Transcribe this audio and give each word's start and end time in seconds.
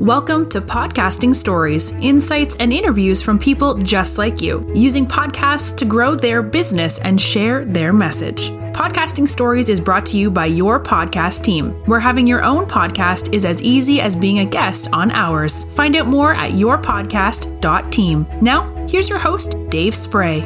Welcome 0.00 0.48
to 0.50 0.60
Podcasting 0.60 1.34
Stories, 1.34 1.92
insights 1.92 2.56
and 2.56 2.72
interviews 2.72 3.22
from 3.22 3.38
people 3.38 3.78
just 3.78 4.18
like 4.18 4.42
you, 4.42 4.68
using 4.74 5.06
podcasts 5.06 5.74
to 5.76 5.84
grow 5.84 6.16
their 6.16 6.42
business 6.42 6.98
and 6.98 7.18
share 7.18 7.64
their 7.64 7.92
message. 7.92 8.50
Podcasting 8.74 9.28
Stories 9.28 9.68
is 9.68 9.80
brought 9.80 10.04
to 10.06 10.16
you 10.16 10.32
by 10.32 10.46
your 10.46 10.82
podcast 10.82 11.44
team, 11.44 11.70
where 11.86 12.00
having 12.00 12.26
your 12.26 12.42
own 12.42 12.66
podcast 12.66 13.32
is 13.32 13.44
as 13.44 13.62
easy 13.62 14.00
as 14.00 14.16
being 14.16 14.40
a 14.40 14.44
guest 14.44 14.88
on 14.92 15.12
ours. 15.12 15.62
Find 15.74 15.94
out 15.94 16.08
more 16.08 16.34
at 16.34 16.52
yourpodcast.team. 16.52 18.26
Now, 18.42 18.86
here's 18.88 19.08
your 19.08 19.20
host, 19.20 19.56
Dave 19.68 19.94
Spray. 19.94 20.40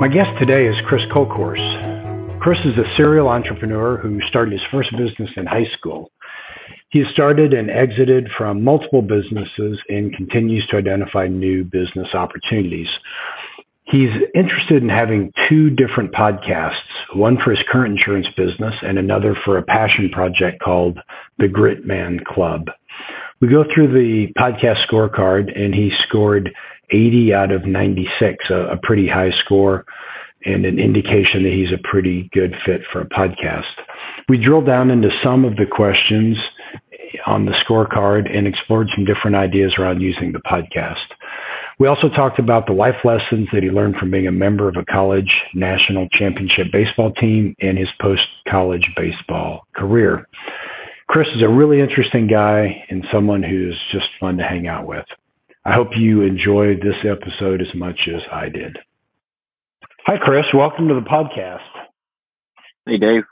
My 0.00 0.08
guest 0.08 0.38
today 0.38 0.66
is 0.66 0.76
Chris 0.86 1.02
Kolkhorst. 1.12 2.40
Chris 2.40 2.64
is 2.64 2.78
a 2.78 2.94
serial 2.96 3.28
entrepreneur 3.28 3.96
who 3.96 4.20
started 4.20 4.52
his 4.52 4.62
first 4.70 4.96
business 4.96 5.30
in 5.36 5.44
high 5.44 5.66
school. 5.76 6.12
He 6.90 7.04
started 7.04 7.52
and 7.52 7.70
exited 7.70 8.30
from 8.30 8.64
multiple 8.64 9.02
businesses 9.02 9.82
and 9.90 10.14
continues 10.14 10.66
to 10.68 10.76
identify 10.76 11.28
new 11.28 11.64
business 11.64 12.14
opportunities. 12.14 12.88
He's 13.84 14.10
interested 14.34 14.82
in 14.82 14.88
having 14.88 15.32
two 15.48 15.70
different 15.70 16.12
podcasts, 16.12 16.74
one 17.14 17.38
for 17.38 17.50
his 17.50 17.64
current 17.68 17.92
insurance 17.92 18.28
business 18.36 18.74
and 18.82 18.98
another 18.98 19.34
for 19.34 19.56
a 19.56 19.62
passion 19.62 20.10
project 20.10 20.60
called 20.60 20.98
the 21.38 21.48
Grit 21.48 21.86
Man 21.86 22.20
Club. 22.20 22.70
We 23.40 23.48
go 23.48 23.64
through 23.64 23.88
the 23.88 24.32
podcast 24.34 24.86
scorecard 24.86 25.58
and 25.58 25.74
he 25.74 25.90
scored 25.90 26.54
80 26.90 27.34
out 27.34 27.52
of 27.52 27.64
96, 27.66 28.50
a, 28.50 28.54
a 28.54 28.76
pretty 28.82 29.08
high 29.08 29.30
score 29.30 29.84
and 30.44 30.64
an 30.64 30.78
indication 30.78 31.42
that 31.42 31.52
he's 31.52 31.72
a 31.72 31.78
pretty 31.82 32.28
good 32.32 32.54
fit 32.64 32.82
for 32.92 33.00
a 33.00 33.08
podcast. 33.08 33.72
We 34.28 34.42
drill 34.42 34.62
down 34.62 34.90
into 34.90 35.10
some 35.22 35.44
of 35.44 35.56
the 35.56 35.66
questions 35.66 36.38
on 37.26 37.44
the 37.44 37.52
scorecard 37.52 38.34
and 38.34 38.46
explored 38.46 38.88
some 38.94 39.04
different 39.04 39.36
ideas 39.36 39.76
around 39.78 40.00
using 40.00 40.32
the 40.32 40.40
podcast. 40.40 41.06
We 41.78 41.86
also 41.86 42.08
talked 42.08 42.38
about 42.38 42.66
the 42.66 42.72
life 42.72 43.04
lessons 43.04 43.48
that 43.52 43.62
he 43.62 43.70
learned 43.70 43.96
from 43.96 44.10
being 44.10 44.26
a 44.26 44.32
member 44.32 44.68
of 44.68 44.76
a 44.76 44.84
college 44.84 45.44
national 45.54 46.08
championship 46.10 46.68
baseball 46.72 47.12
team 47.12 47.54
and 47.60 47.78
his 47.78 47.90
post-college 48.00 48.92
baseball 48.96 49.66
career. 49.74 50.26
Chris 51.06 51.28
is 51.28 51.42
a 51.42 51.48
really 51.48 51.80
interesting 51.80 52.26
guy 52.26 52.84
and 52.90 53.06
someone 53.10 53.42
who's 53.42 53.80
just 53.90 54.08
fun 54.20 54.36
to 54.36 54.44
hang 54.44 54.66
out 54.66 54.86
with. 54.86 55.06
I 55.64 55.72
hope 55.72 55.96
you 55.96 56.22
enjoyed 56.22 56.80
this 56.80 57.04
episode 57.04 57.62
as 57.62 57.74
much 57.74 58.08
as 58.08 58.22
I 58.30 58.48
did. 58.48 58.78
Hi, 60.06 60.16
Chris. 60.18 60.44
Welcome 60.54 60.88
to 60.88 60.94
the 60.94 61.00
podcast. 61.00 61.60
Hey, 62.86 62.96
Dave. 62.96 63.24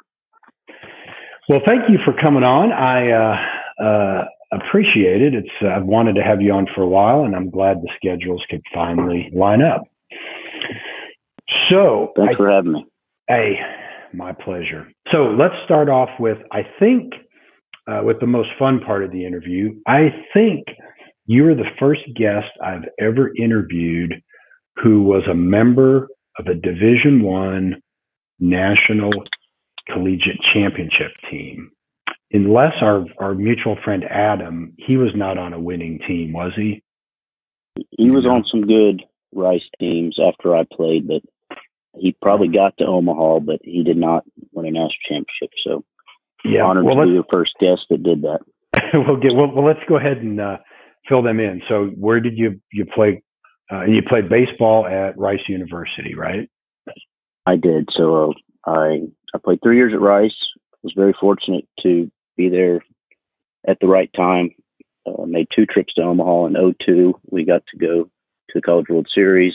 Well, 1.48 1.60
thank 1.64 1.88
you 1.88 1.98
for 2.04 2.12
coming 2.12 2.42
on. 2.42 2.72
I 2.72 3.10
uh, 3.12 3.36
uh, 3.82 4.24
appreciate 4.52 5.22
it. 5.22 5.34
It's 5.34 5.48
uh, 5.62 5.68
I've 5.68 5.84
wanted 5.84 6.14
to 6.14 6.22
have 6.22 6.40
you 6.40 6.52
on 6.52 6.66
for 6.74 6.82
a 6.82 6.88
while, 6.88 7.24
and 7.24 7.34
I'm 7.34 7.50
glad 7.50 7.78
the 7.78 7.90
schedules 7.96 8.42
could 8.48 8.62
finally 8.72 9.30
line 9.34 9.62
up. 9.62 9.82
So, 11.70 12.12
thanks 12.16 12.34
I, 12.34 12.36
for 12.36 12.50
having 12.50 12.72
me. 12.72 12.86
Hey, 13.28 13.56
my 14.12 14.32
pleasure. 14.32 14.88
So 15.12 15.34
let's 15.38 15.54
start 15.64 15.88
off 15.88 16.10
with 16.18 16.38
I 16.52 16.62
think 16.78 17.12
uh, 17.86 18.00
with 18.04 18.20
the 18.20 18.26
most 18.26 18.48
fun 18.58 18.80
part 18.80 19.04
of 19.04 19.12
the 19.12 19.24
interview. 19.24 19.74
I 19.86 20.08
think 20.32 20.64
you 21.26 21.46
are 21.48 21.54
the 21.54 21.70
first 21.78 22.02
guest 22.16 22.46
I've 22.64 22.84
ever 23.00 23.32
interviewed 23.36 24.14
who 24.82 25.02
was 25.02 25.22
a 25.30 25.34
member 25.34 26.08
of 26.38 26.46
a 26.46 26.54
Division 26.54 27.22
One 27.22 27.82
national 28.38 29.12
collegiate 29.88 30.40
championship 30.52 31.12
team. 31.30 31.70
Unless 32.36 32.74
our, 32.82 33.06
our 33.18 33.34
mutual 33.34 33.78
friend 33.82 34.04
Adam, 34.04 34.74
he 34.76 34.98
was 34.98 35.12
not 35.14 35.38
on 35.38 35.54
a 35.54 35.60
winning 35.60 35.98
team, 36.06 36.34
was 36.34 36.52
he? 36.54 36.82
He 37.90 38.10
was 38.10 38.26
on 38.26 38.44
some 38.50 38.66
good 38.66 39.02
Rice 39.34 39.62
teams 39.80 40.18
after 40.20 40.54
I 40.54 40.64
played, 40.70 41.08
but 41.08 41.22
he 41.98 42.14
probably 42.20 42.48
got 42.48 42.76
to 42.76 42.84
Omaha, 42.84 43.40
but 43.40 43.60
he 43.62 43.82
did 43.82 43.96
not 43.96 44.24
win 44.52 44.66
a 44.66 44.70
national 44.70 44.90
championship. 45.08 45.50
So, 45.64 45.84
yeah, 46.44 46.62
honored 46.62 46.84
well, 46.84 46.96
to 46.96 47.06
be 47.06 47.16
the 47.16 47.24
first 47.30 47.52
guest 47.58 47.86
that 47.88 48.02
did 48.02 48.22
that. 48.22 48.40
we'll 48.92 49.16
get 49.16 49.34
well, 49.34 49.50
well. 49.54 49.64
Let's 49.64 49.80
go 49.88 49.96
ahead 49.96 50.18
and 50.18 50.38
uh, 50.38 50.58
fill 51.08 51.22
them 51.22 51.40
in. 51.40 51.62
So, 51.68 51.86
where 51.98 52.20
did 52.20 52.36
you 52.36 52.60
you 52.70 52.84
play 52.84 53.22
uh, 53.72 53.84
you 53.84 54.02
played 54.06 54.28
baseball 54.28 54.86
at 54.86 55.18
Rice 55.18 55.48
University, 55.48 56.14
right? 56.14 56.50
I 57.46 57.56
did. 57.56 57.88
So 57.96 58.34
uh, 58.66 58.70
I 58.70 59.00
I 59.34 59.38
played 59.42 59.60
three 59.62 59.76
years 59.76 59.92
at 59.94 60.00
Rice. 60.00 60.36
Was 60.82 60.92
very 60.94 61.14
fortunate 61.18 61.66
to 61.82 62.10
be 62.36 62.48
there 62.48 62.84
at 63.66 63.78
the 63.80 63.86
right 63.86 64.10
time. 64.14 64.50
Uh, 65.06 65.24
made 65.24 65.46
two 65.54 65.66
trips 65.66 65.94
to 65.94 66.02
Omaha 66.02 66.46
in 66.46 66.74
02. 66.84 67.20
We 67.30 67.44
got 67.44 67.62
to 67.68 67.78
go 67.78 68.04
to 68.04 68.52
the 68.54 68.62
College 68.62 68.86
World 68.88 69.08
Series. 69.14 69.54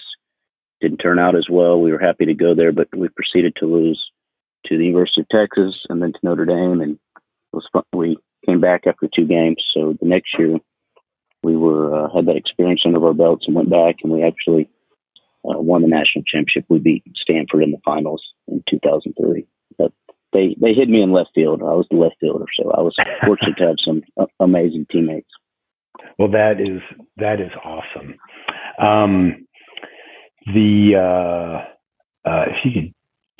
Didn't 0.79 0.97
turn 0.97 1.19
out 1.19 1.35
as 1.35 1.47
well. 1.49 1.79
We 1.79 1.91
were 1.91 1.99
happy 1.99 2.25
to 2.25 2.33
go 2.33 2.55
there, 2.55 2.71
but 2.71 2.87
we 2.95 3.09
proceeded 3.09 3.55
to 3.57 3.65
lose 3.65 4.01
to 4.67 4.77
the 4.77 4.85
University 4.85 5.21
of 5.21 5.29
Texas 5.29 5.75
and 5.89 6.01
then 6.01 6.13
to 6.13 6.19
Notre 6.23 6.45
Dame. 6.45 6.81
And 6.81 6.99
was 7.53 7.67
fun. 7.71 7.83
We 7.93 8.17
came 8.45 8.61
back 8.61 8.87
after 8.87 9.09
two 9.13 9.27
games. 9.27 9.63
So 9.73 9.95
the 9.99 10.07
next 10.07 10.29
year 10.37 10.57
we 11.43 11.55
were 11.55 11.93
uh, 11.93 12.15
had 12.15 12.27
that 12.27 12.35
experience 12.35 12.81
under 12.85 13.05
our 13.05 13.13
belts 13.13 13.45
and 13.47 13.55
went 13.55 13.69
back 13.69 13.97
and 14.03 14.11
we 14.11 14.23
actually 14.23 14.69
uh, 15.43 15.59
won 15.59 15.81
the 15.81 15.87
national 15.87 16.23
championship. 16.25 16.65
We 16.69 16.79
beat 16.79 17.03
Stanford 17.15 17.63
in 17.63 17.71
the 17.71 17.81
finals 17.83 18.23
in 18.47 18.63
2003. 18.69 19.47
But 19.77 19.91
they 20.33 20.55
they 20.59 20.73
hit 20.73 20.89
me 20.89 21.01
in 21.01 21.11
left 21.11 21.31
field. 21.35 21.61
I 21.61 21.73
was 21.73 21.87
the 21.89 21.97
left 21.97 22.15
fielder, 22.19 22.45
so 22.59 22.71
I 22.71 22.81
was 22.81 22.95
fortunate 23.25 23.57
to 23.57 23.67
have 23.67 23.75
some 23.85 24.01
uh, 24.19 24.25
amazing 24.39 24.87
teammates. 24.91 25.29
Well, 26.17 26.31
that 26.31 26.59
is 26.59 26.81
that 27.17 27.39
is 27.41 27.51
awesome. 27.63 28.15
Um, 28.81 29.47
the 30.45 30.95
uh, 30.95 32.29
uh, 32.29 32.45
if 32.47 32.65
you 32.65 32.71
could 32.73 32.93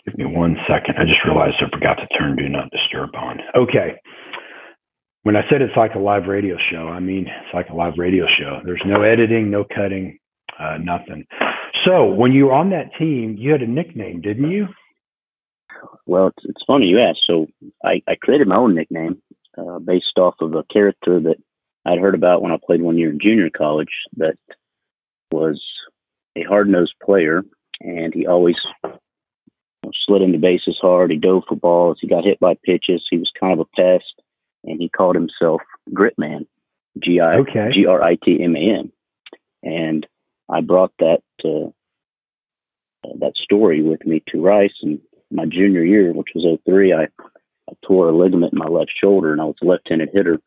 give 0.06 0.18
me 0.18 0.26
one 0.26 0.58
second, 0.68 0.96
I 0.98 1.04
just 1.04 1.24
realized 1.26 1.56
I 1.62 1.70
forgot 1.70 1.96
to 1.96 2.08
turn 2.18 2.36
Do 2.36 2.48
Not 2.50 2.70
Disturb 2.72 3.16
on. 3.16 3.40
Okay 3.56 3.98
when 5.24 5.36
I 5.36 5.42
said 5.50 5.62
it's 5.62 5.78
like 5.78 5.94
a 5.96 6.00
live 6.00 6.26
radio 6.28 6.56
show, 6.72 6.88
I 6.88 7.00
mean 7.00 7.28
it's 7.28 7.54
like 7.54 7.70
a 7.70 7.76
live 7.76 7.94
radio 7.98 8.26
show. 8.40 8.60
There's 8.66 8.82
no 8.86 9.04
editing, 9.04 9.52
no 9.52 9.64
cutting, 9.64 10.18
uh, 10.60 10.78
nothing. 10.82 11.26
So 11.86 12.06
when 12.06 12.32
you 12.32 12.46
were 12.46 12.54
on 12.54 12.72
that 12.72 12.92
team, 12.98 13.36
you 13.38 13.52
had 13.52 13.62
a 13.62 13.68
nickname, 13.68 14.22
didn't 14.22 14.50
you? 14.52 14.68
Well, 16.06 16.28
it's, 16.28 16.46
it's 16.46 16.64
funny 16.66 16.88
you 16.88 17.00
asked. 17.00 17.22
So 17.28 17.48
I, 17.84 18.02
I 18.08 18.16
created 18.16 18.48
my 18.48 18.58
own 18.58 18.76
nickname 18.76 19.22
uh, 19.58 19.80
based 19.80 20.18
off 20.18 20.36
of 20.42 20.54
a 20.56 20.64
character 20.72 21.20
that 21.20 21.38
I'd 21.86 22.00
heard 22.00 22.16
about 22.16 22.42
when 22.42 22.52
I 22.52 22.58
played 22.64 22.82
one 22.82 22.98
year 22.98 23.10
in 23.10 23.20
junior 23.20 23.50
college 23.50 23.92
that 24.18 24.38
was 25.32 25.62
a 26.36 26.44
hard 26.44 26.70
nosed 26.70 26.94
player, 27.04 27.44
and 27.80 28.14
he 28.14 28.28
always 28.28 28.56
you 28.84 28.90
know, 29.84 29.92
slid 30.06 30.22
into 30.22 30.38
bases 30.38 30.78
hard. 30.82 31.12
He 31.12 31.18
dove 31.18 31.44
for 31.48 31.56
balls. 31.56 31.98
He 32.00 32.08
got 32.08 32.24
hit 32.24 32.40
by 32.40 32.56
pitches. 32.64 33.06
He 33.10 33.18
was 33.18 33.32
kind 33.40 33.54
of 33.54 33.60
a 33.60 33.82
pest 33.82 34.22
and 34.64 34.80
he 34.80 34.90
called 34.90 35.16
himself 35.16 35.62
Grit 35.94 36.16
Gritman, 36.18 36.48
G 37.04 37.20
I 37.20 37.42
G 37.72 37.86
R 37.86 38.02
I 38.02 38.18
T 38.24 38.44
M 38.44 38.56
A 38.56 38.60
N, 38.60 38.92
and 39.64 40.06
I 40.50 40.62
brought 40.62 40.94
that 41.00 41.22
uh, 41.44 41.68
uh, 43.08 43.14
that 43.20 43.34
story 43.36 43.82
with 43.82 44.06
me 44.06 44.22
to 44.28 44.42
Rice. 44.42 44.74
And 44.82 45.00
my 45.32 45.46
junior 45.46 45.84
year, 45.84 46.14
which 46.14 46.30
was 46.36 46.60
03, 46.66 46.94
I, 46.94 47.04
I 47.04 47.74
tore 47.86 48.10
a 48.10 48.16
ligament 48.16 48.54
in 48.54 48.60
my 48.60 48.68
left 48.68 48.92
shoulder, 49.02 49.32
and 49.32 49.42
I 49.42 49.46
was 49.46 49.56
a 49.62 49.66
left-handed 49.66 50.10
hitter. 50.14 50.40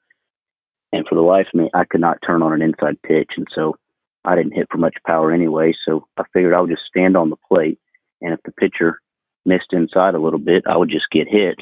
And 0.93 1.07
for 1.09 1.15
the 1.15 1.23
life 1.23 1.47
of 1.53 1.61
me, 1.61 1.71
I 1.75 1.85
could 1.85 2.01
not 2.01 2.19
turn 2.25 2.43
on 2.43 2.53
an 2.53 2.63
inside 2.63 3.03
pitch, 3.03 3.31
and 3.37 3.47
so 3.55 3.77
I 4.25 4.37
didn't 4.37 4.55
hit 4.55 4.69
for 4.71 4.79
much 4.79 4.95
power 5.09 5.33
anyway. 5.33 5.73
So 5.87 6.07
I 6.17 6.23
figured 6.33 6.55
I 6.55 6.61
would 6.61 6.71
just 6.71 6.87
stand 6.89 7.17
on 7.17 7.31
the 7.31 7.37
plate, 7.49 7.79
and 8.21 8.33
if 8.33 8.41
the 8.45 8.53
pitcher 8.53 9.01
missed 9.45 9.73
inside 9.73 10.15
a 10.15 10.21
little 10.21 10.39
bit, 10.39 10.65
I 10.69 10.77
would 10.77 10.91
just 10.91 11.11
get 11.11 11.29
hit. 11.29 11.59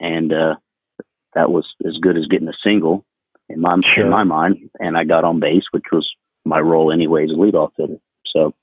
And 0.00 0.32
uh, 0.32 0.54
that 1.34 1.50
was 1.50 1.66
as 1.86 1.96
good 2.00 2.16
as 2.16 2.26
getting 2.26 2.48
a 2.48 2.52
single 2.64 3.04
in 3.48 3.60
my 3.60 3.76
sure. 3.94 4.04
in 4.04 4.10
my 4.10 4.24
mind. 4.24 4.70
And 4.78 4.96
I 4.96 5.04
got 5.04 5.24
on 5.24 5.40
base, 5.40 5.64
which 5.72 5.86
was 5.92 6.08
my 6.44 6.60
role 6.60 6.92
anyways, 6.92 7.30
leadoff 7.30 7.72
hitter. 7.76 7.98
So 8.32 8.54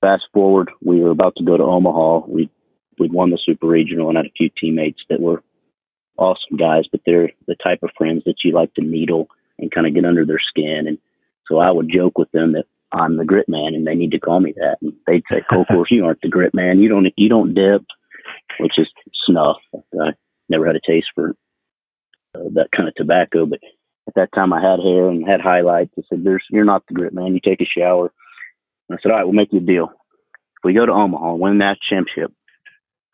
fast 0.00 0.24
forward, 0.32 0.70
we 0.82 1.00
were 1.00 1.10
about 1.10 1.34
to 1.36 1.44
go 1.44 1.56
to 1.56 1.62
Omaha. 1.62 2.26
We 2.26 2.50
we'd 2.98 3.12
won 3.12 3.30
the 3.30 3.38
super 3.44 3.66
regional 3.66 4.08
and 4.08 4.16
had 4.16 4.26
a 4.26 4.36
few 4.36 4.50
teammates 4.58 5.00
that 5.08 5.20
were 5.20 5.42
awesome 6.18 6.56
guys, 6.58 6.84
but 6.90 7.00
they're 7.04 7.30
the 7.46 7.56
type 7.62 7.80
of 7.82 7.90
friends 7.96 8.22
that 8.26 8.36
you 8.44 8.52
like 8.52 8.72
to 8.74 8.82
needle 8.82 9.28
and 9.58 9.70
kind 9.70 9.86
of 9.86 9.94
get 9.94 10.04
under 10.04 10.24
their 10.24 10.40
skin. 10.48 10.84
And 10.86 10.98
so 11.48 11.58
I 11.58 11.70
would 11.70 11.90
joke 11.92 12.18
with 12.18 12.30
them 12.32 12.52
that 12.52 12.64
I'm 12.92 13.16
the 13.16 13.24
grit 13.24 13.48
man 13.48 13.74
and 13.74 13.86
they 13.86 13.94
need 13.94 14.12
to 14.12 14.20
call 14.20 14.40
me 14.40 14.54
that. 14.56 14.76
And 14.82 14.94
they'd 15.06 15.24
say, 15.30 15.42
"Oh, 15.52 15.62
of 15.62 15.66
course 15.68 15.90
you 15.90 16.04
aren't 16.04 16.20
the 16.22 16.28
grit 16.28 16.54
man. 16.54 16.78
You 16.78 16.88
don't 16.88 17.06
you 17.16 17.28
don't 17.28 17.54
dip," 17.54 17.82
which 18.58 18.78
is 18.78 18.88
snuff. 19.26 19.56
I 19.74 20.12
never 20.48 20.66
had 20.66 20.76
a 20.76 20.80
taste 20.86 21.08
for 21.14 21.30
uh, 22.34 22.48
that 22.54 22.68
kind 22.74 22.88
of 22.88 22.94
tobacco. 22.94 23.46
But 23.46 23.60
at 24.08 24.14
that 24.14 24.32
time, 24.34 24.52
I 24.52 24.60
had 24.60 24.80
hair 24.80 25.08
and 25.08 25.26
had 25.26 25.40
highlights. 25.40 25.92
I 25.98 26.02
said, 26.08 26.24
"There's 26.24 26.44
you're 26.50 26.64
not 26.64 26.84
the 26.86 26.94
grit 26.94 27.12
man. 27.12 27.34
You 27.34 27.40
take 27.44 27.60
a 27.60 27.64
shower." 27.64 28.12
And 28.88 28.98
I 28.98 29.02
said, 29.02 29.10
"All 29.10 29.18
right, 29.18 29.24
we'll 29.24 29.32
make 29.32 29.52
you 29.52 29.58
a 29.58 29.62
deal. 29.62 29.88
If 29.88 30.64
we 30.64 30.74
go 30.74 30.86
to 30.86 30.92
Omaha 30.92 31.32
and 31.32 31.40
win 31.40 31.58
that 31.58 31.78
championship 31.88 32.32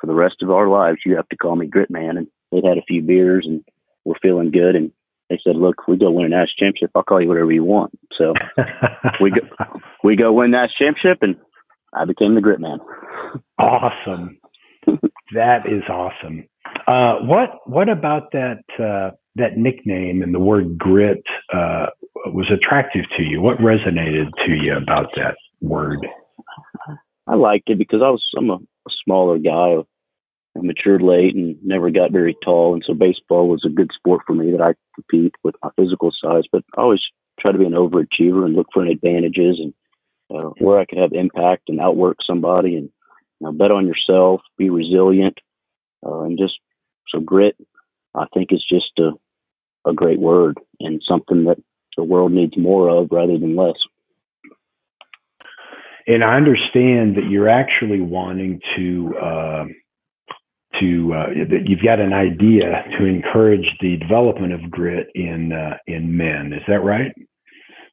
for 0.02 0.08
the 0.08 0.14
rest 0.14 0.43
of 0.43 0.50
our 0.50 0.69
lives, 0.69 0.99
you 1.06 1.16
have 1.16 1.28
to 1.28 1.37
call 1.37 1.56
me 1.56 1.66
grit 1.66 1.90
man." 1.90 2.19
And 2.19 2.26
they'd 2.50 2.69
had 2.69 2.76
a 2.76 2.82
few 2.82 3.00
beers 3.00 3.46
and 3.49 3.64
were 4.04 4.19
feeling 4.20 4.50
good, 4.50 4.75
and 4.76 4.90
they 5.31 5.38
said, 5.43 5.56
"Look, 5.56 5.87
we 5.87 5.96
go 5.96 6.10
win 6.10 6.26
a 6.26 6.28
national 6.28 6.56
championship. 6.58 6.90
I'll 6.94 7.04
call 7.04 7.22
you 7.22 7.28
whatever 7.28 7.52
you 7.52 7.64
want." 7.64 7.99
So 8.19 8.34
we 9.20 9.31
go 9.31 9.40
we 10.04 10.16
go 10.16 10.32
win 10.32 10.50
national 10.50 10.93
championship, 10.93 11.22
and 11.22 11.37
I 11.94 12.04
became 12.04 12.34
the 12.34 12.40
grit 12.40 12.60
man. 12.60 12.78
Awesome. 13.58 14.38
that 15.34 15.66
is 15.66 15.82
awesome. 15.88 16.49
Uh, 16.87 17.25
what 17.25 17.60
what 17.66 17.88
about 17.88 18.32
that 18.32 18.62
uh, 18.78 19.14
that 19.37 19.56
nickname 19.56 20.22
and 20.22 20.34
the 20.34 20.40
word 20.40 20.76
grit 20.78 21.22
uh, 21.54 21.87
was 22.26 22.50
attractive 22.52 23.04
to 23.16 23.22
you? 23.22 23.40
What 23.40 23.58
resonated 23.58 24.31
to 24.46 24.52
you 24.52 24.76
about 24.76 25.06
that 25.16 25.37
word? 25.60 26.06
I 27.26 27.37
liked 27.37 27.70
it 27.70 27.78
because 27.78 28.00
I 28.02 28.10
was 28.10 28.22
I'm 28.37 28.50
a 28.50 28.58
smaller 29.04 29.38
guy. 29.38 29.76
I 30.56 30.60
matured 30.60 31.02
late 31.02 31.34
and 31.34 31.56
never 31.62 31.90
got 31.90 32.12
very 32.12 32.37
tall, 32.44 32.75
and 32.75 32.82
so 32.87 32.94
baseball 32.94 33.49
was 33.49 33.64
a 33.64 33.70
good 33.70 33.90
sport 33.96 34.22
for 34.26 34.34
me 34.34 34.50
that 34.52 34.60
I 34.60 34.75
compete 34.94 35.34
with 35.43 35.54
my 35.62 35.70
physical 35.76 36.10
size. 36.22 36.44
But 36.50 36.64
I 36.76 36.82
always 36.82 37.00
try 37.40 37.52
to 37.52 37.58
be 37.58 37.64
an 37.64 37.72
overachiever 37.72 38.44
and 38.44 38.54
look 38.54 38.69
for 38.72 38.84
advantages 38.84 39.58
and 39.58 39.75
uh, 40.31 40.50
where 40.58 40.78
I 40.78 40.84
could 40.84 40.99
have 40.99 41.12
impact 41.12 41.69
and 41.69 41.81
outwork 41.81 42.19
somebody 42.26 42.76
and 42.76 42.90
you 43.40 43.46
know, 43.46 43.52
bet 43.52 43.70
on 43.70 43.87
yourself, 43.87 44.40
be 44.58 44.70
resilient, 44.70 45.38
uh, 46.06 46.20
and 46.22 46.38
just 46.38 46.54
so 47.08 47.20
grit. 47.20 47.56
I 48.14 48.26
think 48.34 48.52
is 48.52 48.64
just 48.69 48.99
a 48.99 49.12
a 49.84 49.93
great 49.93 50.20
word 50.20 50.58
and 50.81 51.02
something 51.08 51.44
that 51.44 51.58
the 51.96 52.04
world 52.04 52.32
needs 52.32 52.56
more 52.56 52.88
of 52.88 53.08
rather 53.10 53.38
than 53.38 53.56
less. 53.56 53.76
And 56.06 56.25
I 56.25 56.37
understand 56.37 57.16
that 57.16 57.28
you're 57.31 57.49
actually 57.49 58.00
wanting 58.00 58.60
to 58.76 59.14
uh, 59.22 59.64
to 60.80 61.14
uh, 61.14 61.26
that 61.50 61.64
you've 61.66 61.82
got 61.82 62.00
an 62.00 62.12
idea 62.12 62.84
to 62.98 63.04
encourage 63.04 63.66
the 63.80 63.96
development 63.96 64.52
of 64.52 64.70
grit 64.70 65.08
in 65.14 65.52
uh, 65.52 65.76
in 65.86 66.16
men. 66.16 66.52
Is 66.52 66.62
that 66.69 66.80
right? 66.80 67.12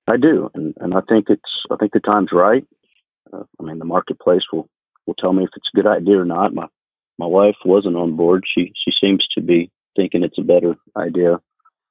I 0.08 0.18
do, 0.18 0.50
and, 0.54 0.74
and 0.80 0.94
I 0.94 1.02
think 1.08 1.26
it's 1.30 1.52
I 1.72 1.76
think 1.76 1.94
the 1.94 2.00
time's 2.00 2.32
right. 2.32 2.66
Uh, 3.32 3.44
I 3.60 3.64
mean, 3.64 3.80
the 3.80 3.86
marketplace 3.86 4.44
will 4.52 4.70
will 5.06 5.16
tell 5.16 5.34
me 5.34 5.44
if 5.44 5.50
it's 5.56 5.70
a 5.74 5.78
good 5.78 5.88
idea 5.88 6.20
or 6.20 6.26
not. 6.26 6.54
My 6.54 6.68
my 7.18 7.28
wife 7.28 7.56
wasn't 7.66 7.96
on 7.96 8.16
board. 8.16 8.46
She 8.48 8.74
she 8.84 8.92
seems 9.00 9.26
to 9.36 9.42
be 9.42 9.72
thinking 9.96 10.24
it's 10.24 10.38
a 10.40 10.44
better 10.44 10.76
idea 10.96 11.40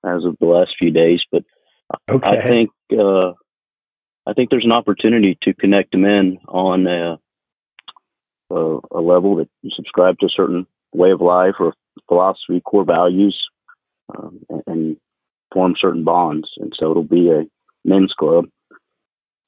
as 0.05 0.25
of 0.25 0.37
the 0.41 0.46
last 0.46 0.70
few 0.79 0.91
days. 0.91 1.20
But 1.31 1.44
okay. 2.11 2.26
I 2.26 2.49
think 2.49 2.70
uh, 2.93 3.32
I 4.26 4.34
think 4.34 4.50
there's 4.50 4.64
an 4.64 4.73
opportunity 4.73 5.38
to 5.43 5.55
connect 5.55 5.96
men 5.96 6.38
on 6.49 6.87
a, 6.87 7.19
a, 8.50 8.79
a 8.91 9.00
level 9.00 9.37
that 9.37 9.49
you 9.62 9.70
subscribe 9.75 10.19
to 10.19 10.29
certain 10.29 10.67
way 10.93 11.11
of 11.11 11.20
life 11.20 11.55
or 11.61 11.75
philosophy, 12.08 12.61
core 12.64 12.85
values, 12.85 13.38
um, 14.17 14.40
and, 14.49 14.62
and 14.67 14.96
form 15.52 15.75
certain 15.79 16.05
bonds. 16.05 16.49
And 16.58 16.73
so 16.79 16.90
it'll 16.90 17.02
be 17.02 17.31
a 17.31 17.44
men's 17.85 18.12
club. 18.19 18.46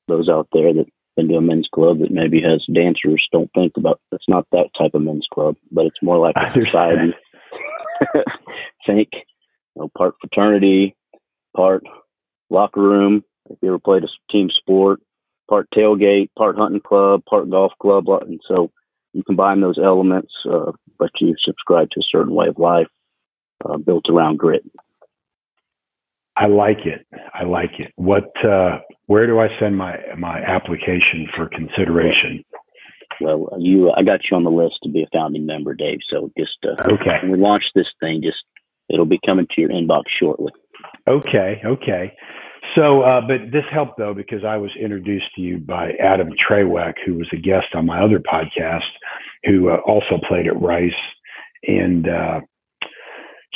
Those 0.09 0.29
out 0.29 0.49
there 0.53 0.73
that 0.75 0.87
been 1.17 1.29
to 1.29 1.37
a 1.37 1.41
men's 1.41 1.69
club 1.73 2.01
that 2.01 2.11
maybe 2.11 2.41
has 2.41 2.65
dancers 2.73 3.27
don't 3.33 3.51
think 3.55 3.73
about 3.77 4.01
it's 4.13 4.29
not 4.29 4.47
that 4.53 4.71
type 4.79 4.95
of 4.95 5.03
men's 5.03 5.27
club, 5.33 5.57
but 5.71 5.87
it's 5.87 6.03
more 6.03 6.19
like 6.19 6.37
a 6.39 6.53
society. 6.65 7.15
think 8.87 9.09
you 9.13 9.83
know, 9.83 9.91
part 9.97 10.15
fraternity, 10.21 10.97
part 11.57 11.85
locker 12.49 12.81
room. 12.81 13.25
If 13.49 13.59
you 13.63 13.69
ever 13.69 13.79
played 13.79 14.05
a 14.05 14.33
team 14.33 14.49
sport, 14.51 15.01
part 15.49 15.69
tailgate, 15.75 16.29
part 16.37 16.57
hunting 16.57 16.81
club, 16.81 17.23
part 17.29 17.51
golf 17.51 17.73
club, 17.81 18.05
and 18.09 18.41
so 18.47 18.71
you 19.13 19.23
combine 19.25 19.61
those 19.61 19.79
elements, 19.83 20.33
uh, 20.51 20.73
but 20.99 21.11
you 21.21 21.35
subscribe 21.45 21.91
to 21.91 22.01
a 22.01 22.09
certain 22.11 22.35
way 22.35 22.47
of 22.49 22.59
life 22.59 22.87
uh, 23.65 23.77
built 23.77 24.07
around 24.09 24.39
grit. 24.39 24.63
I 26.37 26.47
like 26.47 26.87
it. 26.87 27.07
I 27.35 27.45
like 27.45 27.73
it. 27.79 27.93
What? 27.97 28.33
Uh, 28.45 28.79
where 29.07 29.27
do 29.27 29.41
I 29.41 29.49
send 29.59 29.77
my 29.77 29.99
my 30.17 30.39
application 30.39 31.29
for 31.37 31.49
consideration? 31.49 32.45
Well, 33.21 33.51
you, 33.59 33.91
I 33.91 34.03
got 34.03 34.21
you 34.31 34.37
on 34.37 34.45
the 34.45 34.51
list 34.51 34.77
to 34.83 34.89
be 34.89 35.03
a 35.03 35.09
founding 35.13 35.45
member, 35.45 35.75
Dave. 35.75 35.99
So 36.09 36.31
just 36.39 36.57
uh, 36.65 36.95
okay. 36.95 37.19
When 37.23 37.33
we 37.33 37.39
launch 37.39 37.65
this 37.75 37.89
thing, 38.01 38.23
just 38.23 38.39
it'll 38.89 39.05
be 39.05 39.21
coming 39.25 39.47
to 39.55 39.61
your 39.61 39.71
inbox 39.71 40.05
shortly. 40.19 40.53
Okay, 41.09 41.61
okay. 41.65 42.15
So, 42.75 43.03
uh, 43.03 43.21
but 43.21 43.51
this 43.53 43.65
helped 43.73 43.99
though 43.99 44.15
because 44.15 44.45
I 44.45 44.57
was 44.57 44.71
introduced 44.81 45.35
to 45.37 45.41
you 45.41 45.59
by 45.59 45.93
Adam 45.93 46.31
Traweck, 46.49 46.95
who 47.05 47.15
was 47.15 47.29
a 47.33 47.37
guest 47.37 47.67
on 47.75 47.87
my 47.87 48.01
other 48.01 48.21
podcast, 48.21 48.91
who 49.45 49.71
uh, 49.71 49.79
also 49.87 50.19
played 50.29 50.47
at 50.47 50.61
Rice. 50.61 50.93
And 51.67 52.09
uh, 52.09 52.41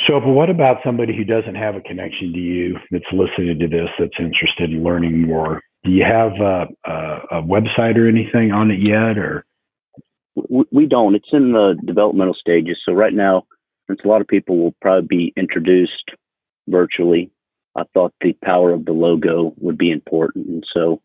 so, 0.07 0.19
but 0.19 0.29
what 0.29 0.49
about 0.49 0.77
somebody 0.83 1.15
who 1.15 1.23
doesn't 1.23 1.55
have 1.55 1.75
a 1.75 1.81
connection 1.81 2.33
to 2.33 2.39
you 2.39 2.77
that's 2.91 3.05
listening 3.11 3.59
to 3.59 3.67
this, 3.67 3.89
that's 3.97 4.19
interested 4.19 4.71
in 4.71 4.83
learning 4.83 5.21
more? 5.21 5.61
Do 5.83 5.91
you 5.91 6.03
have 6.03 6.33
a, 6.41 6.67
a, 6.85 7.37
a 7.39 7.43
website 7.43 7.97
or 7.97 8.07
anything 8.07 8.51
on 8.51 8.71
it 8.71 8.79
yet, 8.79 9.17
or? 9.17 9.45
We 10.35 10.85
don't. 10.85 11.15
It's 11.15 11.29
in 11.31 11.53
the 11.53 11.77
developmental 11.85 12.33
stages. 12.33 12.77
So 12.85 12.91
right 12.91 13.13
now, 13.13 13.45
since 13.87 14.01
a 14.03 14.07
lot 14.07 14.19
of 14.19 14.27
people 14.27 14.57
will 14.57 14.75
probably 14.81 15.07
be 15.07 15.33
introduced 15.37 16.11
virtually, 16.67 17.31
I 17.75 17.83
thought 17.93 18.13
the 18.21 18.33
power 18.43 18.71
of 18.71 18.85
the 18.85 18.93
logo 18.93 19.53
would 19.57 19.77
be 19.77 19.91
important. 19.91 20.47
And 20.47 20.63
so, 20.73 21.01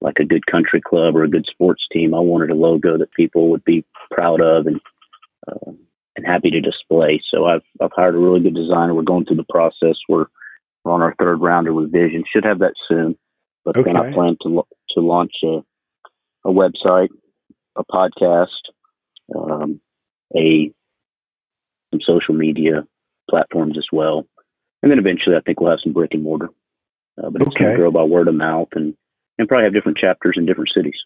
like 0.00 0.16
a 0.18 0.24
good 0.24 0.46
country 0.46 0.80
club 0.80 1.14
or 1.14 1.24
a 1.24 1.30
good 1.30 1.46
sports 1.50 1.86
team, 1.92 2.14
I 2.14 2.20
wanted 2.20 2.50
a 2.50 2.54
logo 2.54 2.96
that 2.98 3.12
people 3.12 3.50
would 3.50 3.64
be 3.64 3.84
proud 4.10 4.40
of 4.40 4.66
and 4.66 4.80
uh, 5.46 5.72
and 6.16 6.26
happy 6.26 6.50
to 6.50 6.60
display. 6.60 7.20
So 7.32 7.44
I've 7.44 7.62
I've 7.80 7.92
hired 7.94 8.14
a 8.14 8.18
really 8.18 8.40
good 8.40 8.54
designer. 8.54 8.94
We're 8.94 9.02
going 9.02 9.26
through 9.26 9.36
the 9.36 9.44
process. 9.48 9.96
We're, 10.08 10.26
we're 10.84 10.92
on 10.92 11.02
our 11.02 11.14
third 11.18 11.40
round 11.40 11.68
of 11.68 11.74
revision. 11.74 12.24
Should 12.32 12.44
have 12.44 12.60
that 12.60 12.74
soon. 12.88 13.16
But 13.64 13.76
okay. 13.76 13.92
then 13.92 13.96
I 13.96 14.12
plan 14.12 14.36
to 14.42 14.62
to 14.90 15.00
launch 15.00 15.32
a 15.44 15.60
a 16.44 16.50
website, 16.50 17.08
a 17.76 17.84
podcast, 17.84 18.46
um, 19.34 19.80
a 20.34 20.72
some 21.90 22.00
social 22.06 22.34
media 22.34 22.86
platforms 23.28 23.76
as 23.76 23.86
well. 23.92 24.26
And 24.82 24.90
then 24.90 24.98
eventually, 24.98 25.36
I 25.36 25.40
think 25.40 25.60
we'll 25.60 25.70
have 25.70 25.80
some 25.82 25.92
brick 25.92 26.12
and 26.12 26.22
mortar. 26.22 26.48
Uh, 27.18 27.30
but 27.30 27.42
it's 27.42 27.50
okay. 27.50 27.64
going 27.64 27.70
to 27.72 27.76
grow 27.76 27.90
by 27.90 28.02
word 28.02 28.28
of 28.28 28.34
mouth 28.34 28.68
and, 28.72 28.94
and 29.38 29.48
probably 29.48 29.64
have 29.64 29.74
different 29.74 29.98
chapters 29.98 30.36
in 30.36 30.46
different 30.46 30.70
cities. 30.74 30.96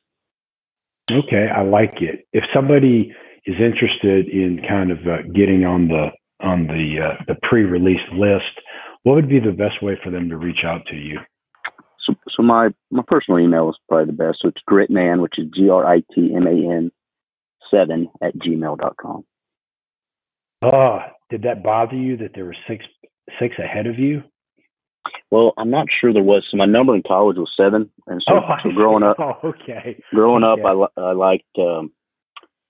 Okay, 1.11 1.49
I 1.55 1.63
like 1.63 2.01
it. 2.01 2.27
If 2.33 2.45
somebody 2.55 3.13
is 3.47 3.57
interested 3.59 4.29
in 4.29 4.63
kind 4.67 4.91
of 4.91 4.99
uh, 4.99 5.23
getting 5.35 5.65
on 5.65 5.89
the 5.89 6.09
on 6.41 6.67
the 6.67 6.97
uh, 7.05 7.25
the 7.29 7.37
pre-release 7.43 8.01
list, 8.13 8.61
what 9.03 9.15
would 9.15 9.29
be 9.29 9.39
the 9.39 9.53
best 9.53 9.83
way 9.83 9.99
for 10.03 10.11
them 10.11 10.31
to 10.31 10.37
reach 10.37 10.65
out 10.65 10.87
to 10.87 10.97
you? 10.97 11.19
So, 12.07 12.15
so 12.35 12.43
my 12.43 12.71
my 12.91 13.03
personal 13.07 13.39
email 13.39 13.69
is 13.69 13.77
probably 13.89 14.07
the 14.07 14.13
best. 14.13 14.39
So 14.41 14.49
it's 14.49 14.63
gritman, 14.69 15.21
which 15.21 15.35
is 15.39 15.47
G 15.55 15.69
R 15.69 15.87
I 15.87 16.01
T 16.15 16.33
M 16.35 16.47
A 16.47 16.75
N 16.75 16.91
seven 17.71 18.09
at 18.23 18.35
gmail 18.37 18.79
dot 18.79 18.97
gmail.com. 18.97 19.25
Oh, 20.63 20.99
did 21.31 21.43
that 21.43 21.63
bother 21.63 21.97
you 21.97 22.17
that 22.19 22.31
there 22.35 22.47
were 22.47 22.57
six 22.69 22.85
six 23.39 23.59
ahead 23.59 23.87
of 23.87 23.99
you? 23.99 24.23
Well, 25.31 25.53
I'm 25.59 25.71
not 25.71 25.89
sure 26.01 26.13
there 26.13 26.23
was. 26.23 26.47
So 26.51 26.57
my 26.57 26.67
number 26.67 26.95
in 26.95 27.03
college 27.07 27.37
was 27.37 27.53
seven, 27.57 27.91
and 28.07 28.23
so, 28.27 28.37
oh, 28.37 28.55
so 28.63 28.71
growing 28.71 29.03
up, 29.03 29.17
oh, 29.21 29.49
okay, 29.49 30.03
growing 30.11 30.45
okay. 30.45 30.63
up, 30.63 30.91
I 30.97 31.01
I 31.01 31.13
liked 31.13 31.45
um, 31.59 31.93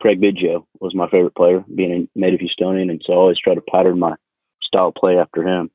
Craig 0.00 0.20
Biggio 0.20 0.66
was 0.80 0.94
my 0.94 1.08
favorite 1.08 1.34
player, 1.34 1.64
being 1.74 2.08
a 2.14 2.18
native 2.18 2.40
Houstonian, 2.40 2.90
and 2.90 3.02
so 3.04 3.12
I 3.12 3.16
always 3.16 3.38
try 3.38 3.54
to 3.54 3.60
pattern 3.60 3.98
my 3.98 4.14
style 4.62 4.88
of 4.88 4.94
play 4.94 5.16
after 5.16 5.46
him. 5.46 5.70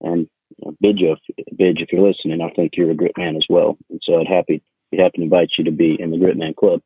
And 0.00 0.28
you 0.58 0.64
know, 0.64 0.76
Biggio, 0.82 1.16
Bidge, 1.54 1.80
if 1.82 1.92
you're 1.92 2.06
listening, 2.06 2.40
I 2.40 2.52
think 2.54 2.72
you're 2.76 2.90
a 2.90 2.94
grit 2.94 3.16
man 3.16 3.36
as 3.36 3.46
well, 3.48 3.78
and 3.90 4.00
so 4.02 4.20
I'd 4.20 4.26
happy 4.26 4.62
be 4.90 4.98
happy 4.98 5.18
to 5.18 5.24
invite 5.24 5.50
you 5.56 5.64
to 5.64 5.70
be 5.70 5.96
in 5.98 6.10
the 6.10 6.18
Grit 6.18 6.36
Man 6.36 6.54
Club. 6.54 6.80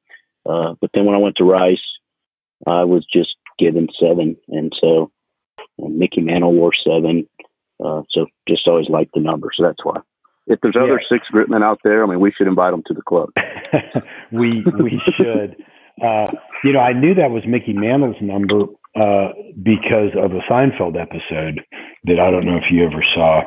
Uh, 0.48 0.74
but 0.80 0.90
then 0.94 1.04
when 1.04 1.16
I 1.16 1.18
went 1.18 1.36
to 1.36 1.44
Rice, 1.44 1.78
I 2.66 2.84
was 2.84 3.04
just 3.12 3.34
given 3.58 3.88
seven, 4.00 4.36
and 4.48 4.72
so 4.80 5.10
Mickey 5.78 6.20
Mantle 6.20 6.54
wore 6.54 6.72
seven. 6.84 7.28
Uh, 7.84 8.02
so 8.10 8.26
just 8.48 8.66
always 8.66 8.88
liked 8.88 9.12
the 9.14 9.20
number, 9.20 9.50
so 9.54 9.64
that's 9.64 9.84
why. 9.84 10.00
If 10.46 10.60
there's 10.62 10.76
other 10.76 11.00
yeah. 11.00 11.16
six 11.16 11.26
gritmen 11.28 11.62
out 11.62 11.80
there, 11.82 12.04
I 12.04 12.06
mean, 12.06 12.20
we 12.20 12.32
should 12.32 12.46
invite 12.46 12.72
them 12.72 12.82
to 12.86 12.94
the 12.94 13.02
club. 13.02 13.30
we 14.32 14.64
we 14.80 15.00
should. 15.16 15.56
Uh, 16.02 16.30
you 16.62 16.72
know, 16.72 16.80
I 16.80 16.92
knew 16.92 17.14
that 17.14 17.30
was 17.30 17.42
Mickey 17.46 17.72
Mantle's 17.72 18.16
number 18.20 18.62
uh, 18.94 19.32
because 19.62 20.12
of 20.16 20.32
a 20.32 20.40
Seinfeld 20.50 21.00
episode 21.00 21.60
that 22.04 22.20
I 22.20 22.30
don't 22.30 22.46
know 22.46 22.56
if 22.56 22.70
you 22.70 22.84
ever 22.84 23.04
saw, 23.14 23.42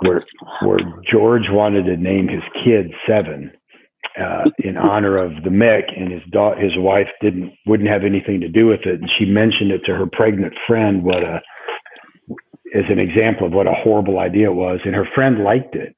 where 0.00 0.24
where 0.62 0.80
George 1.10 1.48
wanted 1.50 1.84
to 1.84 1.96
name 1.96 2.28
his 2.28 2.42
kid 2.64 2.92
Seven, 3.06 3.52
uh, 4.20 4.44
in 4.58 4.76
honor 4.76 5.16
of 5.18 5.32
the 5.44 5.50
Mick, 5.50 5.84
and 5.96 6.12
his 6.12 6.22
da- 6.30 6.56
his 6.56 6.72
wife 6.76 7.08
didn't 7.20 7.52
wouldn't 7.66 7.88
have 7.88 8.04
anything 8.04 8.40
to 8.40 8.48
do 8.48 8.66
with 8.66 8.80
it, 8.84 9.00
and 9.00 9.10
she 9.18 9.24
mentioned 9.24 9.70
it 9.70 9.82
to 9.86 9.94
her 9.94 10.06
pregnant 10.12 10.54
friend. 10.66 11.04
What 11.04 11.22
a 11.22 11.40
as 12.74 12.84
an 12.90 12.98
example 12.98 13.46
of 13.46 13.52
what 13.52 13.66
a 13.66 13.74
horrible 13.74 14.18
idea 14.18 14.50
it 14.50 14.54
was, 14.54 14.80
and 14.84 14.94
her 14.94 15.08
friend 15.14 15.42
liked 15.44 15.74
it, 15.74 15.94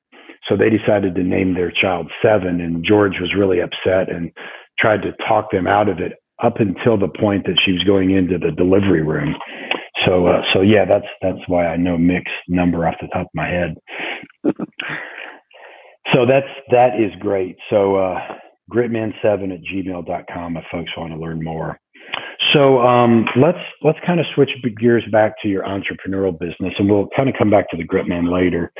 so 0.48 0.56
they 0.56 0.70
decided 0.70 1.14
to 1.14 1.22
name 1.22 1.54
their 1.54 1.70
child 1.70 2.10
Seven, 2.22 2.60
and 2.60 2.84
George 2.84 3.14
was 3.20 3.34
really 3.36 3.60
upset 3.60 4.10
and 4.14 4.30
tried 4.78 5.02
to 5.02 5.12
talk 5.28 5.50
them 5.50 5.66
out 5.66 5.88
of 5.88 5.98
it 5.98 6.12
up 6.42 6.60
until 6.60 6.98
the 6.98 7.08
point 7.20 7.46
that 7.46 7.60
she 7.64 7.72
was 7.72 7.84
going 7.84 8.10
into 8.10 8.38
the 8.38 8.50
delivery 8.52 9.02
room. 9.02 9.34
So, 10.06 10.26
uh, 10.26 10.42
so 10.52 10.62
yeah, 10.62 10.84
that's 10.84 11.06
that's 11.20 11.38
why 11.46 11.66
I 11.66 11.76
know 11.76 11.96
Mick's 11.96 12.32
number 12.48 12.86
off 12.86 12.96
the 13.00 13.08
top 13.08 13.22
of 13.26 13.34
my 13.34 13.48
head. 13.48 13.76
So 16.12 16.26
that's 16.26 16.46
that 16.70 17.00
is 17.00 17.12
great. 17.20 17.56
So, 17.70 17.96
uh, 17.96 18.18
gritman7 18.70 19.52
at 19.52 19.60
gmail.com 19.62 20.56
if 20.56 20.64
folks 20.70 20.90
want 20.96 21.12
to 21.12 21.18
learn 21.18 21.42
more. 21.42 21.78
So 22.52 22.80
um, 22.80 23.26
let's 23.40 23.58
let's 23.82 23.98
kind 24.04 24.20
of 24.20 24.26
switch 24.34 24.50
gears 24.78 25.04
back 25.10 25.34
to 25.42 25.48
your 25.48 25.62
entrepreneurial 25.62 26.38
business, 26.38 26.74
and 26.78 26.90
we'll 26.90 27.08
kind 27.16 27.28
of 27.28 27.34
come 27.38 27.50
back 27.50 27.70
to 27.70 27.76
the 27.76 27.86
Gritman 27.86 28.32
later. 28.32 28.72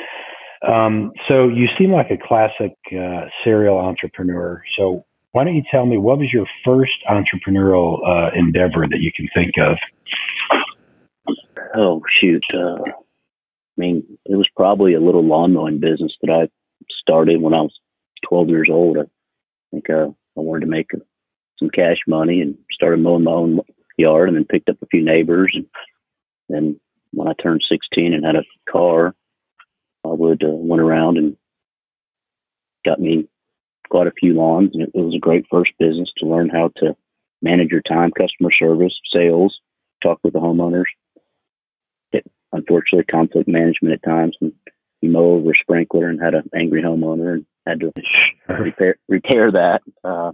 Um, 0.67 1.13
so 1.29 1.49
you 1.49 1.67
seem 1.79 1.91
like 1.91 2.11
a 2.11 2.17
classic 2.17 2.73
uh, 2.93 3.27
serial 3.45 3.79
entrepreneur. 3.79 4.63
So 4.77 5.05
why 5.33 5.45
don't 5.45 5.57
you 5.57 5.63
tell 5.71 5.87
me 5.87 5.97
what 5.97 6.19
was 6.19 6.29
your 6.33 6.47
first 6.65 6.93
entrepreneurial 7.11 7.99
uh, 8.07 8.31
endeavor 8.35 8.87
that 8.89 9.01
you 9.01 9.11
can 9.15 9.29
think 9.35 9.55
of? 9.59 9.77
Oh 11.75 12.03
shoot! 12.21 12.45
Uh, 12.53 12.83
I 12.85 13.79
mean, 13.79 14.03
it 14.27 14.37
was 14.37 14.49
probably 14.57 14.95
a 14.95 15.01
little 15.01 15.25
lawn 15.25 15.55
mowing 15.55 15.81
business 15.81 16.13
that 16.21 16.31
I 16.31 16.49
started 17.01 17.41
when 17.41 17.55
I 17.55 17.63
was 17.63 17.79
12 18.29 18.49
years 18.49 18.69
old. 18.71 18.99
I 18.99 19.05
think 19.71 19.91
uh, 19.91 20.09
I 20.09 20.41
wanted 20.41 20.63
to 20.63 20.71
make 20.71 20.91
some 21.59 21.71
cash 21.71 21.99
money 22.07 22.41
and 22.41 22.57
started 22.73 23.01
mowing 23.01 23.25
my 23.25 23.33
own 23.33 23.61
yard, 23.97 24.29
and 24.29 24.37
then 24.37 24.45
picked 24.45 24.69
up 24.69 24.77
a 24.83 24.87
few 24.87 25.05
neighbors. 25.05 25.53
And 25.55 25.67
then 26.49 26.81
when 27.13 27.29
I 27.29 27.33
turned 27.41 27.63
16 27.71 28.15
and 28.15 28.25
had 28.25 28.37
a 28.37 28.71
car, 28.71 29.15
I 30.05 30.09
would 30.09 30.43
uh, 30.43 30.49
went 30.49 30.83
around 30.83 31.19
and 31.19 31.37
got 32.85 33.01
me 33.01 33.29
quite 33.89 34.07
a 34.07 34.13
few 34.19 34.35
lawns, 34.35 34.71
and 34.73 34.83
it, 34.83 34.91
it 34.95 35.01
was 35.01 35.15
a 35.15 35.21
great 35.21 35.45
first 35.51 35.73
business 35.79 36.11
to 36.19 36.27
learn 36.27 36.49
how 36.49 36.71
to 36.79 36.97
manage 37.43 37.71
your 37.71 37.83
time, 37.83 38.11
customer 38.11 38.51
service, 38.59 38.95
sales, 39.15 39.61
talk 40.03 40.19
with 40.25 40.33
the 40.33 40.41
homeowners. 40.41 40.85
It, 42.13 42.25
unfortunately, 42.53 43.05
conflict 43.05 43.49
management 43.49 43.95
at 43.95 44.03
times, 44.03 44.37
and 44.41 44.53
you 45.03 45.11
mow 45.11 45.35
over 45.35 45.51
a 45.51 45.55
sprinkler 45.61 46.09
and 46.09 46.21
had 46.21 46.35
an 46.35 46.49
angry 46.55 46.83
homeowner 46.83 47.35
and 47.35 47.47
had 47.67 47.81
to 47.81 47.93
repair 48.49 48.97
repair 49.09 49.51
that. 49.53 49.81
Uh, 50.03 50.33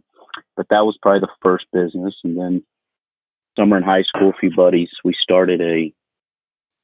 but 0.57 0.67
that 0.71 0.85
was 0.85 0.97
probably 1.01 1.21
the 1.21 1.29
first 1.43 1.67
business, 1.73 2.15
and 2.23 2.37
then 2.37 2.63
summer 3.59 3.77
in 3.77 3.83
high 3.83 4.03
school, 4.03 4.31
a 4.31 4.39
few 4.39 4.51
buddies, 4.55 4.89
we 5.05 5.15
started 5.21 5.61
a 5.61 5.93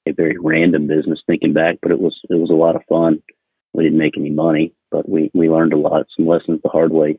a 0.06 0.12
very 0.12 0.36
random 0.38 0.86
business 0.86 1.20
thinking 1.26 1.52
back, 1.52 1.76
but 1.80 1.90
it 1.90 2.00
was 2.00 2.18
it 2.28 2.34
was 2.34 2.50
a 2.50 2.54
lot 2.54 2.76
of 2.76 2.82
fun. 2.88 3.22
We 3.72 3.84
didn't 3.84 3.98
make 3.98 4.16
any 4.16 4.30
money, 4.30 4.74
but 4.90 5.08
we 5.08 5.30
we 5.34 5.48
learned 5.48 5.72
a 5.72 5.78
lot, 5.78 6.06
some 6.16 6.26
lessons 6.26 6.60
the 6.62 6.68
hard 6.68 6.92
way. 6.92 7.18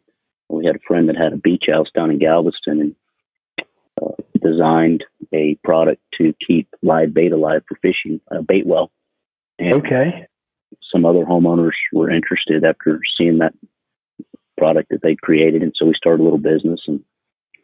We 0.49 0.65
had 0.65 0.75
a 0.75 0.87
friend 0.87 1.09
that 1.09 1.17
had 1.17 1.33
a 1.33 1.37
beach 1.37 1.65
house 1.71 1.87
down 1.95 2.11
in 2.11 2.19
Galveston 2.19 2.79
and 2.79 2.95
uh, 4.01 4.21
designed 4.41 5.03
a 5.33 5.57
product 5.63 6.01
to 6.19 6.33
keep 6.45 6.69
live 6.83 7.13
bait 7.13 7.31
alive 7.31 7.63
for 7.67 7.77
fishing, 7.81 8.21
a 8.29 8.43
bait 8.43 8.65
well. 8.65 8.91
And 9.57 9.73
okay. 9.75 10.27
Some 10.95 11.05
other 11.05 11.25
homeowners 11.25 11.75
were 11.91 12.09
interested 12.09 12.63
after 12.63 13.01
seeing 13.17 13.39
that 13.39 13.53
product 14.57 14.87
that 14.91 15.01
they 15.03 15.17
created, 15.21 15.61
and 15.61 15.73
so 15.75 15.85
we 15.85 15.93
started 15.97 16.21
a 16.21 16.23
little 16.23 16.39
business 16.39 16.79
and 16.87 17.03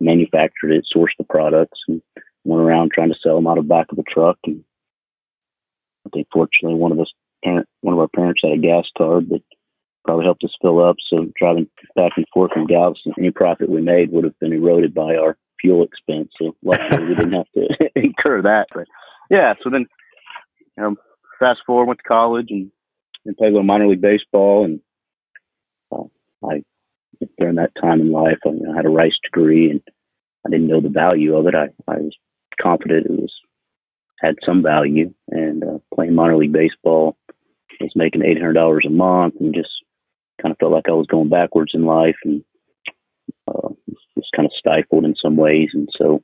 manufactured 0.01 0.71
it, 0.71 0.83
sourced 0.93 1.15
the 1.17 1.23
products, 1.23 1.79
and 1.87 2.01
went 2.43 2.61
around 2.61 2.91
trying 2.91 3.07
to 3.09 3.19
sell 3.23 3.35
them 3.35 3.47
out 3.47 3.57
of 3.57 3.63
the 3.63 3.69
back 3.69 3.87
of 3.91 3.99
a 3.99 4.03
truck 4.03 4.37
and 4.45 4.65
I 6.05 6.09
think 6.09 6.27
fortunately 6.33 6.77
one 6.77 6.91
of 6.91 6.99
us 6.99 7.11
parent 7.43 7.67
one 7.81 7.93
of 7.93 7.99
our 7.99 8.07
parents 8.07 8.41
had 8.43 8.53
a 8.53 8.57
gas 8.57 8.85
card 8.97 9.29
that 9.29 9.41
probably 10.03 10.25
helped 10.25 10.43
us 10.43 10.55
fill 10.61 10.83
up. 10.83 10.95
So 11.09 11.27
driving 11.37 11.67
back 11.95 12.13
and 12.17 12.25
forth 12.33 12.51
from 12.53 12.65
Galveston, 12.65 13.13
any 13.17 13.31
profit 13.31 13.69
we 13.69 13.81
made 13.81 14.11
would 14.11 14.23
have 14.23 14.37
been 14.39 14.53
eroded 14.53 14.93
by 14.93 15.15
our 15.15 15.37
fuel 15.59 15.83
expense. 15.83 16.29
So 16.41 16.55
luckily 16.63 17.05
we 17.05 17.15
didn't 17.15 17.33
have 17.33 17.51
to 17.53 17.67
incur 17.95 18.41
that. 18.41 18.67
But 18.73 18.87
yeah, 19.29 19.53
so 19.63 19.69
then 19.69 19.85
you 20.77 20.83
know, 20.83 20.95
fast 21.39 21.59
forward, 21.65 21.85
went 21.85 21.99
to 21.99 22.09
college 22.09 22.47
and, 22.49 22.71
and 23.25 23.37
played 23.37 23.49
a 23.49 23.51
little 23.51 23.63
minor 23.63 23.87
league 23.87 24.01
baseball 24.01 24.65
and 24.65 24.79
uh, 25.91 26.03
I 26.47 26.63
during 27.37 27.55
that 27.55 27.71
time 27.79 28.01
in 28.01 28.11
life 28.11 28.37
I, 28.45 28.49
you 28.49 28.71
I 28.71 28.75
had 28.75 28.85
a 28.85 28.89
rice 28.89 29.17
degree 29.23 29.69
and 29.69 29.81
I 30.45 30.49
didn't 30.49 30.67
know 30.67 30.81
the 30.81 30.89
value 30.89 31.35
of 31.35 31.45
it. 31.47 31.55
I, 31.55 31.69
I 31.87 31.97
was 31.97 32.15
confident 32.59 33.05
it 33.05 33.11
was 33.11 33.31
had 34.21 34.35
some 34.45 34.63
value. 34.63 35.13
And 35.29 35.63
uh, 35.63 35.79
playing 35.93 36.15
minor 36.15 36.37
league 36.37 36.53
baseball 36.53 37.17
was 37.79 37.91
making 37.95 38.23
eight 38.23 38.37
hundred 38.37 38.53
dollars 38.53 38.85
a 38.87 38.91
month, 38.91 39.35
and 39.39 39.53
just 39.53 39.69
kind 40.41 40.51
of 40.51 40.57
felt 40.59 40.71
like 40.71 40.87
I 40.87 40.93
was 40.93 41.07
going 41.07 41.29
backwards 41.29 41.71
in 41.73 41.85
life, 41.85 42.15
and 42.23 42.43
uh, 43.47 43.69
was 44.15 44.29
kind 44.35 44.45
of 44.45 44.51
stifled 44.57 45.05
in 45.05 45.15
some 45.21 45.35
ways. 45.35 45.69
And 45.73 45.89
so 45.97 46.23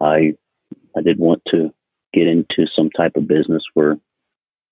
I 0.00 0.34
I 0.96 1.02
did 1.02 1.18
want 1.18 1.42
to 1.50 1.72
get 2.14 2.26
into 2.26 2.66
some 2.74 2.90
type 2.90 3.16
of 3.16 3.28
business 3.28 3.62
where 3.74 3.98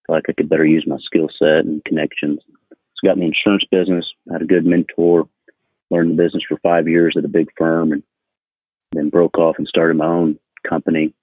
I 0.08 0.12
like 0.12 0.24
I 0.28 0.32
could 0.32 0.48
better 0.48 0.66
use 0.66 0.84
my 0.86 0.98
skill 1.04 1.28
set 1.38 1.64
and 1.64 1.84
connections. 1.84 2.40
So 2.70 3.08
got 3.08 3.18
me 3.18 3.26
insurance 3.26 3.64
business. 3.70 4.04
Had 4.30 4.42
a 4.42 4.46
good 4.46 4.64
mentor. 4.64 5.28
Learned 5.90 6.10
the 6.10 6.22
business 6.22 6.42
for 6.48 6.58
five 6.62 6.88
years 6.88 7.14
at 7.16 7.24
a 7.24 7.28
big 7.28 7.48
firm, 7.56 7.92
and 7.92 8.02
then 8.92 9.10
broke 9.10 9.38
off 9.38 9.56
and 9.58 9.68
started 9.68 9.96
my 9.96 10.06
own 10.06 10.38
company 10.68 11.14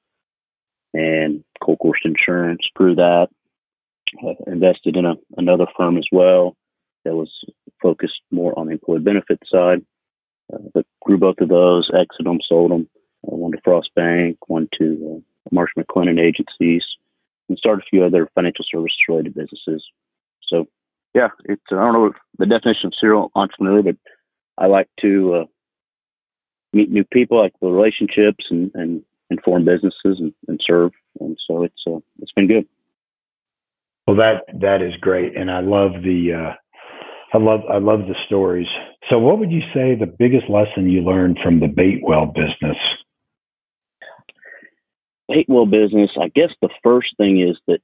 and 0.94 1.44
Kolkhorst 1.62 2.06
Insurance 2.06 2.62
grew 2.76 2.96
that. 2.96 3.28
Uh, 4.24 4.34
invested 4.46 4.96
in 4.96 5.06
a, 5.06 5.16
another 5.38 5.66
firm 5.76 5.98
as 5.98 6.06
well 6.12 6.56
that 7.04 7.16
was 7.16 7.32
focused 7.82 8.22
more 8.30 8.58
on 8.58 8.68
the 8.68 8.74
employee 8.74 9.00
benefit 9.00 9.40
side, 9.52 9.84
uh, 10.54 10.60
but 10.72 10.86
grew 11.02 11.18
both 11.18 11.40
of 11.40 11.50
those, 11.50 11.90
exited 11.90 12.28
them, 12.28 12.38
sold 12.48 12.70
them. 12.70 12.88
Uh, 13.26 13.36
one 13.36 13.52
to 13.52 13.58
Frost 13.64 13.90
Bank, 13.96 14.38
one 14.48 14.70
to 14.78 15.16
uh, 15.16 15.50
Marsh 15.52 15.72
McLennan 15.76 16.20
agencies, 16.20 16.84
and 17.54 17.58
started 17.60 17.84
a 17.84 17.90
few 17.90 18.04
other 18.04 18.28
financial 18.34 18.66
services 18.68 18.98
related 19.08 19.36
businesses. 19.36 19.86
So, 20.50 20.66
yeah, 21.14 21.28
it's 21.46 21.62
I 21.72 21.76
don't 21.76 21.94
know 21.94 22.14
the 22.40 22.48
definition 22.48 22.88
of 22.88 22.94
serial 23.00 23.32
entrepreneur, 23.36 23.84
but 23.84 23.98
I 24.58 24.66
like 24.66 24.90
to 25.02 25.36
uh, 25.36 25.46
meet 26.74 26.90
new 26.90 27.04
people, 27.04 27.38
I 27.38 27.44
like 27.44 27.54
the 27.62 27.68
relationships, 27.68 28.46
and, 28.50 28.72
and 28.74 29.04
inform 29.30 29.66
businesses 29.66 30.18
and, 30.20 30.34
and 30.48 30.60
serve. 30.66 30.94
And 31.20 31.38
so 31.48 31.64
it's 31.64 31.84
uh, 31.86 32.00
it's 32.20 32.32
been 32.32 32.48
good. 32.48 32.66
Well, 34.08 34.18
that 34.18 34.42
that 34.62 34.82
is 34.82 34.94
great, 35.00 35.38
and 35.38 35.52
I 35.52 35.60
love 35.62 36.02
the 36.02 36.34
uh, 36.34 37.38
I 37.38 37.38
love 37.38 37.62
I 37.72 37.78
love 37.78 38.00
the 38.08 38.16
stories. 38.26 38.68
So, 39.12 39.20
what 39.20 39.38
would 39.38 39.52
you 39.52 39.62
say 39.76 39.94
the 39.94 40.12
biggest 40.18 40.50
lesson 40.50 40.90
you 40.90 41.02
learned 41.02 41.38
from 41.44 41.60
the 41.60 41.68
bait 41.68 42.02
well 42.02 42.26
business? 42.26 42.78
Bait 45.30 45.46
well 45.48 45.66
business. 45.66 46.12
I 46.20 46.30
guess 46.30 46.50
the 46.62 46.70
first 46.84 47.16
thing 47.18 47.40
is 47.40 47.58
that 47.68 47.82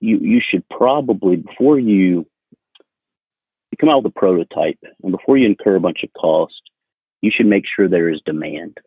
you 0.00 0.18
you 0.18 0.40
should 0.46 0.68
probably 0.68 1.36
before 1.36 1.78
you 1.78 2.26
you 3.70 3.78
come 3.80 3.88
out 3.88 4.02
with 4.02 4.12
a 4.12 4.18
prototype 4.18 4.78
and 5.02 5.12
before 5.12 5.36
you 5.36 5.46
incur 5.46 5.76
a 5.76 5.80
bunch 5.80 6.02
of 6.02 6.12
cost, 6.12 6.60
you 7.20 7.30
should 7.34 7.46
make 7.46 7.64
sure 7.66 7.88
there 7.88 8.10
is 8.10 8.20
demand. 8.24 8.78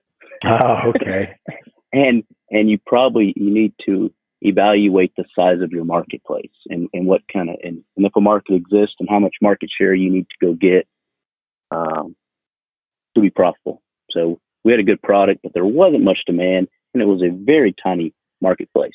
Oh, 0.45 0.91
okay. 0.95 1.36
and 1.93 2.24
and 2.50 2.69
you 2.69 2.79
probably 2.86 3.33
you 3.36 3.51
need 3.51 3.74
to 3.86 4.13
evaluate 4.41 5.12
the 5.17 5.25
size 5.36 5.62
of 5.62 5.71
your 5.71 5.83
marketplace 5.83 6.51
and, 6.69 6.88
and 6.93 7.05
what 7.05 7.21
kind 7.31 7.50
of 7.50 7.57
and, 7.62 7.83
and 7.98 8.05
if 8.05 8.12
a 8.15 8.21
market 8.21 8.55
exists 8.55 8.95
and 9.00 9.09
how 9.09 9.19
much 9.19 9.36
market 9.41 9.69
share 9.75 9.93
you 9.93 10.09
need 10.09 10.27
to 10.29 10.45
go 10.45 10.53
get 10.53 10.88
um, 11.71 12.15
to 13.15 13.21
be 13.21 13.29
profitable. 13.29 13.81
So 14.12 14.39
we 14.63 14.71
had 14.71 14.79
a 14.79 14.83
good 14.83 15.01
product, 15.01 15.41
but 15.43 15.53
there 15.53 15.65
wasn't 15.65 16.03
much 16.03 16.19
demand, 16.25 16.67
and 17.00 17.10
it 17.10 17.12
was 17.12 17.22
a 17.22 17.32
very 17.32 17.74
tiny 17.82 18.13
marketplace. 18.41 18.91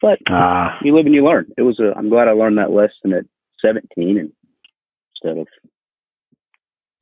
But 0.00 0.18
ah. 0.28 0.78
you 0.82 0.96
live 0.96 1.06
and 1.06 1.14
you 1.14 1.24
learn. 1.24 1.52
It 1.56 1.62
was 1.62 1.78
a. 1.78 1.92
I'm 1.96 2.08
glad 2.08 2.28
I 2.28 2.32
learned 2.32 2.58
that 2.58 2.70
lesson 2.70 3.12
at 3.12 3.24
17 3.64 4.18
and 4.18 4.32
instead 5.22 5.38
of 5.38 5.46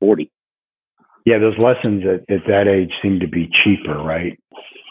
40. 0.01 0.29
Yeah, 1.25 1.39
those 1.39 1.57
lessons 1.57 2.03
at, 2.05 2.33
at 2.33 2.41
that 2.47 2.67
age 2.67 2.91
seem 3.01 3.19
to 3.19 3.27
be 3.27 3.49
cheaper, 3.63 3.97
right? 3.97 4.37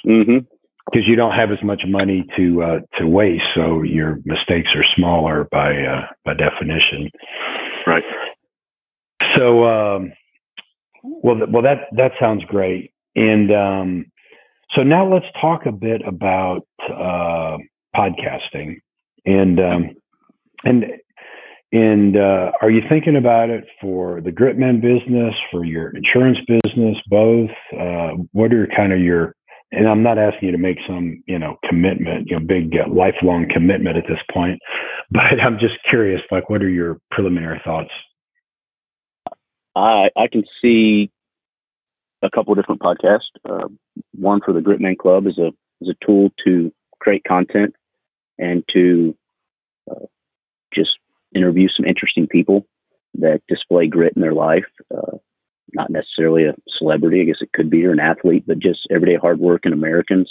Mm-hmm. 0.07 0.47
Because 0.87 1.07
you 1.07 1.17
don't 1.17 1.33
have 1.33 1.51
as 1.51 1.63
much 1.63 1.83
money 1.87 2.27
to 2.37 2.63
uh, 2.63 2.79
to 2.99 3.07
waste, 3.07 3.45
so 3.55 3.83
your 3.83 4.21
mistakes 4.25 4.71
are 4.75 4.85
smaller 4.97 5.47
by 5.51 5.73
uh, 5.83 6.07
by 6.25 6.33
definition. 6.33 7.11
Right. 7.87 8.05
So, 9.37 9.65
um, 9.65 10.13
well, 11.03 11.37
well, 11.47 11.63
that 11.63 11.89
that 11.97 12.13
sounds 12.19 12.43
great. 12.45 12.93
And 13.15 13.53
um, 13.53 14.07
so 14.75 14.83
now 14.83 15.11
let's 15.11 15.27
talk 15.41 15.67
a 15.67 15.73
bit 15.73 16.03
about 16.07 16.67
uh, 16.91 17.57
podcasting. 17.95 18.77
And 19.25 19.61
um, 19.61 19.91
and 20.65 20.85
and 21.73 22.17
uh, 22.17 22.53
are 22.63 22.71
you 22.71 22.83
thinking 22.89 23.17
about 23.17 23.51
it 23.51 23.65
for 23.81 24.21
the 24.21 24.31
Gritman 24.31 24.81
business, 24.81 25.35
for 25.51 25.65
your 25.65 25.95
insurance 25.95 26.39
business, 26.47 26.97
both? 27.09 27.51
Uh, 27.79 28.11
what 28.33 28.53
are 28.53 28.69
kind 28.75 28.93
of 28.93 29.01
your 29.01 29.35
and 29.71 29.87
I'm 29.87 30.03
not 30.03 30.19
asking 30.19 30.49
you 30.49 30.53
to 30.53 30.59
make 30.59 30.79
some, 30.87 31.23
you 31.27 31.39
know, 31.39 31.57
commitment, 31.69 32.27
you 32.27 32.39
know, 32.39 32.45
big 32.45 32.73
uh, 32.75 32.91
lifelong 32.91 33.47
commitment 33.53 33.99
at 33.99 34.05
this 34.09 34.19
point, 34.33 34.59
but 35.11 35.41
I'm 35.43 35.59
just 35.59 35.75
curious, 35.89 36.23
like, 36.31 36.49
what 36.49 36.63
are 36.63 36.71
your 36.71 36.99
preliminary 37.11 37.61
thoughts? 37.65 37.91
I 39.77 40.09
I 40.17 40.27
can 40.31 40.45
see 40.63 41.11
a 42.23 42.31
couple 42.31 42.53
of 42.53 42.59
different 42.59 42.81
podcasts. 42.81 43.31
Uh, 43.49 43.69
one 44.13 44.41
for 44.45 44.53
the 44.53 44.61
Gritman 44.61 44.99
Club 44.99 45.27
is 45.27 45.39
a 45.39 45.49
is 45.81 45.89
a 45.89 46.07
tool 46.07 46.31
to 46.45 46.73
create 47.01 47.23
content 47.25 47.75
and 48.39 48.65
to 48.73 49.17
uh, 49.91 50.07
just 50.75 50.91
interview 51.35 51.69
some 51.69 51.87
interesting 51.87 52.27
people 52.27 52.67
that 53.15 53.41
display 53.49 53.87
grit 53.87 54.15
in 54.17 54.23
their 54.23 54.35
life. 54.35 54.65
Uh, 54.95 55.19
not 55.75 55.91
necessarily 55.91 56.45
a 56.45 56.55
celebrity, 56.79 57.21
I 57.21 57.25
guess 57.25 57.43
it 57.43 57.53
could 57.53 57.71
be, 57.71 57.85
or 57.85 57.93
an 57.93 58.01
athlete, 58.01 58.45
but 58.47 58.59
just 58.59 58.81
everyday 58.91 59.17
hardworking 59.17 59.73
Americans, 59.73 60.31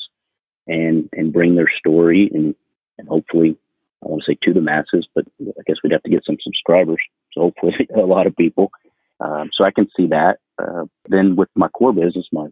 and 0.65 1.09
and 1.13 1.33
bring 1.33 1.55
their 1.55 1.71
story 1.79 2.29
and 2.33 2.55
and 2.97 3.07
hopefully, 3.07 3.57
I 4.03 4.07
want 4.07 4.23
to 4.25 4.31
say 4.31 4.37
to 4.43 4.53
the 4.53 4.61
masses, 4.61 5.07
but 5.13 5.25
I 5.41 5.61
guess 5.65 5.77
we'd 5.83 5.93
have 5.93 6.03
to 6.03 6.09
get 6.09 6.25
some 6.25 6.37
subscribers. 6.41 6.99
So 7.33 7.41
hopefully, 7.41 7.73
a 7.95 7.99
lot 7.99 8.27
of 8.27 8.35
people. 8.35 8.71
Um, 9.19 9.49
so 9.53 9.63
I 9.63 9.71
can 9.71 9.87
see 9.97 10.07
that. 10.07 10.37
Uh, 10.61 10.85
then 11.07 11.35
with 11.35 11.49
my 11.55 11.67
core 11.69 11.93
business, 11.93 12.25
my 12.31 12.47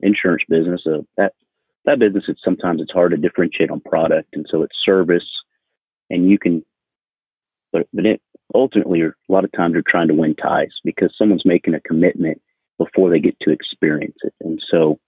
insurance 0.00 0.42
business, 0.48 0.82
uh, 0.86 1.02
that 1.16 1.32
that 1.84 1.98
business, 1.98 2.24
it's 2.28 2.40
sometimes 2.44 2.80
it's 2.80 2.92
hard 2.92 3.10
to 3.10 3.16
differentiate 3.16 3.70
on 3.70 3.80
product, 3.80 4.28
and 4.34 4.46
so 4.50 4.62
it's 4.62 4.76
service, 4.84 5.28
and 6.10 6.28
you 6.30 6.38
can, 6.38 6.64
but 7.72 7.86
but 7.92 8.06
it 8.06 8.20
ultimately 8.54 9.02
a 9.02 9.12
lot 9.28 9.44
of 9.44 9.52
times 9.52 9.74
you're 9.74 9.82
trying 9.86 10.08
to 10.08 10.14
win 10.14 10.34
ties 10.34 10.72
because 10.84 11.14
someone's 11.16 11.44
making 11.44 11.74
a 11.74 11.80
commitment 11.80 12.40
before 12.78 13.10
they 13.10 13.18
get 13.18 13.36
to 13.40 13.50
experience 13.50 14.16
it, 14.22 14.34
and 14.40 14.60
so 14.70 14.98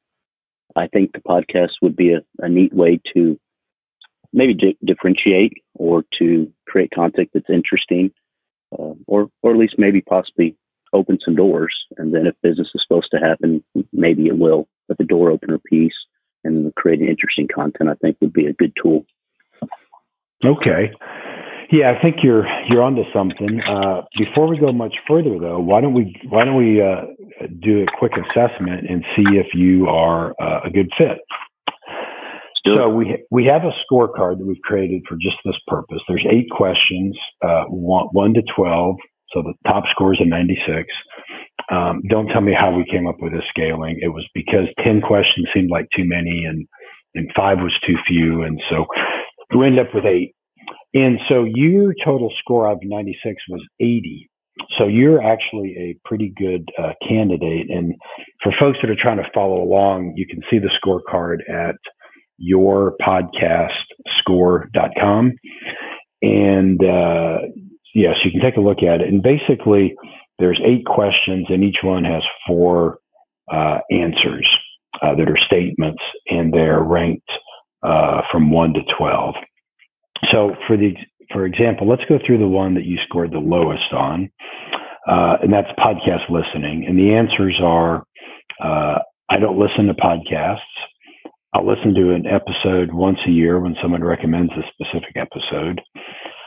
I 0.75 0.87
think 0.88 1.12
the 1.12 1.21
podcast 1.21 1.73
would 1.83 1.97
be 1.97 2.12
a, 2.12 2.21
a 2.38 2.49
neat 2.49 2.75
way 2.75 3.00
to 3.14 3.38
maybe 4.33 4.55
di- 4.55 4.78
differentiate 4.85 5.55
or 5.75 6.05
to 6.19 6.52
create 6.66 6.90
content 6.95 7.31
that's 7.33 7.49
interesting, 7.49 8.11
uh, 8.73 8.93
or 9.07 9.31
or 9.43 9.52
at 9.52 9.59
least 9.59 9.76
maybe 9.78 10.02
possibly 10.02 10.57
open 10.96 11.18
some 11.24 11.36
doors. 11.36 11.74
And 11.98 12.14
then 12.14 12.26
if 12.26 12.34
business 12.42 12.68
is 12.74 12.82
supposed 12.86 13.08
to 13.12 13.18
happen, 13.18 13.62
maybe 13.92 14.26
it 14.26 14.38
will. 14.38 14.68
But 14.88 14.98
the 14.98 15.04
door 15.04 15.30
opener 15.30 15.58
piece 15.58 15.94
and 16.44 16.74
creating 16.74 17.08
interesting 17.08 17.48
content, 17.52 17.90
I 17.90 17.94
think, 17.94 18.16
would 18.20 18.32
be 18.32 18.46
a 18.46 18.52
good 18.52 18.72
tool. 18.80 19.04
Okay. 20.44 20.92
Yeah, 21.72 21.92
I 21.92 22.00
think 22.00 22.18
you're 22.22 22.46
you're 22.68 22.82
onto 22.82 23.02
something. 23.12 23.60
Uh, 23.60 24.02
before 24.16 24.48
we 24.48 24.56
go 24.58 24.72
much 24.72 24.94
further, 25.08 25.36
though, 25.40 25.58
why 25.58 25.80
don't 25.80 25.94
we 25.94 26.14
why 26.28 26.44
don't 26.44 26.56
we 26.56 26.80
uh, 26.80 27.06
do 27.60 27.82
a 27.82 27.86
quick 27.98 28.12
assessment 28.12 28.88
and 28.88 29.04
see 29.16 29.36
if 29.36 29.48
you 29.52 29.88
are 29.88 30.32
uh, 30.40 30.60
a 30.64 30.70
good 30.70 30.88
fit? 30.96 31.18
So 32.64 32.88
we 32.88 33.24
we 33.30 33.44
have 33.46 33.62
a 33.64 33.72
scorecard 33.82 34.38
that 34.38 34.46
we've 34.46 34.62
created 34.62 35.02
for 35.08 35.16
just 35.16 35.36
this 35.44 35.56
purpose. 35.66 35.98
There's 36.06 36.26
eight 36.30 36.48
questions, 36.50 37.16
uh, 37.42 37.64
one, 37.64 38.06
one 38.12 38.34
to 38.34 38.42
twelve. 38.54 38.96
So 39.33 39.42
the 39.42 39.54
top 39.68 39.85
score 39.90 40.14
is 40.14 40.21
a 40.21 40.26
96. 40.26 40.87
Um, 41.71 42.02
don't 42.09 42.28
tell 42.28 42.40
me 42.40 42.54
how 42.59 42.75
we 42.75 42.85
came 42.90 43.06
up 43.06 43.16
with 43.21 43.33
this 43.33 43.45
scaling. 43.50 43.99
It 44.00 44.09
was 44.09 44.26
because 44.35 44.66
10 44.85 45.00
questions 45.00 45.47
seemed 45.54 45.71
like 45.71 45.87
too 45.97 46.04
many 46.04 46.45
and, 46.45 46.66
and 47.14 47.30
five 47.35 47.59
was 47.59 47.75
too 47.87 47.97
few. 48.06 48.42
And 48.42 48.61
so 48.71 48.87
we 49.56 49.66
ended 49.66 49.87
up 49.87 49.95
with 49.95 50.04
eight. 50.04 50.35
And 50.95 51.18
so 51.28 51.45
your 51.45 51.95
total 52.04 52.33
score 52.38 52.71
of 52.71 52.78
96 52.83 53.35
was 53.49 53.62
80. 53.80 54.30
So 54.78 54.87
you're 54.87 55.23
actually 55.23 55.76
a 55.76 55.99
pretty 56.09 56.33
good 56.37 56.66
uh, 56.78 56.92
candidate. 57.06 57.71
And 57.71 57.95
for 58.42 58.52
folks 58.59 58.78
that 58.80 58.90
are 58.90 58.97
trying 58.99 59.18
to 59.18 59.30
follow 59.35 59.62
along, 59.62 60.14
you 60.16 60.26
can 60.26 60.40
see 60.50 60.59
the 60.59 60.71
scorecard 60.83 61.40
at 61.50 61.76
yourpodcastscore.com. 62.40 65.33
And 66.23 66.83
uh, 66.83 67.40
yes, 67.96 68.16
you 68.24 68.30
can 68.30 68.40
take 68.40 68.56
a 68.56 68.60
look 68.60 68.82
at 68.82 69.00
it. 69.00 69.08
And 69.08 69.22
basically, 69.22 69.94
there's 70.38 70.60
eight 70.64 70.84
questions, 70.84 71.46
and 71.48 71.64
each 71.64 71.78
one 71.82 72.04
has 72.04 72.22
four 72.46 72.98
uh, 73.50 73.78
answers 73.90 74.48
uh, 75.02 75.14
that 75.14 75.28
are 75.28 75.38
statements, 75.46 76.02
and 76.28 76.52
they're 76.52 76.82
ranked 76.82 77.30
uh, 77.82 78.20
from 78.30 78.50
one 78.50 78.74
to 78.74 78.80
twelve. 78.98 79.34
So, 80.30 80.54
for 80.66 80.76
the 80.76 80.94
for 81.32 81.46
example, 81.46 81.88
let's 81.88 82.04
go 82.08 82.18
through 82.24 82.38
the 82.38 82.46
one 82.46 82.74
that 82.74 82.84
you 82.84 82.98
scored 83.08 83.32
the 83.32 83.38
lowest 83.38 83.92
on, 83.92 84.30
uh, 85.09 85.38
and 85.42 85.52
that's 85.52 85.68
podcast 85.78 86.28
listening. 86.28 86.85
And 86.87 86.98
the 86.98 87.14
answers 87.14 87.59
are: 87.62 88.04
uh, 88.62 88.98
I 89.30 89.38
don't 89.38 89.59
listen 89.59 89.87
to 89.87 89.94
podcasts. 89.94 90.61
I'll 91.54 91.66
listen 91.66 91.94
to 91.94 92.12
an 92.12 92.26
episode 92.26 92.92
once 92.92 93.18
a 93.26 93.30
year 93.30 93.59
when 93.59 93.76
someone 93.80 94.04
recommends 94.04 94.52
a 94.52 94.62
specific 94.74 95.16
episode. 95.16 95.80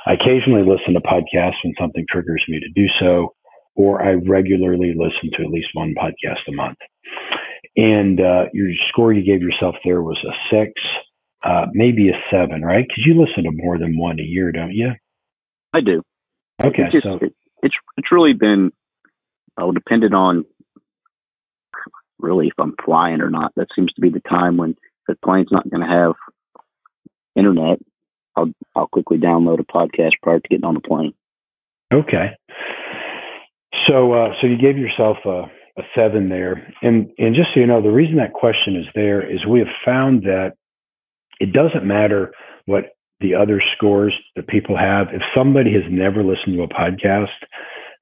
I 0.09 0.13
occasionally 0.13 0.63
listen 0.63 0.95
to 0.95 1.01
podcasts 1.01 1.61
when 1.63 1.73
something 1.79 2.03
triggers 2.09 2.43
me 2.47 2.59
to 2.59 2.69
do 2.73 2.87
so, 2.99 3.35
or 3.75 4.01
I 4.01 4.13
regularly 4.13 4.95
listen 4.97 5.29
to 5.37 5.43
at 5.43 5.51
least 5.51 5.67
one 5.73 5.93
podcast 5.93 6.39
a 6.47 6.51
month. 6.51 6.79
And 7.77 8.19
uh, 8.19 8.45
your 8.51 8.69
score 8.89 9.13
you 9.13 9.23
gave 9.23 9.43
yourself 9.43 9.75
there 9.85 10.01
was 10.01 10.17
a 10.25 10.33
six, 10.51 10.71
uh, 11.43 11.67
maybe 11.73 12.09
a 12.09 12.13
seven, 12.31 12.63
right? 12.63 12.85
Because 12.87 13.03
you 13.05 13.21
listen 13.21 13.43
to 13.43 13.51
more 13.53 13.77
than 13.77 13.99
one 13.99 14.19
a 14.19 14.23
year, 14.23 14.51
don't 14.51 14.73
you? 14.73 14.93
I 15.73 15.81
do. 15.81 16.01
Okay, 16.65 16.83
it's 16.85 16.93
just, 16.93 17.03
so 17.03 17.19
it, 17.21 17.33
it's 17.61 17.75
it's 17.95 18.11
really 18.11 18.33
been 18.33 18.71
uh, 19.61 19.71
dependent 19.71 20.15
on 20.15 20.43
really 22.17 22.47
if 22.47 22.53
I'm 22.57 22.73
flying 22.83 23.21
or 23.21 23.29
not. 23.29 23.53
That 23.55 23.67
seems 23.75 23.93
to 23.93 24.01
be 24.01 24.09
the 24.09 24.21
time 24.21 24.57
when 24.57 24.75
the 25.07 25.15
plane's 25.23 25.51
not 25.51 25.69
going 25.69 25.81
to 25.81 25.87
have 25.87 26.15
internet 27.35 27.77
I'll 28.39 28.53
I'll 28.75 28.87
quickly 28.87 29.17
download 29.17 29.59
a 29.59 29.63
podcast 29.63 30.11
prior 30.21 30.39
to 30.39 30.47
getting 30.47 30.65
on 30.65 30.75
the 30.75 30.79
plane. 30.79 31.13
Okay. 31.93 32.31
So 33.87 34.13
uh, 34.13 34.33
so 34.39 34.47
you 34.47 34.57
gave 34.57 34.77
yourself 34.77 35.17
a, 35.25 35.43
a 35.77 35.83
seven 35.95 36.29
there, 36.29 36.73
and 36.81 37.09
and 37.17 37.35
just 37.35 37.49
so 37.53 37.59
you 37.59 37.67
know, 37.67 37.81
the 37.81 37.91
reason 37.91 38.17
that 38.17 38.33
question 38.33 38.75
is 38.75 38.85
there 38.95 39.21
is 39.21 39.45
we 39.45 39.59
have 39.59 39.67
found 39.85 40.23
that 40.23 40.53
it 41.39 41.53
doesn't 41.53 41.85
matter 41.85 42.33
what 42.65 42.95
the 43.19 43.35
other 43.35 43.61
scores 43.75 44.13
that 44.35 44.47
people 44.47 44.77
have. 44.77 45.07
If 45.11 45.21
somebody 45.35 45.73
has 45.73 45.83
never 45.89 46.23
listened 46.23 46.55
to 46.55 46.63
a 46.63 46.67
podcast, 46.67 47.27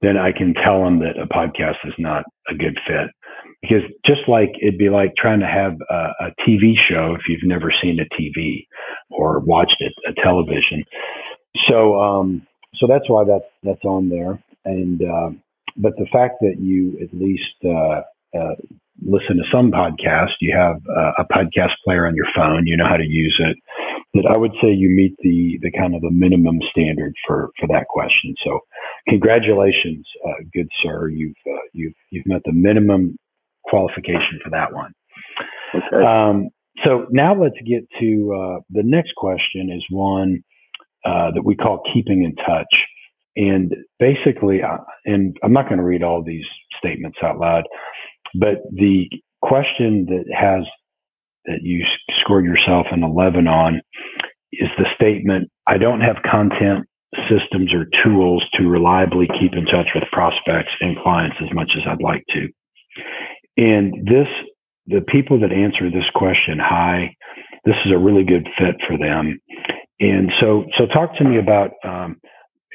then 0.01 0.17
I 0.17 0.31
can 0.31 0.53
tell 0.53 0.83
them 0.83 0.99
that 0.99 1.19
a 1.21 1.27
podcast 1.27 1.77
is 1.85 1.93
not 1.97 2.23
a 2.49 2.55
good 2.55 2.77
fit 2.87 3.09
because 3.61 3.81
just 4.05 4.21
like 4.27 4.51
it'd 4.61 4.77
be 4.77 4.89
like 4.89 5.13
trying 5.17 5.39
to 5.39 5.47
have 5.47 5.73
a, 5.89 6.27
a 6.27 6.31
TV 6.47 6.73
show 6.89 7.15
if 7.15 7.21
you've 7.27 7.43
never 7.43 7.73
seen 7.81 7.99
a 7.99 8.21
TV 8.21 8.67
or 9.09 9.39
watched 9.39 9.77
it, 9.79 9.93
a 10.07 10.13
television. 10.21 10.83
So, 11.67 11.99
um, 11.99 12.45
so 12.75 12.87
that's 12.87 13.09
why 13.09 13.23
that 13.25 13.41
that's 13.63 13.83
on 13.83 14.09
there. 14.09 14.41
And 14.65 15.01
uh, 15.01 15.29
but 15.77 15.93
the 15.97 16.07
fact 16.11 16.35
that 16.41 16.55
you 16.59 16.97
at 17.01 17.13
least 17.13 17.43
uh, 17.65 18.01
uh, 18.37 18.55
listen 19.01 19.37
to 19.37 19.43
some 19.51 19.71
podcast, 19.71 20.31
you 20.41 20.55
have 20.55 20.77
a 21.17 21.23
podcast 21.31 21.73
player 21.83 22.05
on 22.05 22.15
your 22.15 22.27
phone, 22.35 22.67
you 22.67 22.77
know 22.77 22.87
how 22.87 22.97
to 22.97 23.07
use 23.07 23.39
it. 23.39 23.57
That 24.17 24.31
I 24.33 24.37
would 24.37 24.53
say 24.61 24.69
you 24.69 24.89
meet 24.89 25.15
the 25.19 25.59
the 25.61 25.71
kind 25.71 25.95
of 25.95 26.01
the 26.01 26.11
minimum 26.11 26.59
standard 26.71 27.13
for 27.25 27.49
for 27.59 27.67
that 27.67 27.87
question. 27.89 28.35
So, 28.43 28.59
congratulations, 29.07 30.05
uh, 30.25 30.43
good 30.53 30.67
sir. 30.83 31.09
You've 31.09 31.35
uh, 31.47 31.65
you've 31.73 31.93
you've 32.11 32.25
met 32.25 32.41
the 32.45 32.53
minimum 32.53 33.17
qualification 33.65 34.39
for 34.43 34.49
that 34.51 34.73
one. 34.73 34.93
Okay. 35.75 36.05
Um, 36.05 36.49
so 36.85 37.07
now 37.09 37.33
let's 37.39 37.55
get 37.65 37.87
to 37.99 38.33
uh, 38.33 38.59
the 38.69 38.83
next 38.83 39.13
question 39.15 39.71
is 39.75 39.83
one 39.89 40.43
uh, 41.05 41.31
that 41.31 41.43
we 41.43 41.55
call 41.55 41.81
keeping 41.93 42.23
in 42.23 42.35
touch. 42.35 42.67
And 43.35 43.73
basically, 43.99 44.61
uh, 44.63 44.77
and 45.05 45.37
I'm 45.43 45.53
not 45.53 45.65
going 45.65 45.77
to 45.77 45.83
read 45.83 46.03
all 46.03 46.23
these 46.23 46.45
statements 46.79 47.17
out 47.23 47.39
loud, 47.39 47.63
but 48.35 48.63
the 48.71 49.09
question 49.41 50.07
that 50.09 50.25
has 50.35 50.63
that 51.47 51.59
you 51.63 51.83
scored 52.21 52.45
yourself 52.45 52.87
an 52.91 53.03
11 53.03 53.47
on 53.47 53.81
is 54.53 54.69
the 54.77 54.85
statement 54.95 55.49
I 55.67 55.77
don't 55.77 56.01
have 56.01 56.17
content 56.29 56.85
systems 57.29 57.73
or 57.73 57.87
tools 58.03 58.43
to 58.53 58.67
reliably 58.67 59.27
keep 59.39 59.53
in 59.53 59.65
touch 59.65 59.87
with 59.95 60.03
prospects 60.11 60.71
and 60.81 60.97
clients 60.97 61.37
as 61.41 61.53
much 61.53 61.71
as 61.75 61.83
I'd 61.87 62.01
like 62.01 62.23
to. 62.29 62.47
And 63.57 64.07
this, 64.07 64.27
the 64.87 65.01
people 65.01 65.39
that 65.39 65.51
answer 65.51 65.89
this 65.89 66.09
question 66.13 66.59
high, 66.59 67.15
this 67.65 67.75
is 67.85 67.91
a 67.91 67.97
really 67.97 68.23
good 68.23 68.47
fit 68.57 68.75
for 68.87 68.97
them. 68.97 69.39
And 69.99 70.31
so, 70.39 70.65
so 70.77 70.85
talk 70.85 71.17
to 71.17 71.23
me 71.23 71.39
about, 71.39 71.71
um, 71.83 72.17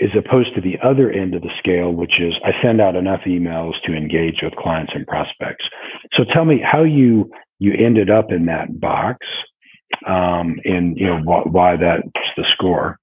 as 0.03 0.11
opposed 0.19 0.55
to 0.55 0.61
the 0.61 0.77
other 0.83 1.11
end 1.11 1.35
of 1.35 1.43
the 1.43 1.51
scale, 1.59 1.93
which 1.93 2.21
is 2.21 2.35
I 2.45 2.51
send 2.63 2.81
out 2.81 2.97
enough 2.97 3.21
emails 3.27 3.75
to 3.85 3.95
engage 3.95 4.41
with 4.43 4.57
clients 4.57 4.93
and 4.95 5.07
prospects. 5.07 5.65
So 6.15 6.25
tell 6.35 6.45
me 6.45 6.61
how 6.61 6.83
you 6.83 7.31
you 7.63 7.73
ended 7.79 8.11
up 8.11 8.33
in 8.33 8.47
that 8.47 8.81
box, 8.81 9.25
um, 10.05 10.57
and 10.65 10.99
you 10.99 11.07
know 11.07 11.19
wh- 11.19 11.47
why 11.47 11.77
that's 11.77 12.03
the 12.37 12.45
score. 12.53 12.99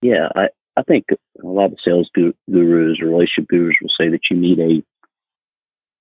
Yeah, 0.00 0.28
I 0.36 0.48
I 0.76 0.82
think 0.82 1.06
a 1.10 1.46
lot 1.46 1.72
of 1.72 1.78
sales 1.84 2.08
gurus 2.14 2.98
or 3.02 3.06
relationship 3.08 3.48
gurus 3.48 3.76
will 3.82 3.90
say 3.98 4.08
that 4.08 4.20
you 4.30 4.36
need 4.36 4.60
a 4.60 4.82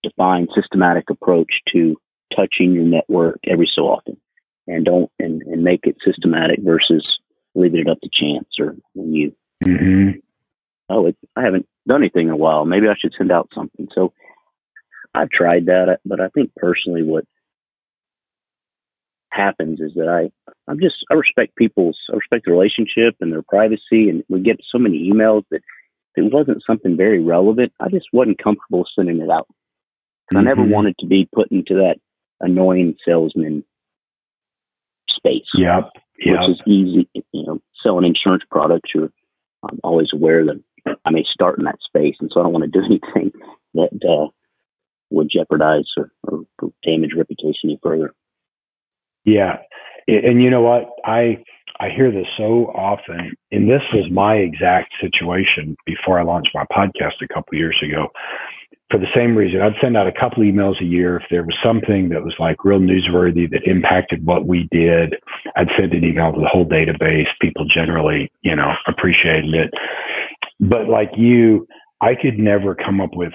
defined 0.08 0.50
systematic 0.54 1.10
approach 1.10 1.52
to 1.74 1.96
touching 2.36 2.74
your 2.74 2.84
network 2.84 3.40
every 3.48 3.70
so 3.74 3.84
often 3.84 4.18
and 4.68 4.86
don't 4.86 5.10
and, 5.20 5.42
and 5.44 5.64
make 5.64 5.82
it 5.84 5.96
systematic 6.06 6.60
versus 6.62 7.06
leaving 7.56 7.82
it 7.82 7.90
up 7.90 8.00
to 8.02 8.10
chance 8.12 8.48
or 8.60 8.76
when 8.94 9.14
you 9.14 9.36
mm-hmm. 9.64 10.18
oh 10.90 11.06
it, 11.06 11.16
i 11.36 11.44
haven't 11.44 11.68
done 11.88 12.02
anything 12.02 12.28
in 12.28 12.34
a 12.34 12.38
while 12.38 12.66
maybe 12.66 12.88
i 12.88 12.96
should 13.00 13.14
send 13.18 13.32
out 13.32 13.48
something 13.54 13.88
so 13.94 14.12
i've 15.14 15.30
tried 15.30 15.66
that 15.66 16.00
but 16.06 16.20
i 16.20 16.28
think 16.30 16.52
personally 16.56 17.04
what 17.04 17.26
happens 19.34 19.80
is 19.82 19.92
that 19.96 20.08
I 20.08 20.32
I'm 20.70 20.80
just 20.80 20.96
I 21.10 21.16
respect 21.16 21.56
people's 21.56 21.98
I 22.12 22.16
respect 22.16 22.46
the 22.46 22.52
relationship 22.52 23.16
and 23.20 23.32
their 23.32 23.42
privacy, 23.42 24.10
and 24.10 24.24
we 24.30 24.42
get 24.42 24.60
so 24.72 24.78
many 24.78 25.10
emails 25.12 25.44
that 25.52 25.62
if 26.16 26.26
it 26.26 26.34
wasn't 26.34 26.64
something 26.66 26.96
very 26.96 27.22
relevant, 27.22 27.74
I 27.80 27.90
just 27.90 28.08
wasn't 28.14 28.42
comfortable 28.42 28.86
sending 28.96 29.20
it 29.20 29.30
out. 29.30 29.48
Mm-hmm. 29.48 30.38
I 30.38 30.42
never 30.42 30.62
mm-hmm. 30.62 30.72
wanted 30.72 30.96
to 31.00 31.08
be 31.08 31.28
put 31.34 31.52
into 31.52 31.76
that 31.76 31.96
annoying 32.40 32.96
salesman 33.06 33.64
space. 35.10 35.48
Yep. 35.56 35.90
yep. 36.20 36.40
Which 36.40 36.50
is 36.50 36.62
easy, 36.68 37.10
you 37.32 37.46
know, 37.46 37.60
selling 37.84 38.06
insurance 38.06 38.44
products. 38.50 38.92
You're 38.94 39.12
I'm 39.64 39.80
always 39.84 40.10
aware 40.14 40.46
that 40.46 40.98
I 41.06 41.10
may 41.10 41.24
start 41.32 41.58
in 41.58 41.66
that 41.66 41.80
space, 41.86 42.16
and 42.20 42.30
so 42.34 42.40
I 42.40 42.44
don't 42.44 42.54
want 42.54 42.72
to 42.72 42.80
do 42.80 42.86
anything 42.86 43.32
that 43.74 43.90
uh, 44.08 44.28
would 45.14 45.30
jeopardize 45.32 45.86
or, 45.98 46.10
or 46.28 46.44
damage 46.84 47.12
reputation 47.16 47.70
any 47.70 47.80
further. 47.82 48.14
Yeah, 49.26 49.60
and 50.08 50.42
you 50.42 50.50
know 50.50 50.62
what? 50.62 50.90
I 51.06 51.44
I 51.80 51.90
hear 51.90 52.12
this 52.12 52.28
so 52.38 52.68
often, 52.76 53.34
and 53.52 53.70
this 53.70 53.82
was 53.94 54.12
my 54.12 54.36
exact 54.36 54.94
situation 55.02 55.76
before 55.86 56.20
I 56.20 56.24
launched 56.24 56.52
my 56.54 56.66
podcast 56.66 57.22
a 57.22 57.34
couple 57.34 57.58
years 57.58 57.78
ago. 57.84 58.10
For 58.92 59.00
the 59.00 59.08
same 59.16 59.36
reason, 59.36 59.62
I'd 59.62 59.74
send 59.82 59.98
out 59.98 60.08
a 60.08 60.12
couple 60.12 60.44
emails 60.44 60.80
a 60.80 60.86
year 60.86 61.18
if 61.18 61.24
there 61.32 61.44
was 61.44 61.58
something 61.64 62.10
that 62.10 62.24
was 62.24 62.36
like 62.38 62.64
real 62.64 62.80
newsworthy 62.80 63.50
that 63.50 63.64
impacted 63.66 64.24
what 64.26 64.46
we 64.46 64.68
did. 64.72 65.16
I'd 65.56 65.70
send 65.80 65.94
an 65.94 66.04
email 66.04 66.32
to 66.32 66.40
the 66.40 66.48
whole 66.48 66.66
database. 66.66 67.28
People 67.42 67.66
generally, 67.66 68.32
you 68.42 68.56
know, 68.56 68.74
appreciated 68.88 69.56
it. 69.56 69.72
But 70.60 70.90
like 70.90 71.10
you, 71.18 71.66
I 72.02 72.14
could 72.14 72.38
never 72.38 72.76
come 72.76 73.02
up 73.02 73.12
with 73.14 73.34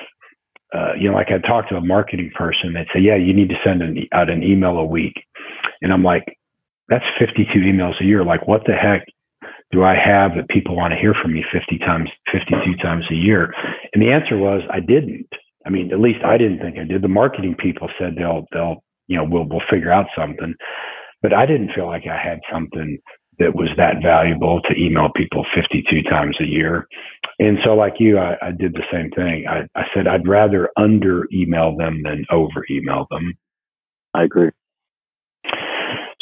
uh, 0.74 0.92
you 0.98 1.08
know, 1.08 1.16
like 1.16 1.28
I 1.30 1.38
talked 1.46 1.70
to 1.70 1.76
a 1.76 1.80
marketing 1.80 2.30
person, 2.34 2.74
they'd 2.74 2.86
say, 2.92 3.00
yeah, 3.00 3.16
you 3.16 3.32
need 3.32 3.48
to 3.48 3.58
send 3.64 3.82
an, 3.82 4.06
out 4.12 4.30
an 4.30 4.42
email 4.42 4.76
a 4.78 4.84
week. 4.84 5.14
And 5.80 5.92
I'm 5.92 6.02
like, 6.02 6.24
that's 6.88 7.04
52 7.18 7.58
emails 7.60 8.00
a 8.00 8.04
year. 8.04 8.24
Like, 8.24 8.46
what 8.46 8.62
the 8.66 8.74
heck 8.74 9.06
do 9.72 9.84
I 9.84 9.94
have 9.94 10.32
that 10.36 10.48
people 10.48 10.76
want 10.76 10.92
to 10.92 10.98
hear 10.98 11.14
from 11.20 11.34
me 11.34 11.44
50 11.52 11.78
times, 11.78 12.10
52 12.32 12.76
times 12.82 13.04
a 13.10 13.14
year? 13.14 13.52
And 13.92 14.02
the 14.02 14.10
answer 14.10 14.36
was, 14.36 14.62
I 14.70 14.80
didn't. 14.80 15.28
I 15.66 15.70
mean, 15.70 15.92
at 15.92 16.00
least 16.00 16.24
I 16.24 16.38
didn't 16.38 16.60
think 16.60 16.78
I 16.78 16.84
did. 16.84 17.02
The 17.02 17.08
marketing 17.08 17.54
people 17.58 17.88
said 17.98 18.14
they'll, 18.16 18.46
they'll, 18.52 18.82
you 19.06 19.16
know, 19.16 19.24
we'll, 19.24 19.44
we'll 19.44 19.62
figure 19.70 19.92
out 19.92 20.06
something, 20.16 20.54
but 21.22 21.32
I 21.32 21.46
didn't 21.46 21.72
feel 21.74 21.86
like 21.86 22.04
I 22.06 22.16
had 22.16 22.40
something 22.52 22.98
that 23.38 23.54
was 23.54 23.68
that 23.76 24.02
valuable 24.02 24.60
to 24.62 24.74
email 24.76 25.08
people 25.14 25.44
52 25.54 26.02
times 26.08 26.36
a 26.40 26.44
year. 26.44 26.88
And 27.38 27.58
so, 27.64 27.74
like 27.74 27.94
you, 27.98 28.18
I, 28.18 28.36
I 28.42 28.50
did 28.50 28.74
the 28.74 28.84
same 28.92 29.10
thing. 29.10 29.46
I, 29.48 29.68
I 29.78 29.84
said 29.94 30.06
I'd 30.06 30.26
rather 30.26 30.70
under 30.76 31.26
email 31.32 31.76
them 31.76 32.02
than 32.02 32.24
over 32.30 32.64
email 32.70 33.06
them. 33.10 33.38
I 34.14 34.24
agree. 34.24 34.50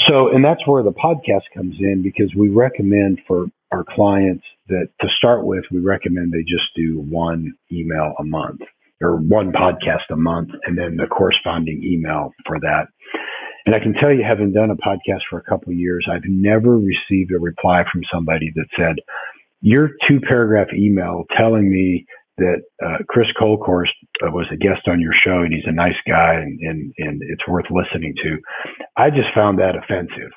So, 0.07 0.33
and 0.33 0.45
that's 0.45 0.67
where 0.67 0.83
the 0.83 0.93
podcast 0.93 1.43
comes 1.55 1.77
in 1.81 2.03
because 2.03 2.33
we 2.37 2.49
recommend 2.49 3.21
for 3.27 3.47
our 3.73 3.85
clients 3.85 4.45
that 4.69 4.89
to 5.01 5.09
start 5.19 5.45
with, 5.45 5.65
we 5.71 5.81
recommend 5.81 6.33
they 6.33 6.43
just 6.43 6.75
do 6.77 7.01
one 7.01 7.55
email 7.73 8.15
a 8.19 8.25
month 8.25 8.61
or 9.01 9.17
one 9.17 9.53
podcast 9.53 10.11
a 10.11 10.17
month 10.17 10.51
and 10.65 10.79
then 10.79 10.97
the 10.97 11.07
corresponding 11.07 11.83
email 11.83 12.33
for 12.47 12.59
that. 12.61 12.87
And 13.67 13.75
I 13.75 13.81
can 13.81 13.95
tell 13.95 14.13
you, 14.13 14.23
having 14.27 14.53
done 14.53 14.71
a 14.71 14.77
podcast 14.77 15.23
for 15.29 15.39
a 15.39 15.43
couple 15.43 15.73
of 15.73 15.79
years, 15.79 16.07
I've 16.11 16.23
never 16.25 16.79
received 16.79 17.33
a 17.33 17.39
reply 17.39 17.83
from 17.93 18.03
somebody 18.13 18.53
that 18.55 18.67
said, 18.79 18.97
your 19.61 19.91
two 20.09 20.21
paragraph 20.21 20.69
email 20.73 21.25
telling 21.37 21.71
me 21.71 22.07
that 22.39 22.63
uh, 22.85 22.99
Chris 23.09 23.27
Kolkhorst 23.41 23.97
uh, 24.23 24.31
was 24.31 24.47
a 24.53 24.57
guest 24.57 24.87
on 24.87 25.01
your 25.01 25.15
show 25.25 25.41
and 25.41 25.53
he's 25.53 25.65
a 25.67 25.73
nice 25.73 25.97
guy 26.07 26.35
and, 26.35 26.61
and, 26.61 26.93
and 26.99 27.23
it's 27.23 27.47
worth 27.49 27.65
listening 27.71 28.15
to. 28.23 28.39
I 28.97 29.11
just 29.11 29.35
found 29.35 29.59
that 29.59 29.75
offensive. 29.75 30.31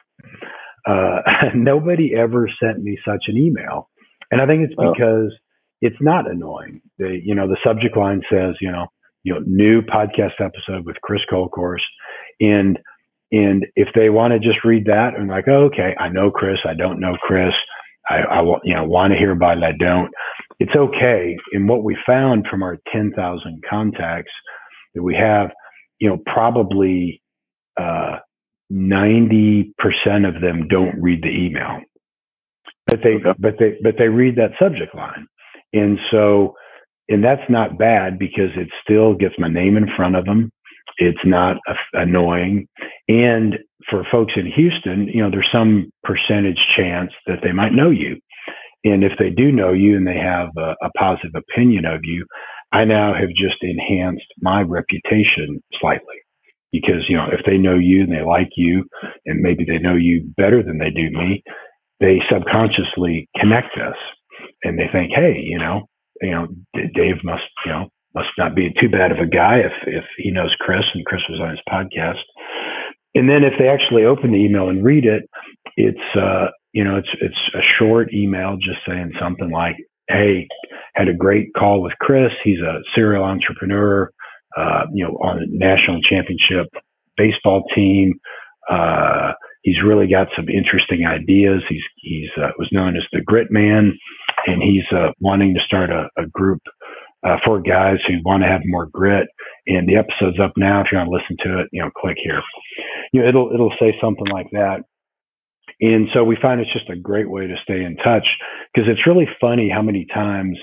Uh, 0.87 1.21
nobody 1.55 2.13
ever 2.15 2.49
sent 2.61 2.81
me 2.81 2.97
such 3.05 3.25
an 3.27 3.37
email. 3.37 3.89
And 4.31 4.41
I 4.41 4.47
think 4.47 4.63
it's 4.63 4.75
because 4.75 5.33
oh. 5.33 5.81
it's 5.81 5.97
not 5.99 6.29
annoying. 6.29 6.81
The, 6.97 7.19
you 7.21 7.35
know, 7.35 7.47
the 7.47 7.57
subject 7.63 7.97
line 7.97 8.21
says, 8.31 8.55
you 8.61 8.71
know, 8.71 8.87
you 9.23 9.33
know, 9.33 9.41
new 9.45 9.81
podcast 9.81 10.39
episode 10.39 10.85
with 10.85 10.95
Chris 11.03 11.21
Kolkhorst. 11.31 11.81
And, 12.39 12.79
and 13.31 13.65
if 13.75 13.89
they 13.95 14.09
want 14.09 14.33
to 14.33 14.39
just 14.39 14.63
read 14.65 14.85
that 14.85 15.15
and 15.17 15.29
like, 15.29 15.47
oh, 15.47 15.65
okay, 15.65 15.95
I 15.99 16.09
know 16.09 16.31
Chris, 16.31 16.57
I 16.65 16.73
don't 16.73 16.99
know 16.99 17.15
Chris. 17.21 17.53
I, 18.09 18.17
I 18.21 18.41
you 18.63 18.73
know, 18.73 18.85
want 18.85 19.13
to 19.13 19.19
hear 19.19 19.31
about 19.31 19.57
it. 19.59 19.63
I 19.63 19.73
don't. 19.77 20.09
It's 20.59 20.75
okay. 20.75 21.37
And 21.53 21.69
what 21.69 21.83
we 21.83 21.95
found 22.07 22.47
from 22.49 22.63
our 22.63 22.77
10,000 22.91 23.63
contacts 23.69 24.31
that 24.95 25.03
we 25.03 25.15
have, 25.15 25.51
you 25.99 26.09
know, 26.09 26.17
probably, 26.25 27.21
uh, 27.79 28.17
90% 28.71 29.71
of 30.27 30.41
them 30.41 30.67
don't 30.69 31.01
read 31.01 31.23
the 31.23 31.29
email, 31.29 31.79
but 32.87 32.99
they, 33.03 33.15
okay. 33.15 33.33
but 33.39 33.55
they, 33.59 33.77
but 33.83 33.95
they 33.97 34.07
read 34.07 34.35
that 34.37 34.51
subject 34.61 34.95
line. 34.95 35.27
And 35.73 35.99
so, 36.11 36.55
and 37.09 37.23
that's 37.23 37.49
not 37.49 37.77
bad 37.79 38.19
because 38.19 38.51
it 38.55 38.69
still 38.83 39.15
gets 39.15 39.35
my 39.39 39.49
name 39.49 39.77
in 39.77 39.87
front 39.95 40.15
of 40.15 40.25
them. 40.25 40.51
It's 40.97 41.19
not 41.25 41.57
annoying. 41.93 42.67
And 43.09 43.55
for 43.89 44.05
folks 44.11 44.33
in 44.37 44.45
Houston, 44.55 45.07
you 45.07 45.23
know, 45.23 45.31
there's 45.31 45.49
some 45.51 45.91
percentage 46.03 46.59
chance 46.77 47.11
that 47.25 47.39
they 47.43 47.51
might 47.51 47.73
know 47.73 47.89
you. 47.89 48.17
And 48.85 49.03
if 49.03 49.13
they 49.19 49.31
do 49.31 49.51
know 49.51 49.73
you 49.73 49.97
and 49.97 50.07
they 50.07 50.17
have 50.17 50.49
a, 50.57 50.75
a 50.85 50.91
positive 50.97 51.31
opinion 51.35 51.85
of 51.85 52.01
you, 52.03 52.25
I 52.71 52.85
now 52.85 53.13
have 53.15 53.29
just 53.29 53.57
enhanced 53.61 54.27
my 54.41 54.61
reputation 54.61 55.61
slightly 55.81 56.21
because, 56.71 57.03
you 57.09 57.17
know, 57.17 57.27
if 57.31 57.41
they 57.47 57.57
know 57.57 57.77
you 57.79 58.03
and 58.03 58.11
they 58.13 58.23
like 58.23 58.49
you 58.55 58.85
and 59.25 59.41
maybe 59.41 59.65
they 59.65 59.79
know 59.79 59.95
you 59.95 60.29
better 60.37 60.61
than 60.61 60.77
they 60.77 60.91
do 60.91 61.09
me, 61.09 61.43
they 61.99 62.19
subconsciously 62.31 63.27
connect 63.37 63.75
us 63.75 63.97
and 64.63 64.77
they 64.77 64.87
think, 64.91 65.11
Hey, 65.15 65.41
you 65.43 65.57
know, 65.57 65.87
you 66.21 66.31
know, 66.31 66.47
Dave 66.93 67.23
must, 67.23 67.43
you 67.65 67.71
know, 67.71 67.87
must 68.15 68.29
not 68.37 68.55
be 68.55 68.71
too 68.79 68.89
bad 68.89 69.11
of 69.11 69.17
a 69.19 69.25
guy 69.25 69.59
if, 69.59 69.73
if 69.87 70.05
he 70.17 70.31
knows 70.31 70.55
Chris 70.59 70.83
and 70.93 71.05
Chris 71.05 71.21
was 71.29 71.41
on 71.41 71.49
his 71.49 71.59
podcast. 71.67 72.21
And 73.15 73.29
then 73.29 73.43
if 73.43 73.53
they 73.57 73.67
actually 73.67 74.05
open 74.05 74.31
the 74.31 74.37
email 74.37 74.69
and 74.69 74.83
read 74.83 75.05
it, 75.05 75.23
it's, 75.75 76.15
uh, 76.15 76.47
you 76.73 76.83
know, 76.83 76.97
it's, 76.97 77.09
it's 77.21 77.55
a 77.55 77.61
short 77.77 78.13
email 78.13 78.57
just 78.57 78.79
saying 78.87 79.11
something 79.19 79.49
like, 79.49 79.75
Hey, 80.07 80.47
had 80.95 81.07
a 81.07 81.13
great 81.13 81.49
call 81.57 81.81
with 81.81 81.93
Chris. 82.01 82.31
He's 82.43 82.59
a 82.59 82.79
serial 82.95 83.23
entrepreneur, 83.23 84.09
uh, 84.57 84.85
you 84.93 85.03
know, 85.03 85.11
on 85.23 85.37
a 85.37 85.45
national 85.47 86.01
championship 86.01 86.67
baseball 87.15 87.63
team. 87.75 88.13
Uh, 88.69 89.33
he's 89.63 89.81
really 89.85 90.07
got 90.07 90.27
some 90.35 90.49
interesting 90.49 91.05
ideas. 91.05 91.61
He's, 91.69 91.83
he's, 91.97 92.29
uh, 92.37 92.49
was 92.57 92.69
known 92.71 92.95
as 92.95 93.03
the 93.11 93.21
grit 93.21 93.47
man 93.49 93.93
and 94.45 94.61
he's, 94.63 94.85
uh, 94.91 95.11
wanting 95.19 95.53
to 95.53 95.61
start 95.65 95.89
a, 95.89 96.07
a 96.17 96.25
group 96.27 96.61
uh, 97.25 97.37
for 97.45 97.61
guys 97.61 97.97
who 98.07 98.15
want 98.23 98.43
to 98.43 98.49
have 98.49 98.61
more 98.65 98.87
grit. 98.87 99.27
And 99.67 99.87
the 99.87 99.97
episode's 99.97 100.39
up 100.39 100.53
now. 100.57 100.81
If 100.81 100.87
you 100.91 100.97
want 100.97 101.09
to 101.09 101.15
listen 101.15 101.37
to 101.45 101.61
it, 101.61 101.67
you 101.71 101.81
know, 101.81 101.91
click 101.91 102.17
here. 102.21 102.41
You 103.13 103.21
know, 103.21 103.27
it'll 103.27 103.51
it'll 103.53 103.73
say 103.79 103.95
something 104.01 104.27
like 104.27 104.47
that. 104.51 104.81
And 105.81 106.09
so 106.13 106.23
we 106.23 106.37
find 106.41 106.59
it's 106.59 106.73
just 106.73 106.89
a 106.89 106.95
great 106.95 107.29
way 107.29 107.47
to 107.47 107.55
stay 107.63 107.83
in 107.83 107.95
touch 107.97 108.27
because 108.73 108.89
it's 108.89 109.07
really 109.07 109.27
funny 109.39 109.69
how 109.69 109.81
many 109.81 110.05
times 110.13 110.57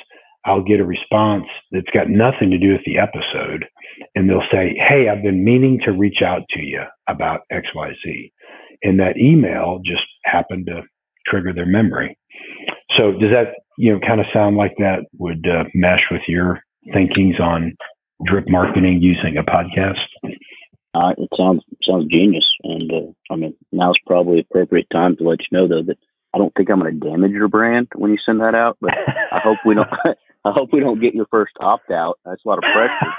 I'll 0.44 0.62
get 0.62 0.80
a 0.80 0.84
response 0.84 1.46
that's 1.72 1.90
got 1.92 2.08
nothing 2.08 2.50
to 2.50 2.58
do 2.58 2.72
with 2.72 2.82
the 2.84 2.98
episode. 2.98 3.64
And 4.14 4.28
they'll 4.28 4.46
say, 4.52 4.76
Hey, 4.88 5.08
I've 5.08 5.22
been 5.22 5.44
meaning 5.44 5.80
to 5.84 5.92
reach 5.92 6.22
out 6.24 6.42
to 6.50 6.60
you 6.60 6.82
about 7.08 7.40
XYZ. 7.52 8.30
And 8.82 9.00
that 9.00 9.16
email 9.16 9.80
just 9.84 10.04
happened 10.24 10.66
to 10.66 10.82
trigger 11.26 11.52
their 11.52 11.66
memory. 11.66 12.16
So 12.96 13.12
does 13.12 13.32
that 13.32 13.54
you 13.76 13.92
know 13.92 14.00
kind 14.06 14.20
of 14.20 14.26
sound 14.32 14.56
like 14.56 14.74
that 14.78 15.06
would 15.18 15.46
uh, 15.46 15.64
mesh 15.74 16.02
with 16.10 16.22
your 16.28 16.60
thinkings 16.92 17.36
on 17.40 17.74
drip 18.24 18.44
marketing 18.48 19.00
using 19.02 19.36
a 19.36 19.42
podcast? 19.42 20.06
Uh, 20.94 21.12
it 21.18 21.28
sounds 21.36 21.62
sounds 21.88 22.06
genius, 22.10 22.46
and 22.62 22.90
uh, 22.90 23.32
I 23.32 23.36
mean 23.36 23.54
now's 23.72 23.98
probably 24.06 24.40
appropriate 24.40 24.86
time 24.92 25.16
to 25.16 25.24
let 25.24 25.40
you 25.40 25.58
know 25.58 25.68
though 25.68 25.82
that 25.86 25.98
I 26.34 26.38
don't 26.38 26.52
think 26.54 26.70
I'm 26.70 26.80
going 26.80 27.00
to 27.00 27.10
damage 27.10 27.32
your 27.32 27.48
brand 27.48 27.88
when 27.94 28.10
you 28.10 28.18
send 28.24 28.40
that 28.40 28.54
out, 28.54 28.76
but 28.80 28.90
I 29.32 29.40
hope 29.42 29.58
we 29.64 29.74
don't. 29.74 29.88
I 30.44 30.52
hope 30.54 30.68
we 30.72 30.78
don't 30.78 31.00
get 31.00 31.12
your 31.12 31.26
first 31.28 31.54
opt 31.58 31.90
out. 31.90 32.20
That's 32.24 32.40
a 32.44 32.48
lot 32.48 32.58
of 32.58 32.64
pressure. 32.72 33.12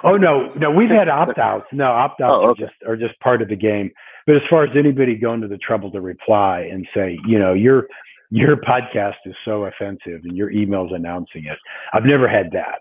oh 0.04 0.16
no, 0.16 0.52
no, 0.54 0.72
we've 0.72 0.90
had 0.90 1.08
opt 1.08 1.38
outs. 1.38 1.66
No, 1.70 1.84
opt 1.84 2.20
outs 2.20 2.42
oh, 2.42 2.50
okay. 2.50 2.64
are 2.64 2.66
just 2.66 2.82
are 2.88 2.96
just 2.96 3.20
part 3.20 3.40
of 3.40 3.48
the 3.48 3.54
game. 3.54 3.92
But 4.26 4.34
as 4.36 4.42
far 4.50 4.64
as 4.64 4.70
anybody 4.76 5.14
going 5.14 5.42
to 5.42 5.48
the 5.48 5.58
trouble 5.58 5.92
to 5.92 6.00
reply 6.00 6.68
and 6.72 6.88
say, 6.92 7.18
you 7.28 7.38
know, 7.38 7.52
your 7.52 7.86
your 8.30 8.56
podcast 8.56 9.14
is 9.26 9.34
so 9.44 9.64
offensive 9.64 10.20
and 10.24 10.36
your 10.36 10.50
emails 10.50 10.94
announcing 10.94 11.44
it, 11.44 11.58
I've 11.92 12.04
never 12.04 12.28
had 12.28 12.50
that. 12.52 12.80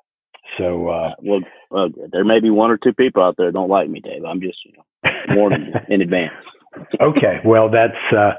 So 0.58 0.90
uh, 0.90 1.12
well, 1.22 1.40
well, 1.72 1.90
there 2.12 2.26
may 2.26 2.40
be 2.40 2.50
one 2.50 2.70
or 2.70 2.78
two 2.78 2.94
people 2.94 3.24
out 3.24 3.36
there 3.38 3.48
that 3.48 3.54
don't 3.54 3.70
like 3.70 3.90
me, 3.90 4.02
Dave. 4.02 4.24
I'm 4.26 4.42
just 4.42 4.58
you 4.66 4.74
know 4.74 5.36
warning 5.36 5.68
you 5.68 5.74
in 5.96 6.02
advance. 6.02 6.34
okay, 7.02 7.40
well 7.46 7.70
that's 7.72 8.16
uh, 8.16 8.34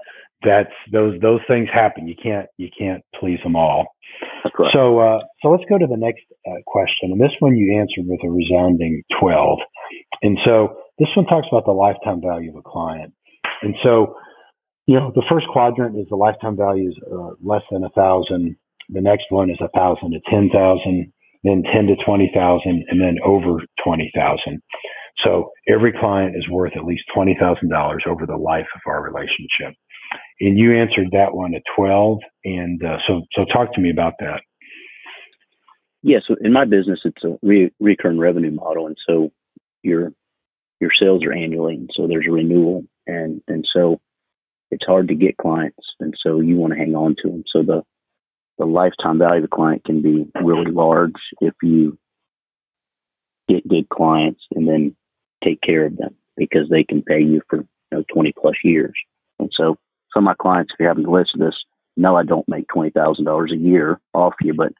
that's 0.45 0.73
those 0.93 1.21
those 1.21 1.41
things 1.49 1.69
happen. 1.73 2.07
You 2.07 2.15
can't 2.21 2.47
you 2.59 2.69
can't 2.77 3.03
please 3.19 3.41
them 3.43 3.57
all. 3.57 3.87
So 4.73 4.99
uh, 4.99 5.19
so 5.43 5.49
let's 5.49 5.65
go 5.69 5.79
to 5.79 5.87
the 5.87 5.97
next 5.97 6.23
uh, 6.47 6.61
question, 6.67 7.11
and 7.11 7.21
this 7.21 7.33
one 7.41 7.57
you 7.57 7.79
answered 7.81 8.05
with 8.07 8.21
a 8.23 8.31
resounding 8.31 9.03
twelve. 9.19 9.59
And 10.23 10.39
so 10.45 10.77
this 10.99 11.09
one 11.17 11.27
talks 11.27 11.49
about 11.51 11.65
the 11.65 11.73
lifetime 11.73 12.21
value 12.21 12.51
of 12.51 12.57
a 12.57 12.63
client. 12.63 13.13
And 13.63 13.75
so, 13.83 14.17
you 14.87 14.99
know, 14.99 15.13
the 15.15 15.25
first 15.31 15.47
quadrant 15.53 15.99
is 15.99 16.07
the 16.11 16.17
lifetime 16.17 16.57
value 16.57 16.89
is 16.91 16.97
uh, 17.11 17.31
less 17.43 17.63
than 17.71 17.85
a 17.85 17.91
thousand. 17.91 18.57
The 18.91 19.01
next 19.01 19.25
one 19.31 19.51
is 19.51 19.59
a 19.61 19.69
thousand 19.77 20.13
to 20.13 20.21
ten 20.31 20.51
thousand, 20.53 21.13
then 21.43 21.63
ten 21.73 21.87
to 21.87 21.97
twenty 22.05 22.31
thousand, 22.35 22.85
and 22.89 23.01
then 23.01 23.17
over 23.25 23.61
twenty 23.83 24.11
thousand. 24.15 24.61
So 25.25 25.51
every 25.73 25.93
client 25.93 26.37
is 26.37 26.49
worth 26.51 26.73
at 26.77 26.85
least 26.85 27.05
twenty 27.15 27.37
thousand 27.41 27.71
dollars 27.71 28.05
over 28.07 28.27
the 28.27 28.37
life 28.37 28.67
of 28.75 28.81
our 28.87 29.03
relationship. 29.03 29.75
And 30.41 30.59
you 30.59 30.77
answered 30.77 31.09
that 31.13 31.35
one 31.35 31.55
at 31.55 31.63
twelve. 31.77 32.19
And 32.45 32.85
uh, 32.85 32.99
so, 33.07 33.23
so 33.35 33.45
talk 33.47 33.73
to 33.75 33.81
me 33.81 33.91
about 33.91 34.15
that. 34.21 34.43
Yeah, 36.03 36.19
so 36.29 36.37
in 36.43 36.53
my 36.53 36.67
business, 36.67 37.01
it's 37.05 37.25
a 37.25 37.39
re- 37.43 37.73
recurring 37.81 38.19
revenue 38.19 38.51
model, 38.51 38.87
and 38.87 38.97
so 39.09 39.31
your 39.83 40.13
your 40.79 40.91
sales 41.01 41.25
are 41.25 41.33
annually, 41.33 41.77
and 41.77 41.91
so 41.95 42.07
there's 42.07 42.27
a 42.29 42.33
renewal, 42.33 42.85
and 43.07 43.41
and 43.49 43.67
so 43.75 44.01
it's 44.75 44.87
hard 44.87 45.09
to 45.09 45.15
get 45.15 45.37
clients, 45.37 45.87
and 46.01 46.15
so 46.25 46.41
you 46.41 46.57
want 46.57 46.73
to 46.73 46.79
hang 46.79 46.95
on 46.95 47.15
to 47.23 47.31
them. 47.31 47.45
So 47.53 47.63
the 47.63 47.83
the 48.59 48.67
lifetime 48.67 49.19
value 49.19 49.43
of 49.43 49.51
the 49.51 49.57
client 49.57 49.85
can 49.85 50.01
be 50.03 50.27
really 50.43 50.71
large 50.71 51.15
if 51.41 51.55
you 51.63 51.99
get 53.49 53.67
good 53.67 53.89
clients 53.89 54.41
and 54.55 54.69
then 54.69 54.95
take 55.43 55.61
care 55.61 55.87
of 55.87 55.97
them 55.97 56.15
because 56.37 56.69
they 56.71 56.85
can 56.85 57.03
pay 57.03 57.21
you 57.21 57.41
for 57.49 57.59
you 57.59 57.67
know 57.91 58.05
20 58.13 58.33
plus 58.41 58.55
years. 58.63 58.95
And 59.39 59.51
so 59.57 59.77
some 60.13 60.23
of 60.23 60.25
my 60.25 60.35
clients, 60.41 60.73
if 60.73 60.81
you 60.81 60.87
haven't 60.87 61.09
listened 61.09 61.41
to 61.41 61.47
this, 61.47 61.65
no, 61.97 62.17
I 62.17 62.25
don't 62.25 62.49
make 62.49 62.67
twenty 62.69 62.91
thousand 62.91 63.25
dollars 63.25 63.53
a 63.53 63.57
year 63.57 64.01
off 64.15 64.35
you, 64.41 64.55
but 64.55 64.73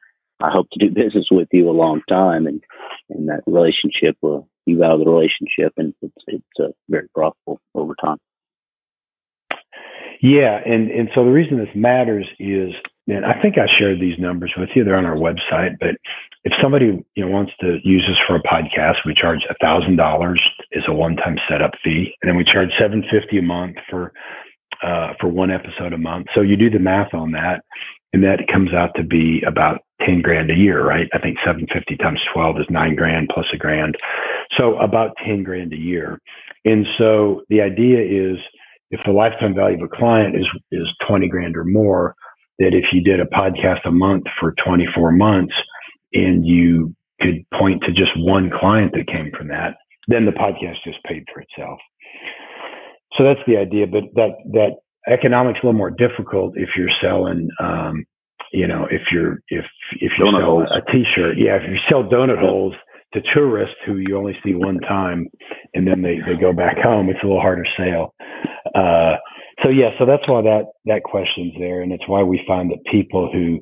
I 0.43 0.51
hope 0.51 0.69
to 0.73 0.79
do 0.79 0.95
business 0.95 1.27
with 1.31 1.49
you 1.53 1.69
a 1.69 1.73
long 1.73 2.03
time, 2.09 2.47
and 2.47 2.63
and 3.11 3.29
that 3.29 3.43
relationship 3.47 4.17
will 4.21 4.49
you 4.67 4.83
of 4.83 4.99
the 4.99 5.11
relationship, 5.11 5.73
and 5.77 5.95
it's 6.03 6.15
it's 6.27 6.45
uh, 6.61 6.73
very 6.89 7.09
profitable 7.15 7.61
over 7.75 7.95
time. 8.03 8.19
Yeah, 10.23 10.61
and 10.65 10.91
and 10.91 11.09
so 11.15 11.25
the 11.25 11.31
reason 11.31 11.59
this 11.59 11.75
matters 11.75 12.27
is, 12.39 12.71
and 13.07 13.25
I 13.25 13.41
think 13.41 13.57
I 13.59 13.67
shared 13.79 14.01
these 14.01 14.19
numbers 14.19 14.53
with 14.57 14.71
you. 14.75 14.85
They're 14.85 14.97
on 14.97 15.07
our 15.07 15.17
website, 15.17 15.77
but 15.81 15.97
if 16.45 16.53
somebody 16.63 17.05
you 17.15 17.25
know 17.25 17.31
wants 17.31 17.53
to 17.61 17.79
use 17.85 18.05
us 18.11 18.19
for 18.27 18.37
a 18.37 18.43
podcast, 18.43 18.97
we 19.05 19.15
charge 19.15 19.41
a 19.51 19.55
thousand 19.63 19.97
dollars 19.97 20.41
as 20.75 20.83
a 20.89 20.93
one-time 20.93 21.39
setup 21.49 21.73
fee, 21.83 22.15
and 22.23 22.29
then 22.29 22.37
we 22.37 22.45
charge 22.45 22.71
seven 22.79 23.05
fifty 23.11 23.39
a 23.39 23.43
month 23.43 23.77
for 23.91 24.13
uh, 24.83 25.15
for 25.21 25.29
one 25.29 25.51
episode 25.51 25.93
a 25.93 25.99
month. 25.99 26.27
So 26.35 26.41
you 26.41 26.57
do 26.57 26.71
the 26.71 26.79
math 26.79 27.15
on 27.15 27.33
that, 27.33 27.63
and 28.13 28.23
that 28.23 28.47
comes 28.53 28.73
out 28.73 28.91
to 28.97 29.03
be 29.03 29.43
about 29.47 29.81
10 30.07 30.23
grand 30.23 30.51
a 30.51 30.55
year, 30.55 30.85
right? 30.85 31.09
I 31.15 31.19
think 31.19 31.39
750 31.45 31.97
times 31.97 32.21
12 32.33 32.61
is 32.61 32.67
nine 32.71 32.95
grand 32.95 33.31
plus 33.33 33.47
a 33.53 33.57
grand. 33.57 33.97
So 34.57 34.77
about 34.79 35.13
10 35.25 35.43
grand 35.43 35.73
a 35.73 35.79
year. 35.79 36.21
And 36.65 36.87
so 36.99 37.43
the 37.49 37.61
idea 37.61 38.01
is 38.03 38.39
if 38.91 39.01
the 39.07 39.13
lifetime 39.13 39.55
value 39.55 39.77
of 39.77 39.91
a 39.93 39.97
client 39.97 40.37
is, 40.37 40.47
is 40.71 40.87
20 41.09 41.29
grand 41.29 41.57
or 41.57 41.65
more, 41.65 42.15
that 42.59 42.75
if 42.75 42.85
you 42.93 43.03
did 43.03 43.21
a 43.21 43.25
podcast 43.27 43.85
a 43.85 43.91
month 43.91 44.25
for 44.39 44.55
24 44.65 45.13
months 45.13 45.55
and 46.13 46.47
you 46.47 46.95
could 47.21 47.45
point 47.59 47.83
to 47.83 47.93
just 47.93 48.13
one 48.17 48.51
client 48.61 48.93
that 48.93 49.07
came 49.07 49.31
from 49.37 49.49
that, 49.49 49.77
then 50.09 50.27
the 50.27 50.33
podcast 50.33 50.77
just 50.85 51.03
paid 51.05 51.25
for 51.33 51.41
itself. 51.41 51.79
So 53.17 53.25
that's 53.25 53.41
the 53.47 53.57
idea. 53.57 53.87
But 53.87 54.05
that, 54.15 54.37
that 54.53 54.77
economics 55.09 55.61
a 55.63 55.67
little 55.67 55.79
more 55.79 55.91
difficult 55.91 56.55
if 56.57 56.71
you're 56.77 56.91
selling 57.03 57.49
um, 57.61 58.05
you 58.53 58.67
know 58.67 58.87
if 58.91 59.03
you're 59.13 59.41
if 59.49 59.65
if 60.01 60.13
you 60.19 60.25
donut 60.25 60.41
sell 60.41 60.47
holes. 60.47 60.69
a 60.71 60.93
t-shirt 60.93 61.37
yeah 61.37 61.57
if 61.57 61.63
you 61.69 61.77
sell 61.91 62.05
donut 62.05 62.39
holes 62.39 62.75
to 63.13 63.21
tourists 63.35 63.77
who 63.87 63.97
you 63.97 64.17
only 64.17 64.37
see 64.45 64.55
one 64.55 64.79
time 64.81 65.27
and 65.75 65.87
then 65.87 66.03
they, 66.03 66.19
they 66.27 66.41
go 66.41 66.53
back 66.53 66.79
home 66.79 67.09
it's 67.11 67.19
a 67.23 67.27
little 67.27 67.41
harder 67.41 67.67
sale 67.77 68.15
uh, 68.75 69.17
so 69.63 69.69
yeah 69.69 69.91
so 69.99 70.07
that's 70.07 70.27
why 70.29 70.43
that 70.43 70.65
that 70.85 71.03
question's 71.03 71.53
there 71.59 71.83
and 71.83 71.93
it's 71.93 72.09
why 72.09 72.23
we 72.23 72.43
find 72.47 72.71
that 72.71 72.79
people 72.91 73.31
who 73.33 73.59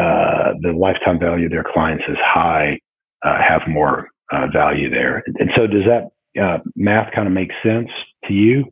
uh, 0.00 0.52
the 0.60 0.72
lifetime 0.72 1.18
value 1.18 1.46
of 1.46 1.50
their 1.50 1.64
clients 1.72 2.04
is 2.08 2.16
high 2.22 2.78
uh, 3.24 3.38
have 3.46 3.62
more 3.68 4.08
uh, 4.32 4.46
value 4.52 4.90
there 4.90 5.22
and 5.38 5.50
so 5.56 5.66
does 5.66 5.84
that 5.86 6.10
uh, 6.40 6.58
math 6.76 7.12
kind 7.14 7.26
of 7.26 7.32
make 7.32 7.50
sense 7.62 7.88
to 8.26 8.32
you 8.32 8.64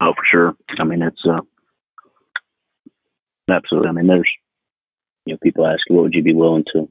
Oh, 0.00 0.12
for 0.14 0.24
sure. 0.30 0.56
I 0.78 0.84
mean, 0.84 1.02
it's 1.02 1.22
absolutely. 3.48 3.88
I 3.88 3.92
mean, 3.92 4.06
there's 4.06 4.30
you 5.24 5.34
know 5.34 5.38
people 5.42 5.66
ask 5.66 5.80
what 5.88 6.02
would 6.02 6.14
you 6.14 6.22
be 6.22 6.34
willing 6.34 6.64
to 6.74 6.90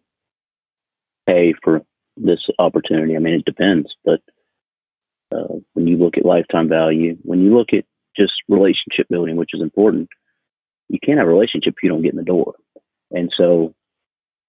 pay 1.27 1.53
for 1.63 1.81
this 2.17 2.39
opportunity. 2.59 3.15
I 3.15 3.19
mean, 3.19 3.35
it 3.35 3.45
depends, 3.45 3.89
but 4.03 4.19
uh, 5.33 5.55
when 5.73 5.87
you 5.87 5.97
look 5.97 6.17
at 6.17 6.25
lifetime 6.25 6.69
value, 6.69 7.17
when 7.23 7.41
you 7.41 7.55
look 7.55 7.69
at 7.73 7.85
just 8.15 8.33
relationship 8.47 9.07
building, 9.09 9.35
which 9.35 9.51
is 9.53 9.61
important, 9.61 10.09
you 10.89 10.99
can't 11.03 11.17
have 11.17 11.27
a 11.27 11.31
relationship 11.31 11.73
if 11.75 11.83
you 11.83 11.89
don't 11.89 12.03
get 12.03 12.13
in 12.13 12.17
the 12.17 12.23
door. 12.23 12.53
And 13.11 13.31
so, 13.35 13.73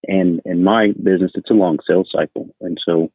and 0.07 0.41
in 0.45 0.63
my 0.63 0.89
business, 1.03 1.33
it's 1.35 1.51
a 1.51 1.55
long 1.55 1.79
sales 1.89 2.11
cycle, 2.13 2.49
and 2.61 2.79
so 2.85 3.11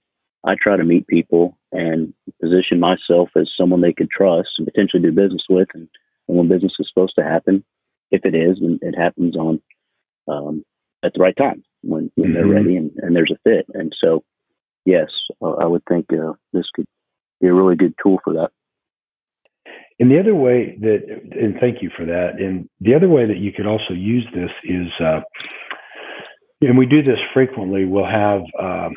I 0.45 0.55
try 0.55 0.77
to 0.77 0.83
meet 0.83 1.07
people 1.07 1.57
and 1.71 2.13
position 2.41 2.79
myself 2.79 3.29
as 3.35 3.49
someone 3.57 3.81
they 3.81 3.93
could 3.93 4.09
trust 4.09 4.49
and 4.57 4.67
potentially 4.67 5.01
do 5.01 5.11
business 5.11 5.43
with. 5.49 5.67
And, 5.73 5.87
and 6.27 6.37
when 6.37 6.47
business 6.47 6.73
is 6.79 6.87
supposed 6.89 7.13
to 7.17 7.23
happen, 7.23 7.63
if 8.11 8.21
it 8.25 8.35
is, 8.35 8.57
and 8.61 8.79
it 8.81 8.97
happens 8.97 9.35
on 9.35 9.61
um, 10.27 10.63
at 11.03 11.13
the 11.13 11.19
right 11.19 11.35
time 11.35 11.63
when, 11.81 12.11
when 12.15 12.29
mm-hmm. 12.29 12.33
they're 12.33 12.47
ready 12.47 12.77
and, 12.77 12.91
and, 12.97 13.15
there's 13.15 13.33
a 13.33 13.49
fit. 13.49 13.65
And 13.73 13.93
so, 14.01 14.23
yes, 14.85 15.07
uh, 15.41 15.53
I 15.53 15.65
would 15.65 15.83
think 15.87 16.07
uh, 16.13 16.33
this 16.53 16.65
could 16.73 16.87
be 17.41 17.47
a 17.47 17.53
really 17.53 17.75
good 17.75 17.93
tool 18.01 18.19
for 18.23 18.33
that. 18.33 18.51
And 19.99 20.09
the 20.09 20.19
other 20.19 20.35
way 20.35 20.77
that, 20.79 21.03
and 21.31 21.55
thank 21.59 21.81
you 21.81 21.89
for 21.95 22.05
that. 22.05 22.39
And 22.39 22.69
the 22.79 22.95
other 22.95 23.09
way 23.09 23.25
that 23.25 23.37
you 23.37 23.51
could 23.51 23.67
also 23.67 23.93
use 23.93 24.25
this 24.33 24.51
is, 24.63 24.87
uh, 25.03 25.21
and 26.61 26.77
we 26.77 26.85
do 26.85 27.03
this 27.03 27.19
frequently. 27.33 27.85
We'll 27.85 28.05
have 28.05 28.41
um, 28.59 28.95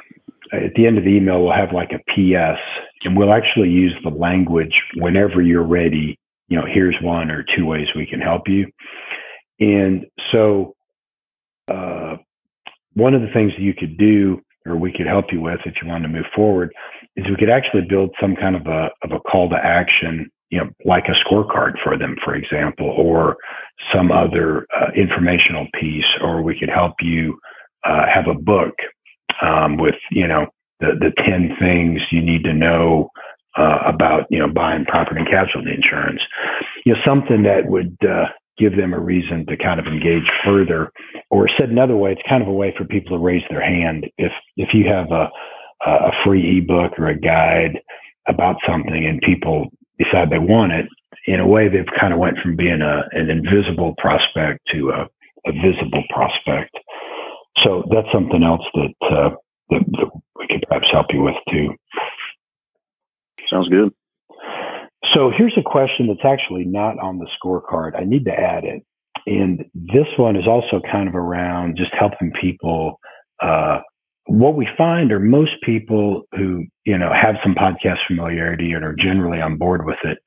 at 0.53 0.75
the 0.75 0.87
end 0.87 0.99
of 0.99 1.05
the 1.05 1.11
email, 1.11 1.43
we'll 1.43 1.55
have 1.55 1.73
like 1.73 1.93
a 1.93 1.99
PS 2.11 2.61
and 3.05 3.17
we'll 3.17 3.33
actually 3.33 3.71
use 3.71 3.95
the 4.05 4.11
language 4.11 4.75
whenever 4.97 5.41
you're 5.43 5.67
ready. 5.67 6.19
You 6.49 6.59
know, 6.59 6.67
here's 6.67 6.97
one 7.03 7.31
or 7.31 7.45
two 7.57 7.65
ways 7.65 7.87
we 7.97 8.07
can 8.07 8.21
help 8.21 8.43
you. 8.47 8.71
And 9.59 10.07
so, 10.31 10.75
uh, 11.71 12.17
one 12.95 13.15
of 13.15 13.23
the 13.23 13.33
things 13.33 13.53
that 13.53 13.63
you 13.63 13.73
could 13.73 13.97
do 13.97 14.43
or 14.67 14.77
we 14.77 14.93
could 14.93 15.07
help 15.07 15.27
you 15.33 15.41
with 15.41 15.61
if 15.65 15.75
you 15.83 15.89
want 15.89 16.03
to 16.03 16.09
move 16.09 16.27
forward 16.35 16.73
is 17.17 17.27
we 17.29 17.37
could 17.37 17.51
actually 17.51 17.83
build 17.83 18.11
some 18.21 18.37
kind 18.37 18.57
of 18.57 18.67
a, 18.67 18.89
of 19.03 19.13
a 19.13 19.21
call 19.21 19.49
to 19.51 19.57
action 19.57 20.31
you 20.53 20.59
know, 20.59 20.69
like 20.85 21.05
a 21.09 21.17
scorecard 21.25 21.73
for 21.83 21.97
them, 21.97 22.15
for 22.23 22.35
example, 22.35 22.87
or 22.87 23.37
some 23.93 24.13
other 24.13 24.67
uh, 24.79 24.91
informational 24.95 25.67
piece, 25.81 26.05
or 26.21 26.43
we 26.43 26.57
could 26.59 26.69
help 26.69 26.93
you 27.01 27.39
uh, 27.85 28.05
have 28.07 28.29
a 28.29 28.39
book 28.39 28.75
um, 29.41 29.79
with 29.79 29.95
you 30.11 30.29
know 30.29 30.47
the 30.81 30.89
the 31.01 31.11
ten 31.25 31.57
things 31.59 32.03
you 32.13 32.21
need 32.21 32.45
to 32.45 32.53
know 32.53 33.09
uh, 33.57 33.79
about 33.87 34.27
you 34.29 34.39
know 34.39 34.47
buying 34.47 34.85
property 34.85 35.21
and 35.21 35.29
casualty 35.29 35.73
insurance. 35.73 36.21
You 36.85 36.93
know 36.93 36.99
something 37.05 37.45
that 37.45 37.65
would 37.67 37.97
uh, 38.07 38.27
give 38.63 38.77
them 38.77 38.93
a 38.95 39.01
reason 39.13 39.47
to 39.47 39.57
kind 39.57 39.81
of 39.81 39.87
engage 39.87 40.29
further. 40.45 40.83
Or 41.31 41.49
said 41.59 41.71
another 41.71 41.97
way, 41.97 42.13
it's 42.13 42.29
kind 42.29 42.43
of 42.43 42.49
a 42.49 42.59
way 42.63 42.71
for 42.77 42.85
people 42.85 43.17
to 43.17 43.23
raise 43.23 43.47
their 43.51 43.65
hand. 43.75 44.07
If 44.19 44.33
if 44.57 44.69
you 44.73 44.85
have 44.89 45.11
a 45.11 45.25
a 45.85 46.13
free 46.25 46.59
ebook 46.59 46.93
or 46.99 47.09
a 47.09 47.19
guide 47.19 47.75
about 48.29 48.57
something 48.69 49.05
and 49.09 49.21
people 49.21 49.59
decide 49.99 50.31
they 50.31 50.39
want 50.39 50.73
it, 50.73 50.87
in 51.27 51.41
a 51.41 51.47
way 51.55 51.69
they've 51.69 51.99
kind 52.01 52.13
of 52.13 52.19
went 52.19 52.39
from 52.39 52.57
being 52.57 52.83
a 52.83 53.03
an 53.13 53.31
invisible 53.31 53.95
prospect 53.99 54.61
to 54.73 54.91
a, 54.91 55.01
a 55.49 55.53
visible 55.53 56.05
prospect. 56.11 56.75
So 57.63 57.85
that's 57.91 58.09
something 58.13 58.43
else 58.43 58.67
that, 58.75 58.95
uh, 59.03 59.31
that, 59.71 59.85
that 59.99 60.11
we 60.39 60.47
could 60.49 60.65
perhaps 60.69 60.89
help 60.91 61.07
you 61.11 61.23
with 61.23 61.37
too. 61.51 61.69
Sounds 63.51 63.69
good. 63.69 63.93
So 65.15 65.31
here's 65.37 65.57
a 65.59 65.63
question 65.63 66.07
that's 66.07 66.25
actually 66.25 66.65
not 66.65 66.99
on 66.99 67.19
the 67.19 67.27
scorecard. 67.43 67.97
I 67.97 68.05
need 68.05 68.25
to 68.27 68.33
add 68.33 68.65
it. 68.65 68.83
And 69.27 69.65
this 69.75 70.07
one 70.17 70.37
is 70.37 70.47
also 70.47 70.81
kind 70.91 71.09
of 71.09 71.15
around 71.15 71.77
just 71.77 71.93
helping 71.99 72.33
people. 72.41 72.99
Uh, 73.41 73.81
what 74.27 74.55
we 74.57 74.69
find 74.79 75.13
are 75.13 75.19
most 75.19 75.53
people 75.63 76.23
who, 76.33 76.65
you 76.85 76.97
know, 76.97 77.13
have 77.13 77.37
some 77.43 77.55
podcast 77.55 77.99
familiarity 78.07 78.73
and 78.73 78.85
are 78.85 78.95
generally 78.95 79.41
on 79.41 79.59
board 79.59 79.85
with 79.85 79.99
it, 80.05 80.19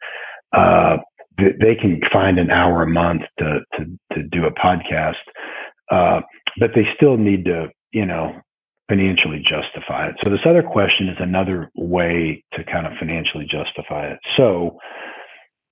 uh, 0.56 0.98
they 1.38 1.76
can 1.76 2.00
find 2.12 2.40
an 2.40 2.50
hour 2.50 2.84
a 2.84 2.88
month 2.88 3.24
to, 3.40 3.60
to, 3.74 3.86
to 4.14 4.24
do 4.24 4.46
a 4.46 4.52
podcast. 4.52 5.16
Uh, 5.92 6.22
but 6.60 6.72
they 6.76 6.86
still 6.96 7.18
need 7.18 7.46
to, 7.46 7.68
you 7.92 8.06
know, 8.06 8.34
financially 8.90 9.44
justify 9.44 10.08
it. 10.10 10.16
So 10.24 10.30
this 10.30 10.46
other 10.46 10.64
question 10.64 11.10
is 11.10 11.18
another 11.20 11.72
way 11.76 12.44
to 12.54 12.64
kind 12.64 12.86
of 12.86 12.94
financially 13.00 13.48
justify 13.50 14.08
it. 14.12 14.20
So 14.38 14.78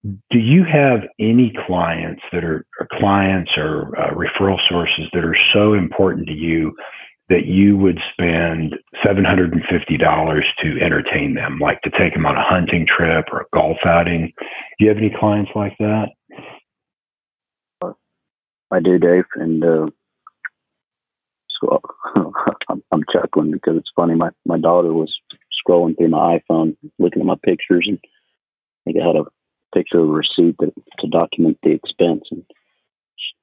do 0.03 0.39
you 0.39 0.63
have 0.63 1.01
any 1.19 1.53
clients 1.65 2.21
that 2.31 2.43
are 2.43 2.65
or 2.79 2.87
clients 2.99 3.51
or 3.55 3.97
uh, 3.97 4.13
referral 4.13 4.57
sources 4.69 5.05
that 5.13 5.23
are 5.23 5.37
so 5.53 5.73
important 5.73 6.27
to 6.27 6.33
you 6.33 6.75
that 7.29 7.45
you 7.45 7.77
would 7.77 7.99
spend 8.11 8.75
$750 9.05 10.41
to 10.61 10.81
entertain 10.81 11.35
them, 11.35 11.57
like 11.59 11.81
to 11.81 11.89
take 11.91 12.13
them 12.13 12.25
on 12.25 12.35
a 12.35 12.43
hunting 12.43 12.85
trip 12.85 13.25
or 13.31 13.41
a 13.41 13.45
golf 13.53 13.77
outing? 13.85 14.33
Do 14.37 14.85
you 14.85 14.89
have 14.89 14.97
any 14.97 15.13
clients 15.17 15.51
like 15.55 15.75
that? 15.79 16.09
I 18.71 18.79
do, 18.79 18.97
Dave. 18.97 19.25
And 19.35 19.63
uh, 19.63 19.87
I'm, 22.69 22.83
I'm 22.91 23.03
chuckling 23.11 23.51
because 23.51 23.77
it's 23.77 23.91
funny. 23.95 24.15
My, 24.15 24.29
my 24.45 24.59
daughter 24.59 24.93
was 24.93 25.13
scrolling 25.67 25.97
through 25.97 26.09
my 26.09 26.39
iPhone, 26.39 26.75
looking 26.99 27.21
at 27.21 27.27
my 27.27 27.37
pictures, 27.43 27.85
and 27.87 27.99
I 28.01 28.91
think 28.91 28.97
I 29.01 29.07
had 29.07 29.15
a 29.15 29.25
picture 29.75 29.99
of 29.99 30.09
a 30.09 30.11
receipt 30.11 30.55
that, 30.59 30.73
to 30.99 31.07
document 31.07 31.57
the 31.63 31.71
expense. 31.71 32.23
And 32.31 32.43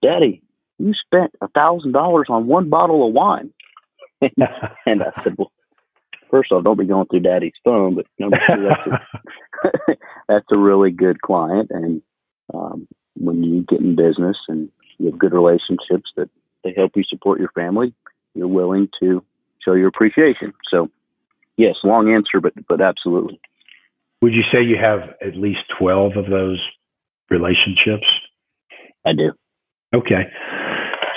Daddy, 0.02 0.42
you 0.78 0.92
spent 0.94 1.32
a 1.40 1.48
thousand 1.48 1.92
dollars 1.92 2.26
on 2.28 2.46
one 2.46 2.70
bottle 2.70 3.06
of 3.06 3.12
wine. 3.12 3.52
and 4.86 5.02
I 5.02 5.22
said, 5.22 5.34
well, 5.36 5.50
first 6.30 6.52
of 6.52 6.56
all, 6.56 6.62
don't 6.62 6.78
be 6.78 6.86
going 6.86 7.06
through 7.06 7.20
daddy's 7.20 7.52
phone, 7.64 7.94
but 7.94 8.06
number 8.18 8.38
two, 8.46 8.68
that's 8.68 8.86
a, 9.88 9.96
that's 10.28 10.46
a 10.52 10.58
really 10.58 10.90
good 10.90 11.20
client. 11.20 11.70
And 11.70 12.02
um, 12.52 12.86
when 13.14 13.42
you 13.42 13.64
get 13.68 13.80
in 13.80 13.96
business 13.96 14.36
and 14.48 14.68
you 14.98 15.06
have 15.10 15.18
good 15.18 15.32
relationships 15.32 16.10
that 16.16 16.28
they 16.64 16.74
help 16.76 16.92
you 16.94 17.04
support 17.08 17.40
your 17.40 17.50
family, 17.54 17.94
you're 18.34 18.48
willing 18.48 18.88
to 19.00 19.24
show 19.64 19.74
your 19.74 19.88
appreciation. 19.88 20.52
So, 20.70 20.88
yes, 21.56 21.76
long 21.84 22.12
answer, 22.12 22.40
but 22.40 22.52
but 22.68 22.80
absolutely. 22.80 23.40
Would 24.22 24.34
you 24.34 24.42
say 24.52 24.62
you 24.62 24.76
have 24.80 25.00
at 25.20 25.36
least 25.36 25.60
twelve 25.78 26.16
of 26.16 26.28
those 26.30 26.60
relationships? 27.30 28.06
I 29.06 29.12
do. 29.12 29.32
Okay. 29.94 30.24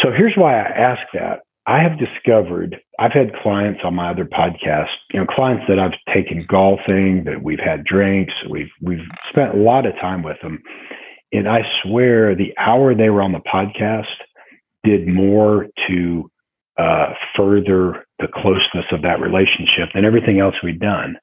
So 0.01 0.09
here's 0.15 0.33
why 0.35 0.59
I 0.59 0.65
ask 0.65 1.01
that. 1.13 1.43
I 1.65 1.81
have 1.81 1.97
discovered 1.97 2.77
I've 2.99 3.13
had 3.13 3.33
clients 3.41 3.81
on 3.85 3.95
my 3.95 4.11
other 4.11 4.25
podcast, 4.25 4.89
you 5.13 5.19
know, 5.19 5.25
clients 5.25 5.63
that 5.69 5.79
I've 5.79 5.93
taken 6.13 6.45
golfing, 6.49 7.23
that 7.25 7.41
we've 7.41 7.59
had 7.59 7.85
drinks, 7.85 8.33
we've 8.49 8.71
we've 8.81 9.05
spent 9.29 9.53
a 9.53 9.57
lot 9.57 9.85
of 9.85 9.93
time 9.93 10.23
with 10.23 10.37
them. 10.41 10.61
And 11.31 11.47
I 11.47 11.61
swear 11.81 12.35
the 12.35 12.53
hour 12.59 12.93
they 12.93 13.09
were 13.09 13.21
on 13.21 13.31
the 13.31 13.39
podcast 13.39 14.05
did 14.83 15.07
more 15.07 15.67
to 15.87 16.29
uh, 16.77 17.13
further 17.35 18.05
the 18.19 18.27
closeness 18.33 18.85
of 18.91 19.01
that 19.01 19.19
relationship 19.19 19.89
than 19.93 20.05
everything 20.05 20.39
else 20.39 20.55
we'd 20.63 20.79
done. 20.79 21.17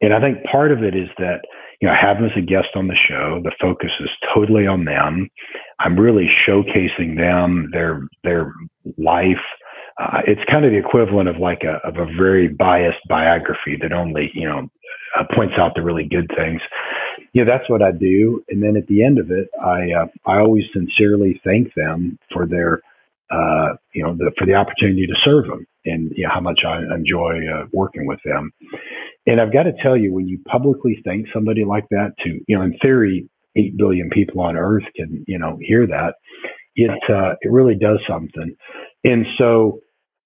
And 0.00 0.12
I 0.12 0.20
think 0.20 0.44
part 0.50 0.72
of 0.72 0.82
it 0.82 0.96
is 0.96 1.08
that, 1.18 1.42
you 1.80 1.88
know, 1.88 1.94
having 2.00 2.24
as 2.24 2.36
a 2.36 2.40
guest 2.40 2.68
on 2.74 2.88
the 2.88 2.96
show. 3.08 3.40
The 3.42 3.52
focus 3.60 3.90
is 4.00 4.10
totally 4.34 4.66
on 4.66 4.84
them. 4.84 5.28
I'm 5.80 5.98
really 5.98 6.28
showcasing 6.46 7.16
them, 7.16 7.70
their 7.72 8.06
their 8.24 8.52
life, 8.98 9.42
uh, 9.98 10.20
it's 10.26 10.40
kind 10.50 10.64
of 10.64 10.72
the 10.72 10.78
equivalent 10.78 11.28
of 11.28 11.36
like 11.36 11.62
a 11.64 11.86
of 11.86 11.96
a 11.96 12.10
very 12.16 12.48
biased 12.48 13.00
biography 13.08 13.76
that 13.80 13.92
only 13.92 14.30
you 14.34 14.48
know 14.48 14.68
uh, 15.18 15.24
points 15.34 15.54
out 15.58 15.72
the 15.74 15.82
really 15.82 16.08
good 16.08 16.30
things. 16.36 16.60
You 17.32 17.44
know, 17.44 17.50
that's 17.50 17.68
what 17.68 17.82
I 17.82 17.92
do, 17.92 18.42
and 18.48 18.62
then 18.62 18.76
at 18.76 18.86
the 18.86 19.04
end 19.04 19.18
of 19.18 19.30
it, 19.30 19.48
I 19.62 19.92
uh, 19.92 20.06
I 20.26 20.38
always 20.38 20.64
sincerely 20.72 21.40
thank 21.44 21.74
them 21.74 22.18
for 22.32 22.46
their 22.46 22.80
uh, 23.32 23.74
you 23.94 24.02
know 24.02 24.14
the, 24.16 24.30
for 24.38 24.46
the 24.46 24.54
opportunity 24.54 25.06
to 25.06 25.14
serve 25.24 25.46
them 25.46 25.66
and 25.84 26.12
you 26.14 26.24
know, 26.24 26.30
how 26.32 26.40
much 26.40 26.60
I 26.66 26.78
enjoy 26.94 27.40
uh, 27.52 27.66
working 27.72 28.06
with 28.06 28.20
them. 28.24 28.50
And 29.26 29.40
I've 29.40 29.52
got 29.52 29.64
to 29.64 29.72
tell 29.82 29.96
you, 29.96 30.12
when 30.12 30.28
you 30.28 30.40
publicly 30.48 31.00
thank 31.04 31.26
somebody 31.32 31.64
like 31.64 31.86
that, 31.90 32.12
to 32.24 32.40
you 32.46 32.56
know, 32.56 32.62
in 32.62 32.76
theory, 32.82 33.28
eight 33.56 33.76
billion 33.76 34.10
people 34.10 34.40
on 34.40 34.56
Earth 34.56 34.84
can 34.96 35.24
you 35.26 35.38
know 35.38 35.58
hear 35.60 35.86
that. 35.86 36.14
It 36.74 36.90
uh, 37.08 37.34
it 37.40 37.50
really 37.50 37.74
does 37.74 37.98
something. 38.08 38.54
And 39.04 39.26
so, 39.38 39.80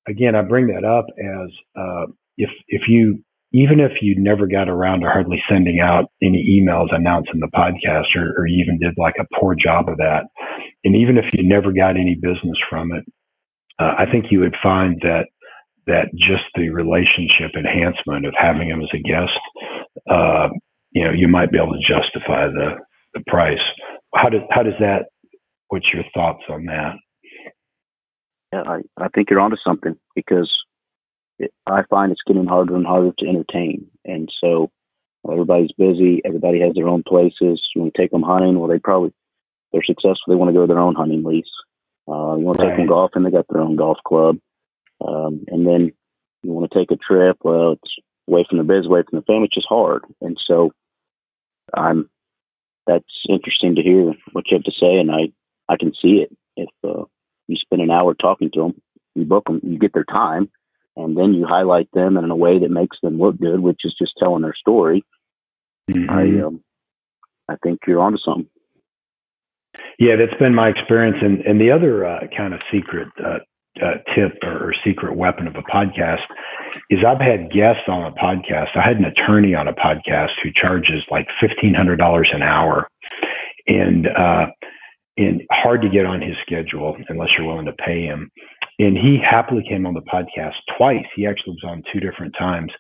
again, 0.09 0.35
I 0.35 0.42
bring 0.42 0.69
that 0.69 0.85
up 0.85 1.07
as 1.19 1.51
uh, 1.79 2.07
if 2.37 2.51
if 2.69 2.83
you 2.88 3.23
even 3.53 3.81
if 3.81 3.92
you 4.03 4.14
never 4.19 4.47
got 4.47 4.69
around 4.69 5.01
to 5.01 5.07
hardly 5.07 5.42
sending 5.49 5.81
out 5.81 6.11
any 6.23 6.61
emails 6.61 6.95
announcing 6.95 7.40
the 7.40 7.49
podcast, 7.55 8.14
or, 8.16 8.35
or 8.38 8.47
you 8.47 8.62
even 8.62 8.79
did 8.79 8.95
like 8.99 9.14
a 9.19 9.40
poor 9.40 9.55
job 9.55 9.88
of 9.88 9.97
that, 9.99 10.25
and 10.87 10.94
even 10.94 11.18
if 11.18 11.25
you 11.33 11.42
never 11.42 11.72
got 11.72 11.96
any 11.96 12.14
business 12.14 12.57
from 12.70 12.92
it, 12.92 13.05
uh, 13.81 13.94
I 13.99 14.07
think 14.11 14.27
you 14.31 14.38
would 14.40 14.55
find 14.62 14.96
that 15.03 15.27
that 15.87 16.07
just 16.14 16.44
the 16.55 16.70
relationship 16.70 17.55
enhancement 17.57 18.27
of 18.27 18.35
having 18.38 18.68
him 18.68 18.81
as 18.81 18.88
a 18.94 18.99
guest, 18.99 19.38
uh, 20.11 20.49
you 20.92 21.05
know, 21.05 21.12
you 21.12 21.29
might 21.29 21.51
be 21.51 21.59
able 21.59 21.75
to 21.75 21.81
justify 21.81 22.46
the 22.46 22.77
the 23.14 23.22
price. 23.27 23.59
How 24.14 24.29
does 24.29 24.42
how 24.51 24.62
does 24.62 24.79
that? 24.79 25.07
What's 25.68 25.87
your 25.92 26.05
thoughts 26.14 26.44
on 26.49 26.66
that? 26.66 26.94
Yeah, 28.53 28.62
I, 28.64 28.79
I 28.96 29.09
think 29.09 29.29
you're 29.29 29.40
onto 29.40 29.57
something 29.66 29.96
because 30.14 30.51
it, 31.40 31.53
I 31.66 31.83
find 31.90 32.12
it's 32.12 32.20
getting 32.27 32.46
harder 32.46 32.77
and 32.77 32.87
harder 32.87 33.11
to 33.18 33.27
entertain. 33.27 33.88
And 34.05 34.31
so 34.40 34.70
everybody's 35.29 35.72
busy. 35.77 36.22
Everybody 36.25 36.61
has 36.61 36.75
their 36.75 36.88
own 36.88 37.03
places. 37.03 37.61
Want 37.75 37.92
to 37.92 38.01
take 38.01 38.12
them 38.12 38.22
hunting? 38.22 38.59
Well, 38.59 38.70
they 38.70 38.79
probably, 38.79 39.12
they're 39.77 39.85
successful. 39.85 40.25
They 40.29 40.37
want 40.37 40.49
to 40.49 40.55
go 40.55 40.62
to 40.62 40.67
their 40.67 40.79
own 40.79 40.95
hunting 40.95 41.23
lease. 41.23 41.45
Uh, 42.09 42.37
you 42.37 42.45
want 42.45 42.59
to 42.59 42.65
right. 42.65 42.71
take 42.71 42.79
them 42.79 42.89
golfing? 42.89 43.23
They 43.25 43.31
got 43.31 43.47
their 43.51 43.61
own 43.61 43.77
golf 43.77 43.99
club. 44.07 44.39
Um, 45.07 45.45
and 45.49 45.67
then 45.67 45.93
you 46.43 46.53
want 46.53 46.71
to 46.71 46.79
take 46.79 46.91
a 46.91 46.97
trip? 46.97 47.37
Well, 47.43 47.73
it's 47.73 47.93
away 48.27 48.47
from 48.49 48.57
the 48.57 48.65
biz, 48.65 48.87
away 48.87 49.03
from 49.03 49.19
the 49.19 49.25
family. 49.25 49.45
It's 49.45 49.55
just 49.55 49.67
hard. 49.69 50.05
And 50.23 50.39
so 50.47 50.71
I'm, 51.77 52.09
that's 52.87 53.05
interesting 53.29 53.75
to 53.75 53.83
hear 53.83 54.15
what 54.33 54.45
you 54.49 54.57
have 54.57 54.65
to 54.65 54.73
say. 54.73 54.97
And 54.97 55.11
I, 55.11 55.33
I 55.69 55.77
can 55.77 55.93
see 56.01 56.25
it. 56.25 56.35
If, 56.57 56.71
uh, 56.83 57.05
you 57.49 57.57
spend 57.57 57.83
an 57.83 57.91
hour 57.91 58.15
talking 58.15 58.51
to 58.55 58.61
them, 58.62 58.83
you 59.15 59.25
book 59.25 59.45
them, 59.45 59.61
you 59.62 59.79
get 59.79 59.93
their 59.93 60.05
time, 60.05 60.51
and 60.97 61.17
then 61.17 61.35
you 61.35 61.47
highlight 61.47 61.89
them 61.93 62.17
in 62.17 62.31
a 62.31 62.37
way 62.37 62.59
that 62.59 62.71
makes 62.71 62.97
them 63.03 63.19
look 63.19 63.39
good, 63.39 63.61
which 63.61 63.81
is 63.85 63.95
just 63.99 64.15
telling 64.19 64.43
their 64.43 64.55
story. 64.59 65.05
Mm-hmm. 65.91 66.11
I 66.11 66.47
um, 66.47 66.65
I 67.49 67.57
think 67.62 67.81
you're 67.87 68.01
onto 68.01 68.19
something. 68.19 68.49
Yeah, 69.99 70.17
that's 70.17 70.39
been 70.39 70.55
my 70.55 70.69
experience. 70.69 71.17
And 71.21 71.41
and 71.41 71.61
the 71.61 71.71
other 71.71 72.05
uh, 72.05 72.21
kind 72.37 72.55
of 72.55 72.61
secret 72.73 73.09
uh, 73.25 73.39
uh, 73.83 73.95
tip 74.15 74.33
or, 74.43 74.69
or, 74.69 74.75
secret 74.85 75.15
weapon 75.17 75.47
of 75.47 75.55
a 75.57 75.62
podcast 75.62 76.25
is 76.91 77.01
I've 77.07 77.21
had 77.21 77.51
guests 77.51 77.83
on 77.89 78.05
a 78.05 78.12
podcast. 78.12 78.75
I 78.75 78.87
had 78.87 78.97
an 78.97 79.05
attorney 79.05 79.55
on 79.55 79.69
a 79.69 79.75
podcast 79.75 80.31
who 80.43 80.51
charges 80.55 81.03
like 81.11 81.27
fifteen 81.41 81.75
hundred 81.75 81.97
dollars 81.97 82.31
an 82.33 82.43
hour, 82.43 82.89
and 83.67 84.07
uh, 84.07 84.47
and 85.17 85.43
hard 85.51 85.83
to 85.83 85.89
get 85.89 86.07
on 86.07 86.21
his 86.21 86.37
schedule 86.43 86.97
unless 87.09 87.29
you're 87.37 87.47
willing 87.47 87.67
to 87.67 87.73
pay 87.73 88.03
him. 88.03 88.31
And 88.79 88.97
he 88.97 89.19
happily 89.19 89.65
came 89.67 89.87
on 89.87 89.95
the 89.95 90.03
podcast 90.03 90.55
twice. 90.77 91.07
He 91.15 91.27
actually 91.27 91.57
was 91.62 91.65
on 91.67 91.83
two 91.93 92.01
different 92.01 92.35
times. 92.39 92.71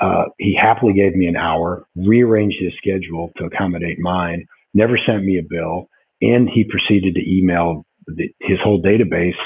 Uh, 0.00 0.24
he 0.38 0.54
happily 0.60 0.92
gave 0.92 1.14
me 1.14 1.26
an 1.26 1.36
hour, 1.36 1.86
rearranged 1.94 2.56
his 2.60 2.72
schedule 2.76 3.30
to 3.36 3.44
accommodate 3.44 3.98
mine, 3.98 4.44
never 4.74 4.98
sent 5.06 5.24
me 5.24 5.38
a 5.38 5.42
bill, 5.42 5.88
and 6.20 6.48
he 6.48 6.64
proceeded 6.64 7.14
to 7.14 7.20
email 7.20 7.84
the, 8.06 8.28
his 8.40 8.58
whole 8.62 8.80
database, 8.82 9.38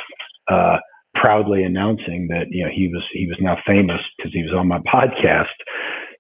uh, 0.51 0.79
proudly 1.15 1.65
announcing 1.65 2.29
that 2.31 2.47
you 2.51 2.65
know 2.65 2.71
he 2.75 2.89
was 2.93 3.03
he 3.13 3.27
was 3.27 3.39
now 3.41 3.57
famous 3.67 4.01
because 4.17 4.33
he 4.33 4.43
was 4.43 4.55
on 4.57 4.69
my 4.69 4.79
podcast. 4.95 5.47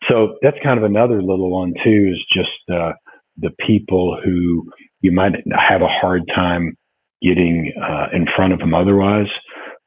So 0.08 0.36
that's 0.42 0.56
kind 0.62 0.78
of 0.78 0.84
another 0.84 1.22
little 1.22 1.50
one 1.50 1.74
too. 1.84 2.12
Is 2.12 2.24
just 2.32 2.70
uh, 2.72 2.92
the 3.38 3.50
people 3.66 4.18
who 4.24 4.64
you 5.00 5.12
might 5.12 5.32
have 5.56 5.82
a 5.82 5.88
hard 5.88 6.22
time 6.34 6.76
getting 7.22 7.72
uh, 7.80 8.06
in 8.12 8.26
front 8.34 8.52
of 8.52 8.58
them 8.58 8.74
otherwise. 8.74 9.28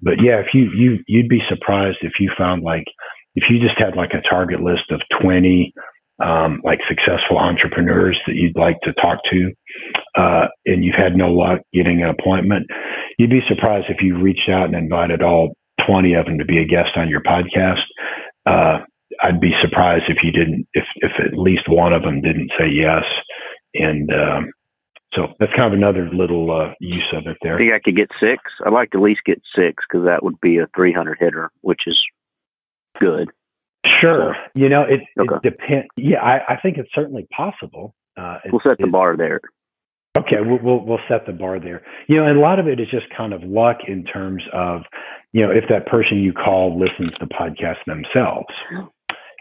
But 0.01 0.15
yeah, 0.23 0.39
if 0.39 0.47
you 0.53 0.69
you 0.75 0.99
you'd 1.07 1.29
be 1.29 1.41
surprised 1.49 1.97
if 2.01 2.13
you 2.19 2.31
found 2.37 2.63
like 2.63 2.85
if 3.35 3.45
you 3.49 3.59
just 3.59 3.79
had 3.79 3.95
like 3.95 4.11
a 4.13 4.27
target 4.27 4.61
list 4.61 4.91
of 4.91 5.01
twenty 5.21 5.73
um, 6.21 6.61
like 6.63 6.79
successful 6.87 7.37
entrepreneurs 7.37 8.19
that 8.27 8.35
you'd 8.35 8.57
like 8.57 8.77
to 8.83 8.93
talk 8.93 9.19
to, 9.31 9.51
uh, 10.15 10.47
and 10.65 10.83
you've 10.83 10.95
had 10.95 11.15
no 11.15 11.31
luck 11.31 11.59
getting 11.73 12.03
an 12.03 12.09
appointment, 12.09 12.67
you'd 13.17 13.29
be 13.29 13.41
surprised 13.47 13.87
if 13.89 13.97
you 14.01 14.17
reached 14.17 14.49
out 14.49 14.65
and 14.65 14.75
invited 14.75 15.21
all 15.21 15.55
20 15.87 16.13
of 16.13 16.25
them 16.25 16.37
to 16.37 16.45
be 16.45 16.59
a 16.59 16.65
guest 16.65 16.91
on 16.95 17.09
your 17.09 17.21
podcast. 17.21 17.83
Uh, 18.45 18.79
I'd 19.21 19.39
be 19.39 19.53
surprised 19.61 20.05
if 20.07 20.17
you 20.23 20.31
didn't, 20.31 20.67
if, 20.73 20.85
if 20.97 21.11
at 21.19 21.37
least 21.37 21.63
one 21.67 21.93
of 21.93 22.03
them 22.03 22.21
didn't 22.21 22.51
say 22.57 22.67
yes. 22.67 23.03
And, 23.73 24.09
um, 24.11 24.51
so 25.13 25.27
that's 25.39 25.53
kind 25.55 25.71
of 25.71 25.77
another 25.77 26.09
little 26.11 26.49
uh, 26.51 26.73
use 26.79 27.13
of 27.13 27.27
it 27.27 27.37
there. 27.41 27.55
I 27.55 27.57
think 27.57 27.73
I 27.73 27.79
could 27.79 27.95
get 27.95 28.09
six. 28.19 28.41
I'd 28.65 28.73
like 28.73 28.91
to 28.91 28.97
at 28.97 29.03
least 29.03 29.21
get 29.25 29.41
six 29.55 29.83
because 29.87 30.05
that 30.05 30.23
would 30.23 30.39
be 30.41 30.57
a 30.57 30.67
300 30.75 31.17
hitter, 31.19 31.51
which 31.61 31.81
is 31.85 31.99
good. 32.99 33.29
Sure. 33.85 34.35
You 34.55 34.69
know, 34.69 34.83
it, 34.83 35.01
okay. 35.19 35.35
it 35.35 35.51
depends. 35.51 35.87
Yeah, 35.97 36.21
I, 36.21 36.53
I, 36.53 36.61
think 36.61 36.77
it's 36.77 36.89
certainly 36.93 37.27
possible. 37.35 37.93
Uh, 38.17 38.37
we'll 38.51 38.61
set 38.63 38.77
the 38.79 38.87
bar 38.87 39.17
there. 39.17 39.41
Okay, 40.17 40.37
we'll, 40.39 40.59
we'll, 40.61 40.85
we'll 40.85 40.99
set 41.09 41.25
the 41.25 41.33
bar 41.33 41.59
there. 41.59 41.81
You 42.07 42.17
know, 42.17 42.27
and 42.27 42.37
a 42.37 42.41
lot 42.41 42.59
of 42.59 42.67
it 42.67 42.79
is 42.79 42.87
just 42.89 43.07
kind 43.15 43.33
of 43.33 43.43
luck 43.43 43.77
in 43.87 44.03
terms 44.05 44.43
of, 44.53 44.81
you 45.31 45.41
know, 45.41 45.51
if 45.51 45.65
that 45.69 45.87
person 45.87 46.19
you 46.19 46.33
call 46.33 46.79
listens 46.79 47.11
to 47.19 47.25
podcasts 47.25 47.83
themselves. 47.87 48.53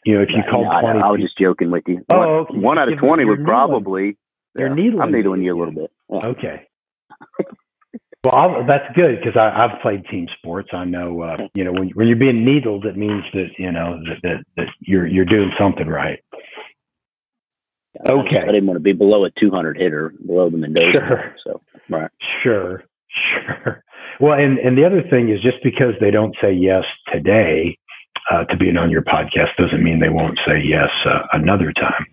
You 0.04 0.16
know, 0.16 0.22
if 0.22 0.30
you 0.30 0.42
yeah, 0.44 0.50
call 0.50 0.80
20 0.80 0.98
I, 0.98 1.06
I 1.06 1.10
was 1.10 1.20
just 1.20 1.38
joking 1.38 1.70
with 1.70 1.84
you. 1.86 2.04
Oh, 2.12 2.18
one, 2.18 2.28
okay. 2.28 2.58
one 2.58 2.78
out 2.78 2.92
of 2.92 2.98
20 2.98 3.24
would 3.24 3.44
probably 3.44 4.16
you're 4.58 4.68
yeah, 4.68 4.74
needling. 4.74 5.00
I'm 5.00 5.12
needling 5.12 5.42
you 5.42 5.56
a 5.56 5.58
little 5.58 5.74
bit. 5.74 5.90
Yeah. 6.10 6.26
Okay. 6.26 6.68
well, 8.24 8.34
I'll, 8.34 8.66
that's 8.66 8.94
good 8.94 9.18
because 9.18 9.36
I've 9.36 9.80
played 9.82 10.04
team 10.06 10.28
sports. 10.38 10.68
I 10.72 10.84
know, 10.84 11.22
uh, 11.22 11.36
you 11.54 11.64
know, 11.64 11.72
when, 11.72 11.90
when 11.90 12.06
you're 12.06 12.16
being 12.16 12.44
needled, 12.44 12.86
it 12.86 12.96
means 12.96 13.24
that 13.32 13.48
you 13.58 13.72
know 13.72 13.98
that, 14.04 14.22
that, 14.22 14.44
that 14.56 14.66
you're 14.80 15.06
you're 15.06 15.24
doing 15.24 15.50
something 15.58 15.88
right. 15.88 16.20
Okay. 18.08 18.38
I 18.42 18.46
didn't 18.46 18.66
want 18.66 18.76
to 18.76 18.82
be 18.82 18.92
below 18.92 19.24
a 19.24 19.30
200 19.38 19.76
hitter, 19.76 20.14
below 20.26 20.48
the 20.48 20.56
Mendoza. 20.56 20.92
Sure. 20.92 21.34
So, 21.44 21.60
right. 21.90 22.10
Sure. 22.42 22.84
Sure. 23.34 23.84
Well, 24.20 24.38
and 24.38 24.58
and 24.58 24.78
the 24.78 24.84
other 24.84 25.02
thing 25.10 25.28
is 25.28 25.42
just 25.42 25.62
because 25.62 25.94
they 26.00 26.10
don't 26.10 26.34
say 26.40 26.52
yes 26.52 26.84
today 27.12 27.78
uh, 28.30 28.44
to 28.44 28.56
being 28.56 28.76
on 28.76 28.90
your 28.90 29.02
podcast 29.02 29.56
doesn't 29.58 29.82
mean 29.82 30.00
they 30.00 30.08
won't 30.08 30.38
say 30.46 30.62
yes 30.64 30.88
uh, 31.06 31.26
another 31.32 31.72
time. 31.72 32.06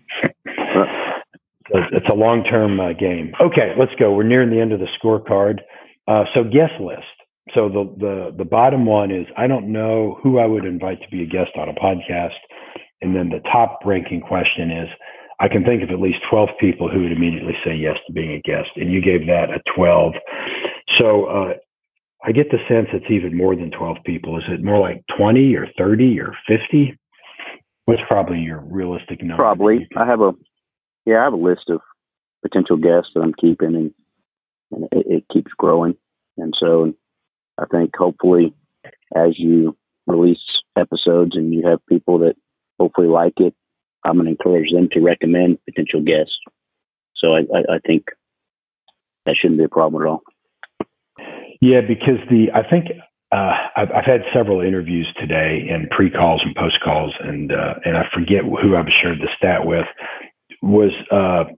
So 1.72 1.78
it's 1.92 2.08
a 2.10 2.14
long 2.14 2.42
term 2.44 2.80
uh, 2.80 2.92
game. 2.94 3.32
Okay, 3.40 3.74
let's 3.78 3.94
go. 3.98 4.12
We're 4.12 4.24
nearing 4.24 4.50
the 4.50 4.60
end 4.60 4.72
of 4.72 4.80
the 4.80 4.88
scorecard. 5.00 5.60
Uh, 6.08 6.24
so 6.34 6.44
guest 6.44 6.80
list. 6.80 7.04
So 7.54 7.68
the, 7.68 7.84
the 7.98 8.34
the 8.38 8.44
bottom 8.44 8.86
one 8.86 9.10
is 9.10 9.26
I 9.36 9.46
don't 9.46 9.72
know 9.72 10.18
who 10.22 10.38
I 10.38 10.46
would 10.46 10.64
invite 10.64 11.00
to 11.02 11.08
be 11.10 11.22
a 11.22 11.26
guest 11.26 11.50
on 11.56 11.68
a 11.68 11.72
podcast, 11.74 12.38
and 13.00 13.14
then 13.14 13.28
the 13.28 13.40
top 13.50 13.80
ranking 13.84 14.20
question 14.20 14.70
is 14.70 14.88
I 15.40 15.48
can 15.48 15.64
think 15.64 15.82
of 15.82 15.90
at 15.90 16.00
least 16.00 16.18
twelve 16.30 16.50
people 16.60 16.88
who 16.88 17.02
would 17.02 17.12
immediately 17.12 17.54
say 17.64 17.74
yes 17.74 17.96
to 18.06 18.12
being 18.12 18.32
a 18.32 18.40
guest, 18.40 18.68
and 18.76 18.92
you 18.92 19.00
gave 19.00 19.26
that 19.26 19.50
a 19.50 19.60
twelve. 19.74 20.12
So 20.98 21.24
uh, 21.24 21.52
I 22.24 22.32
get 22.32 22.50
the 22.50 22.58
sense 22.68 22.88
it's 22.92 23.10
even 23.10 23.36
more 23.36 23.56
than 23.56 23.70
twelve 23.70 23.96
people. 24.04 24.36
Is 24.38 24.44
it 24.48 24.62
more 24.62 24.78
like 24.78 25.02
twenty 25.16 25.54
or 25.56 25.66
thirty 25.76 26.20
or 26.20 26.36
fifty? 26.46 26.96
What's 27.86 28.02
probably 28.08 28.38
your 28.38 28.60
realistic 28.60 29.22
number? 29.22 29.42
Probably. 29.42 29.88
I 29.96 30.06
have 30.06 30.20
a 30.20 30.32
yeah, 31.06 31.20
I 31.20 31.24
have 31.24 31.32
a 31.32 31.36
list 31.36 31.68
of 31.68 31.80
potential 32.42 32.76
guests 32.76 33.10
that 33.14 33.22
I'm 33.22 33.34
keeping, 33.34 33.74
and, 33.74 33.94
and 34.70 34.84
it, 34.92 35.06
it 35.06 35.24
keeps 35.32 35.52
growing. 35.56 35.96
And 36.36 36.54
so 36.58 36.92
I 37.58 37.66
think 37.66 37.90
hopefully 37.96 38.54
as 39.14 39.38
you 39.38 39.76
release 40.06 40.38
episodes 40.76 41.36
and 41.36 41.52
you 41.52 41.66
have 41.68 41.84
people 41.86 42.18
that 42.20 42.34
hopefully 42.78 43.08
like 43.08 43.34
it, 43.38 43.54
I'm 44.04 44.14
going 44.14 44.26
to 44.26 44.30
encourage 44.30 44.72
them 44.72 44.88
to 44.92 45.00
recommend 45.00 45.58
potential 45.64 46.00
guests. 46.00 46.36
So 47.16 47.34
I, 47.34 47.40
I, 47.40 47.74
I 47.74 47.78
think 47.86 48.06
that 49.26 49.36
shouldn't 49.40 49.58
be 49.58 49.64
a 49.64 49.68
problem 49.68 50.02
at 50.02 50.08
all. 50.08 50.22
Yeah, 51.60 51.82
because 51.86 52.16
the 52.30 52.46
I 52.54 52.68
think 52.68 52.86
uh, 53.32 53.52
I've, 53.76 53.90
I've, 53.94 54.04
had 54.04 54.22
several 54.34 54.60
interviews 54.62 55.06
today 55.20 55.68
and 55.70 55.90
pre 55.90 56.10
calls 56.10 56.40
and 56.44 56.56
post 56.56 56.78
calls, 56.82 57.12
and 57.20 57.52
uh, 57.52 57.74
and 57.84 57.98
I 57.98 58.04
forget 58.14 58.44
who 58.44 58.76
I've 58.76 58.88
shared 59.02 59.18
the 59.20 59.28
stat 59.36 59.66
with. 59.66 59.84
Was 60.62 60.92
uh, 61.12 61.52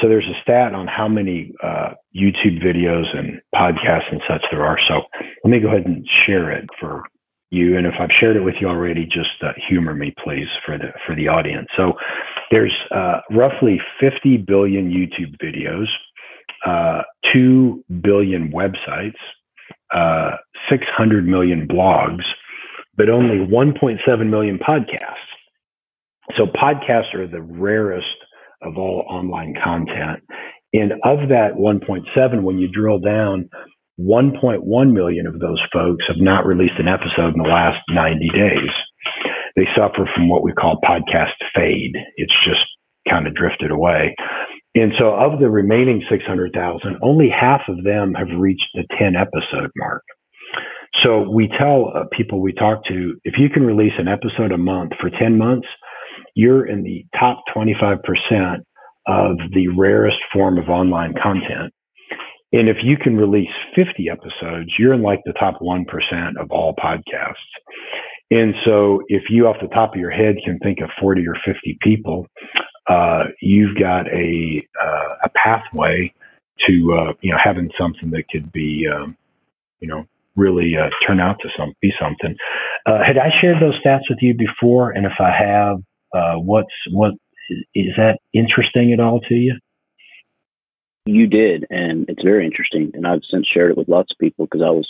so 0.00 0.08
there's 0.08 0.26
a 0.26 0.40
stat 0.42 0.74
on 0.74 0.86
how 0.86 1.06
many 1.06 1.52
uh, 1.62 1.90
YouTube 2.14 2.62
videos 2.62 3.16
and 3.16 3.40
podcasts 3.54 4.10
and 4.10 4.20
such 4.28 4.42
there 4.50 4.64
are. 4.64 4.78
So 4.88 5.02
let 5.44 5.50
me 5.50 5.60
go 5.60 5.68
ahead 5.68 5.86
and 5.86 6.06
share 6.26 6.50
it 6.50 6.68
for 6.80 7.04
you. 7.50 7.76
And 7.78 7.86
if 7.86 7.94
I've 8.00 8.10
shared 8.18 8.36
it 8.36 8.42
with 8.42 8.56
you 8.60 8.68
already, 8.68 9.04
just 9.04 9.42
uh, 9.42 9.52
humor 9.68 9.94
me, 9.94 10.12
please, 10.22 10.48
for 10.66 10.76
the 10.76 10.92
for 11.06 11.14
the 11.14 11.28
audience. 11.28 11.68
So 11.76 11.92
there's 12.50 12.74
uh, 12.90 13.20
roughly 13.30 13.80
50 14.00 14.38
billion 14.38 14.90
YouTube 14.90 15.36
videos, 15.40 15.86
uh, 16.66 17.02
two 17.32 17.84
billion 18.02 18.50
websites, 18.50 19.14
uh, 19.94 20.36
600 20.68 21.26
million 21.26 21.68
blogs, 21.68 22.24
but 22.96 23.08
only 23.08 23.46
1.7 23.46 24.28
million 24.28 24.58
podcasts. 24.58 25.14
So 26.36 26.46
podcasts 26.46 27.14
are 27.14 27.28
the 27.28 27.42
rarest 27.42 28.06
of 28.62 28.76
all 28.76 29.04
online 29.08 29.54
content. 29.62 30.20
And 30.72 30.92
of 31.04 31.28
that 31.28 31.54
1.7, 31.54 32.42
when 32.42 32.58
you 32.58 32.68
drill 32.72 32.98
down, 32.98 33.48
1.1 34.00 34.92
million 34.92 35.26
of 35.26 35.38
those 35.38 35.62
folks 35.72 36.04
have 36.08 36.16
not 36.18 36.46
released 36.46 36.78
an 36.78 36.88
episode 36.88 37.34
in 37.34 37.42
the 37.42 37.48
last 37.48 37.78
90 37.90 38.28
days. 38.30 38.70
They 39.54 39.66
suffer 39.76 40.08
from 40.14 40.28
what 40.28 40.42
we 40.42 40.52
call 40.52 40.80
podcast 40.82 41.34
fade. 41.54 41.94
It's 42.16 42.34
just 42.44 42.64
kind 43.08 43.26
of 43.28 43.34
drifted 43.34 43.70
away. 43.70 44.16
And 44.74 44.92
so 44.98 45.14
of 45.14 45.38
the 45.38 45.48
remaining 45.48 46.02
600,000, 46.10 46.98
only 47.02 47.28
half 47.28 47.62
of 47.68 47.84
them 47.84 48.14
have 48.14 48.28
reached 48.36 48.66
the 48.74 48.84
10 48.98 49.14
episode 49.14 49.70
mark. 49.76 50.02
So 51.04 51.28
we 51.28 51.48
tell 51.48 51.92
uh, 51.94 52.04
people 52.16 52.40
we 52.40 52.52
talk 52.52 52.84
to, 52.86 53.14
if 53.24 53.34
you 53.38 53.48
can 53.48 53.64
release 53.64 53.92
an 53.98 54.08
episode 54.08 54.52
a 54.52 54.58
month 54.58 54.92
for 55.00 55.10
10 55.10 55.38
months, 55.38 55.68
you're 56.34 56.66
in 56.66 56.82
the 56.82 57.06
top 57.18 57.42
25% 57.54 57.98
of 59.06 59.36
the 59.52 59.68
rarest 59.76 60.18
form 60.32 60.58
of 60.58 60.68
online 60.68 61.14
content. 61.22 61.72
And 62.52 62.68
if 62.68 62.76
you 62.82 62.96
can 62.96 63.16
release 63.16 63.50
50 63.74 64.08
episodes, 64.08 64.70
you're 64.78 64.94
in 64.94 65.02
like 65.02 65.20
the 65.24 65.32
top 65.32 65.60
1% 65.60 65.84
of 66.40 66.50
all 66.50 66.74
podcasts. 66.76 67.34
And 68.30 68.54
so 68.64 69.02
if 69.08 69.24
you 69.28 69.46
off 69.46 69.56
the 69.60 69.68
top 69.68 69.94
of 69.94 70.00
your 70.00 70.10
head 70.10 70.36
can 70.44 70.58
think 70.60 70.78
of 70.80 70.88
40 71.00 71.26
or 71.26 71.34
50 71.44 71.78
people, 71.82 72.26
uh, 72.88 73.24
you've 73.40 73.76
got 73.76 74.06
a, 74.08 74.62
uh, 74.80 75.14
a 75.24 75.28
pathway 75.30 76.12
to, 76.66 76.94
uh, 76.94 77.12
you 77.20 77.32
know, 77.32 77.38
having 77.42 77.70
something 77.78 78.10
that 78.10 78.28
could 78.30 78.50
be, 78.52 78.86
um, 78.92 79.16
you 79.80 79.88
know, 79.88 80.04
really 80.36 80.74
uh, 80.76 80.88
turn 81.06 81.20
out 81.20 81.36
to 81.42 81.48
some, 81.56 81.74
be 81.80 81.92
something. 82.00 82.36
Uh, 82.86 82.98
had 83.04 83.18
I 83.18 83.30
shared 83.40 83.60
those 83.60 83.80
stats 83.84 84.08
with 84.08 84.18
you 84.20 84.34
before? 84.34 84.90
And 84.90 85.06
if 85.06 85.20
I 85.20 85.30
have, 85.30 85.78
uh, 86.14 86.34
what's 86.34 86.72
what 86.90 87.12
is 87.74 87.92
that 87.96 88.18
interesting 88.32 88.92
at 88.92 89.00
all 89.00 89.20
to 89.20 89.34
you? 89.34 89.58
You 91.06 91.26
did, 91.26 91.66
and 91.68 92.08
it's 92.08 92.22
very 92.22 92.46
interesting. 92.46 92.92
And 92.94 93.06
I've 93.06 93.20
since 93.30 93.46
shared 93.46 93.72
it 93.72 93.76
with 93.76 93.88
lots 93.88 94.10
of 94.10 94.18
people 94.18 94.46
because 94.46 94.62
I 94.62 94.70
was 94.70 94.88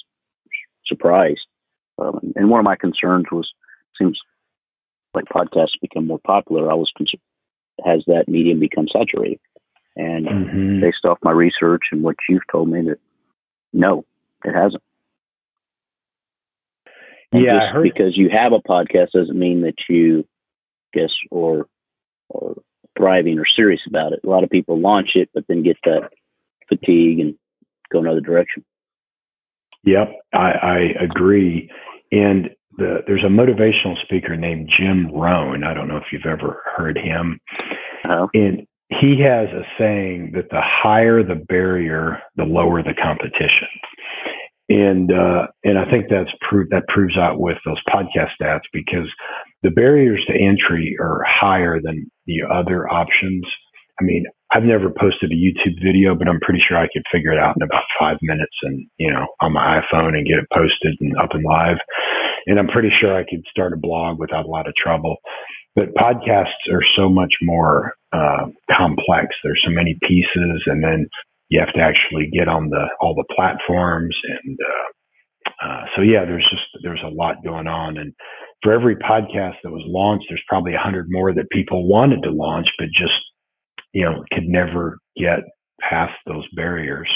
surprised. 0.86 1.40
Um, 1.98 2.32
and 2.36 2.50
one 2.50 2.60
of 2.60 2.64
my 2.64 2.76
concerns 2.76 3.26
was 3.32 3.50
seems 3.98 4.18
like 5.14 5.24
podcasts 5.24 5.80
become 5.80 6.06
more 6.06 6.20
popular. 6.24 6.70
I 6.70 6.74
was 6.74 6.90
concerned 6.96 7.20
has 7.84 8.02
that 8.06 8.28
medium 8.28 8.60
become 8.60 8.86
saturated? 8.92 9.40
And 9.96 10.26
mm-hmm. 10.26 10.80
based 10.80 11.04
off 11.04 11.18
my 11.22 11.30
research 11.30 11.82
and 11.92 12.02
what 12.02 12.16
you've 12.28 12.46
told 12.50 12.68
me, 12.68 12.82
that 12.82 12.98
no, 13.72 14.04
it 14.44 14.54
hasn't. 14.54 14.82
And 17.32 17.44
yeah, 17.44 17.72
because 17.82 18.16
you 18.16 18.28
have 18.32 18.52
a 18.52 18.60
podcast 18.60 19.10
doesn't 19.12 19.38
mean 19.38 19.62
that 19.62 19.74
you 19.88 20.24
guess, 20.94 21.10
or 21.30 21.66
or 22.28 22.56
thriving 22.96 23.38
or 23.38 23.44
serious 23.56 23.80
about 23.88 24.12
it. 24.12 24.20
A 24.24 24.28
lot 24.28 24.44
of 24.44 24.50
people 24.50 24.80
launch 24.80 25.10
it, 25.14 25.28
but 25.34 25.44
then 25.48 25.62
get 25.62 25.76
that 25.84 26.10
fatigue 26.68 27.20
and 27.20 27.34
go 27.92 28.00
another 28.00 28.20
direction. 28.20 28.64
Yep, 29.84 30.12
I, 30.32 30.50
I 30.62 30.78
agree. 31.02 31.70
And 32.10 32.50
the, 32.78 32.98
there's 33.06 33.24
a 33.24 33.28
motivational 33.28 34.00
speaker 34.02 34.36
named 34.36 34.70
Jim 34.78 35.10
Rohn. 35.12 35.64
I 35.64 35.74
don't 35.74 35.88
know 35.88 35.96
if 35.96 36.04
you've 36.12 36.26
ever 36.26 36.62
heard 36.76 36.96
him. 36.96 37.40
Oh. 38.08 38.28
And 38.34 38.66
he 38.88 39.20
has 39.22 39.48
a 39.48 39.62
saying 39.78 40.32
that 40.34 40.50
the 40.50 40.60
higher 40.62 41.22
the 41.22 41.34
barrier, 41.34 42.20
the 42.36 42.44
lower 42.44 42.82
the 42.82 42.94
competition. 42.94 43.68
And 44.68 45.12
uh, 45.12 45.48
and 45.62 45.78
I 45.78 45.84
think 45.90 46.06
that's 46.08 46.30
proof 46.48 46.68
that 46.70 46.88
proves 46.88 47.18
out 47.18 47.38
with 47.38 47.58
those 47.66 47.80
podcast 47.88 48.30
stats 48.40 48.64
because 48.72 49.08
the 49.62 49.70
barriers 49.70 50.24
to 50.26 50.34
entry 50.34 50.96
are 51.00 51.20
higher 51.26 51.80
than 51.82 52.10
the 52.26 52.42
other 52.50 52.88
options. 52.88 53.44
I 54.00 54.04
mean, 54.04 54.24
I've 54.52 54.64
never 54.64 54.88
posted 54.88 55.30
a 55.32 55.34
YouTube 55.34 55.82
video, 55.84 56.14
but 56.14 56.28
I'm 56.28 56.40
pretty 56.40 56.62
sure 56.66 56.78
I 56.78 56.88
could 56.92 57.02
figure 57.12 57.32
it 57.32 57.38
out 57.38 57.56
in 57.56 57.62
about 57.62 57.84
five 57.98 58.16
minutes 58.22 58.54
and, 58.62 58.86
you 58.98 59.12
know, 59.12 59.26
on 59.40 59.52
my 59.52 59.80
iPhone 59.80 60.16
and 60.16 60.26
get 60.26 60.38
it 60.38 60.46
posted 60.52 60.96
and 61.00 61.16
up 61.18 61.30
and 61.32 61.44
live. 61.44 61.78
And 62.46 62.58
I'm 62.58 62.68
pretty 62.68 62.90
sure 63.00 63.14
I 63.14 63.24
could 63.28 63.44
start 63.50 63.72
a 63.72 63.76
blog 63.76 64.18
without 64.18 64.46
a 64.46 64.50
lot 64.50 64.66
of 64.66 64.74
trouble. 64.74 65.16
But 65.76 65.94
podcasts 65.94 66.70
are 66.72 66.84
so 66.96 67.08
much 67.08 67.34
more 67.42 67.94
uh, 68.12 68.46
complex. 68.70 69.34
There's 69.42 69.62
so 69.64 69.72
many 69.72 69.98
pieces, 70.02 70.62
and 70.66 70.82
then 70.84 71.08
you 71.48 71.60
have 71.60 71.72
to 71.74 71.80
actually 71.80 72.30
get 72.32 72.48
on 72.48 72.70
the 72.70 72.86
all 73.00 73.14
the 73.14 73.34
platforms 73.34 74.16
and 74.24 74.58
uh, 74.60 74.84
uh, 75.62 75.82
so 75.94 76.02
yeah, 76.02 76.24
there's 76.24 76.46
just 76.50 76.64
there's 76.82 77.02
a 77.04 77.08
lot 77.08 77.44
going 77.44 77.66
on, 77.66 77.96
and 77.98 78.12
for 78.62 78.72
every 78.72 78.96
podcast 78.96 79.54
that 79.62 79.70
was 79.70 79.82
launched, 79.86 80.26
there's 80.28 80.42
probably 80.48 80.74
a 80.74 80.78
hundred 80.78 81.06
more 81.10 81.32
that 81.32 81.50
people 81.50 81.88
wanted 81.88 82.22
to 82.22 82.30
launch, 82.30 82.66
but 82.78 82.88
just 82.88 83.14
you 83.92 84.04
know 84.04 84.24
could 84.32 84.44
never 84.44 84.98
get 85.16 85.40
past 85.80 86.14
those 86.26 86.44
barriers. 86.54 87.08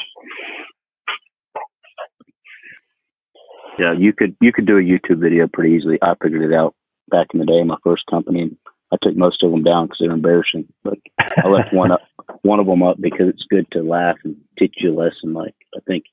Yeah, 3.78 3.94
you 3.98 4.12
could 4.12 4.36
you 4.40 4.52
could 4.52 4.66
do 4.66 4.78
a 4.78 4.82
YouTube 4.82 5.20
video 5.20 5.48
pretty 5.52 5.74
easily. 5.74 5.98
I 6.02 6.14
figured 6.22 6.50
it 6.50 6.54
out 6.54 6.74
back 7.10 7.28
in 7.32 7.40
the 7.40 7.46
day 7.46 7.62
my 7.64 7.76
first 7.82 8.04
company. 8.10 8.50
I 8.92 8.96
took 9.02 9.16
most 9.16 9.42
of 9.42 9.50
them 9.50 9.62
down 9.62 9.86
because 9.86 9.98
they're 10.00 10.10
embarrassing, 10.10 10.72
but 10.82 10.98
I 11.18 11.48
left 11.48 11.72
one 11.72 11.92
up, 11.92 12.00
one 12.42 12.58
of 12.58 12.66
them 12.66 12.82
up 12.82 12.96
because 13.00 13.28
it's 13.28 13.44
good 13.48 13.66
to 13.72 13.82
laugh 13.82 14.16
and 14.24 14.36
teach 14.58 14.76
you 14.78 14.94
a 14.94 14.98
lesson. 14.98 15.34
Like 15.34 15.54
I 15.76 15.80
think 15.86 16.04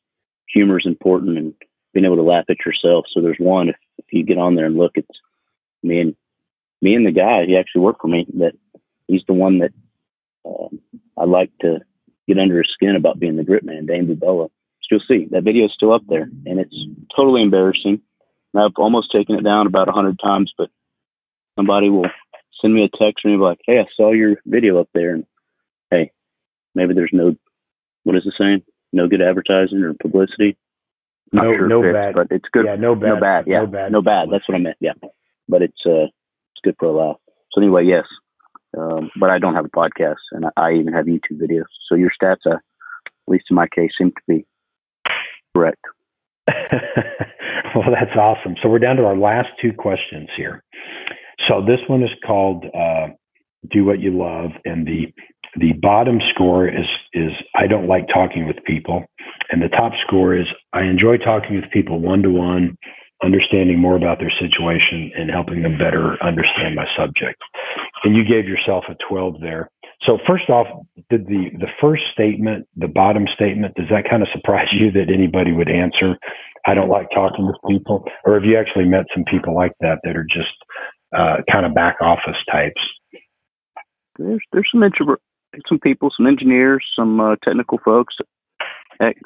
humor 0.47 0.77
is 0.77 0.85
important 0.85 1.37
and 1.37 1.53
being 1.93 2.05
able 2.05 2.17
to 2.17 2.23
laugh 2.23 2.45
at 2.49 2.65
yourself. 2.65 3.05
So 3.13 3.21
there's 3.21 3.37
one 3.39 3.69
if, 3.69 3.75
if 3.97 4.05
you 4.11 4.25
get 4.25 4.37
on 4.37 4.55
there 4.55 4.65
and 4.65 4.75
look, 4.75 4.93
it's 4.95 5.19
me 5.83 5.99
and 5.99 6.15
me 6.81 6.95
and 6.95 7.05
the 7.05 7.11
guy. 7.11 7.45
He 7.45 7.57
actually 7.57 7.81
worked 7.81 8.01
for 8.01 8.07
me. 8.07 8.25
That 8.33 8.53
he's 9.07 9.23
the 9.27 9.33
one 9.33 9.59
that 9.59 9.71
um, 10.45 10.79
I 11.17 11.23
like 11.23 11.51
to 11.61 11.79
get 12.27 12.39
under 12.39 12.57
his 12.57 12.71
skin 12.73 12.95
about 12.95 13.19
being 13.19 13.37
the 13.37 13.43
grip 13.43 13.63
man, 13.63 13.85
Dane 13.85 14.07
Bubella. 14.07 14.49
you'll 14.91 14.99
see 15.07 15.27
that 15.31 15.43
video 15.43 15.65
is 15.65 15.73
still 15.73 15.93
up 15.93 16.03
there, 16.07 16.23
and 16.45 16.59
it's 16.59 16.75
totally 17.15 17.41
embarrassing. 17.41 18.01
I've 18.57 18.71
almost 18.77 19.11
taken 19.11 19.35
it 19.35 19.43
down 19.43 19.67
about 19.67 19.89
a 19.89 19.91
hundred 19.91 20.17
times, 20.23 20.53
but 20.57 20.69
somebody 21.57 21.89
will 21.89 22.05
send 22.61 22.73
me 22.73 22.83
a 22.83 22.97
text 22.97 23.25
and 23.25 23.37
be 23.37 23.43
like, 23.43 23.59
"Hey, 23.65 23.79
I 23.79 23.85
saw 23.95 24.11
your 24.11 24.37
video 24.45 24.79
up 24.79 24.89
there," 24.93 25.13
and 25.13 25.25
hey, 25.91 26.11
maybe 26.73 26.93
there's 26.93 27.11
no 27.13 27.35
what 28.03 28.15
is 28.15 28.23
the 28.23 28.31
saying? 28.37 28.63
No 28.93 29.07
good 29.07 29.21
advertising 29.21 29.81
or 29.83 29.93
publicity. 29.93 30.57
No, 31.31 31.41
sure 31.41 31.67
no 31.67 31.81
fits, 31.81 31.93
bad, 31.93 32.15
but 32.15 32.27
it's 32.29 32.47
good. 32.51 32.65
Yeah, 32.65 32.75
no 32.75 32.95
bad, 32.95 33.07
no 33.07 33.19
bad, 33.19 33.43
yeah, 33.47 33.59
no 33.59 33.67
bad, 33.67 33.91
no 33.91 34.01
bad. 34.01 34.29
That's 34.31 34.47
what 34.47 34.55
I 34.55 34.59
meant. 34.59 34.77
Yeah, 34.79 34.93
but 35.49 35.61
it's 35.61 35.81
uh, 35.85 36.05
it's 36.05 36.61
good 36.63 36.75
for 36.79 36.85
a 36.85 36.91
laugh. 36.91 37.17
So 37.51 37.61
anyway, 37.61 37.85
yes, 37.85 38.05
um, 38.77 39.09
but 39.19 39.29
I 39.29 39.39
don't 39.39 39.55
have 39.55 39.65
a 39.65 39.69
podcast, 39.69 40.23
and 40.31 40.45
I, 40.45 40.49
I 40.55 40.73
even 40.73 40.93
have 40.93 41.05
YouTube 41.05 41.41
videos. 41.41 41.65
So 41.89 41.95
your 41.95 42.11
stats, 42.11 42.45
uh, 42.45 42.55
at 42.55 42.61
least 43.27 43.45
in 43.49 43.55
my 43.55 43.67
case, 43.67 43.91
seem 43.97 44.11
to 44.11 44.21
be 44.27 44.45
correct. 45.55 45.81
well, 46.47 47.89
that's 47.91 48.15
awesome. 48.17 48.55
So 48.61 48.69
we're 48.69 48.79
down 48.79 48.97
to 48.97 49.05
our 49.05 49.17
last 49.17 49.49
two 49.61 49.73
questions 49.73 50.29
here. 50.37 50.63
So 51.47 51.61
this 51.65 51.79
one 51.87 52.03
is 52.03 52.09
called 52.25 52.65
uh, 52.73 53.07
"Do 53.71 53.85
What 53.85 53.99
You 53.99 54.17
Love," 54.17 54.51
and 54.65 54.85
the 54.85 55.13
the 55.57 55.73
bottom 55.81 56.19
score 56.33 56.67
is 56.67 56.85
is 57.13 57.31
I 57.55 57.67
don't 57.67 57.87
like 57.87 58.07
talking 58.13 58.47
with 58.47 58.57
people, 58.65 59.05
and 59.51 59.61
the 59.61 59.69
top 59.69 59.93
score 60.05 60.35
is 60.35 60.45
I 60.73 60.83
enjoy 60.83 61.17
talking 61.17 61.55
with 61.55 61.69
people 61.71 61.99
one 61.99 62.21
to 62.23 62.29
one, 62.29 62.77
understanding 63.23 63.79
more 63.79 63.95
about 63.95 64.19
their 64.19 64.33
situation 64.39 65.11
and 65.17 65.29
helping 65.29 65.61
them 65.61 65.77
better 65.77 66.21
understand 66.23 66.75
my 66.75 66.85
subject. 66.97 67.41
And 68.03 68.15
you 68.15 68.23
gave 68.23 68.47
yourself 68.47 68.85
a 68.89 68.95
12 69.07 69.41
there. 69.41 69.69
So 70.05 70.19
first 70.27 70.49
off, 70.49 70.67
did 71.09 71.25
the 71.27 71.49
the 71.57 71.69
first 71.81 72.03
statement, 72.13 72.67
the 72.75 72.87
bottom 72.87 73.25
statement, 73.33 73.75
does 73.75 73.87
that 73.89 74.09
kind 74.09 74.21
of 74.21 74.29
surprise 74.33 74.67
you 74.71 74.91
that 74.91 75.11
anybody 75.11 75.51
would 75.51 75.69
answer? 75.69 76.17
I 76.67 76.73
don't 76.73 76.89
like 76.89 77.07
talking 77.13 77.45
with 77.45 77.55
people, 77.69 78.03
or 78.25 78.33
have 78.33 78.43
you 78.43 78.57
actually 78.57 78.85
met 78.85 79.05
some 79.13 79.23
people 79.25 79.55
like 79.55 79.71
that 79.81 79.99
that 80.03 80.17
are 80.17 80.25
just 80.29 80.53
uh, 81.15 81.37
kind 81.51 81.65
of 81.65 81.73
back 81.73 81.97
office 82.01 82.37
types? 82.51 82.81
There's 84.17 84.43
there's 84.51 84.69
some 84.71 84.83
introvert, 84.83 85.21
some 85.67 85.79
people, 85.79 86.09
some 86.15 86.27
engineers, 86.27 86.85
some 86.95 87.19
uh, 87.19 87.35
technical 87.43 87.79
folks. 87.83 88.15
Heck, 88.99 89.17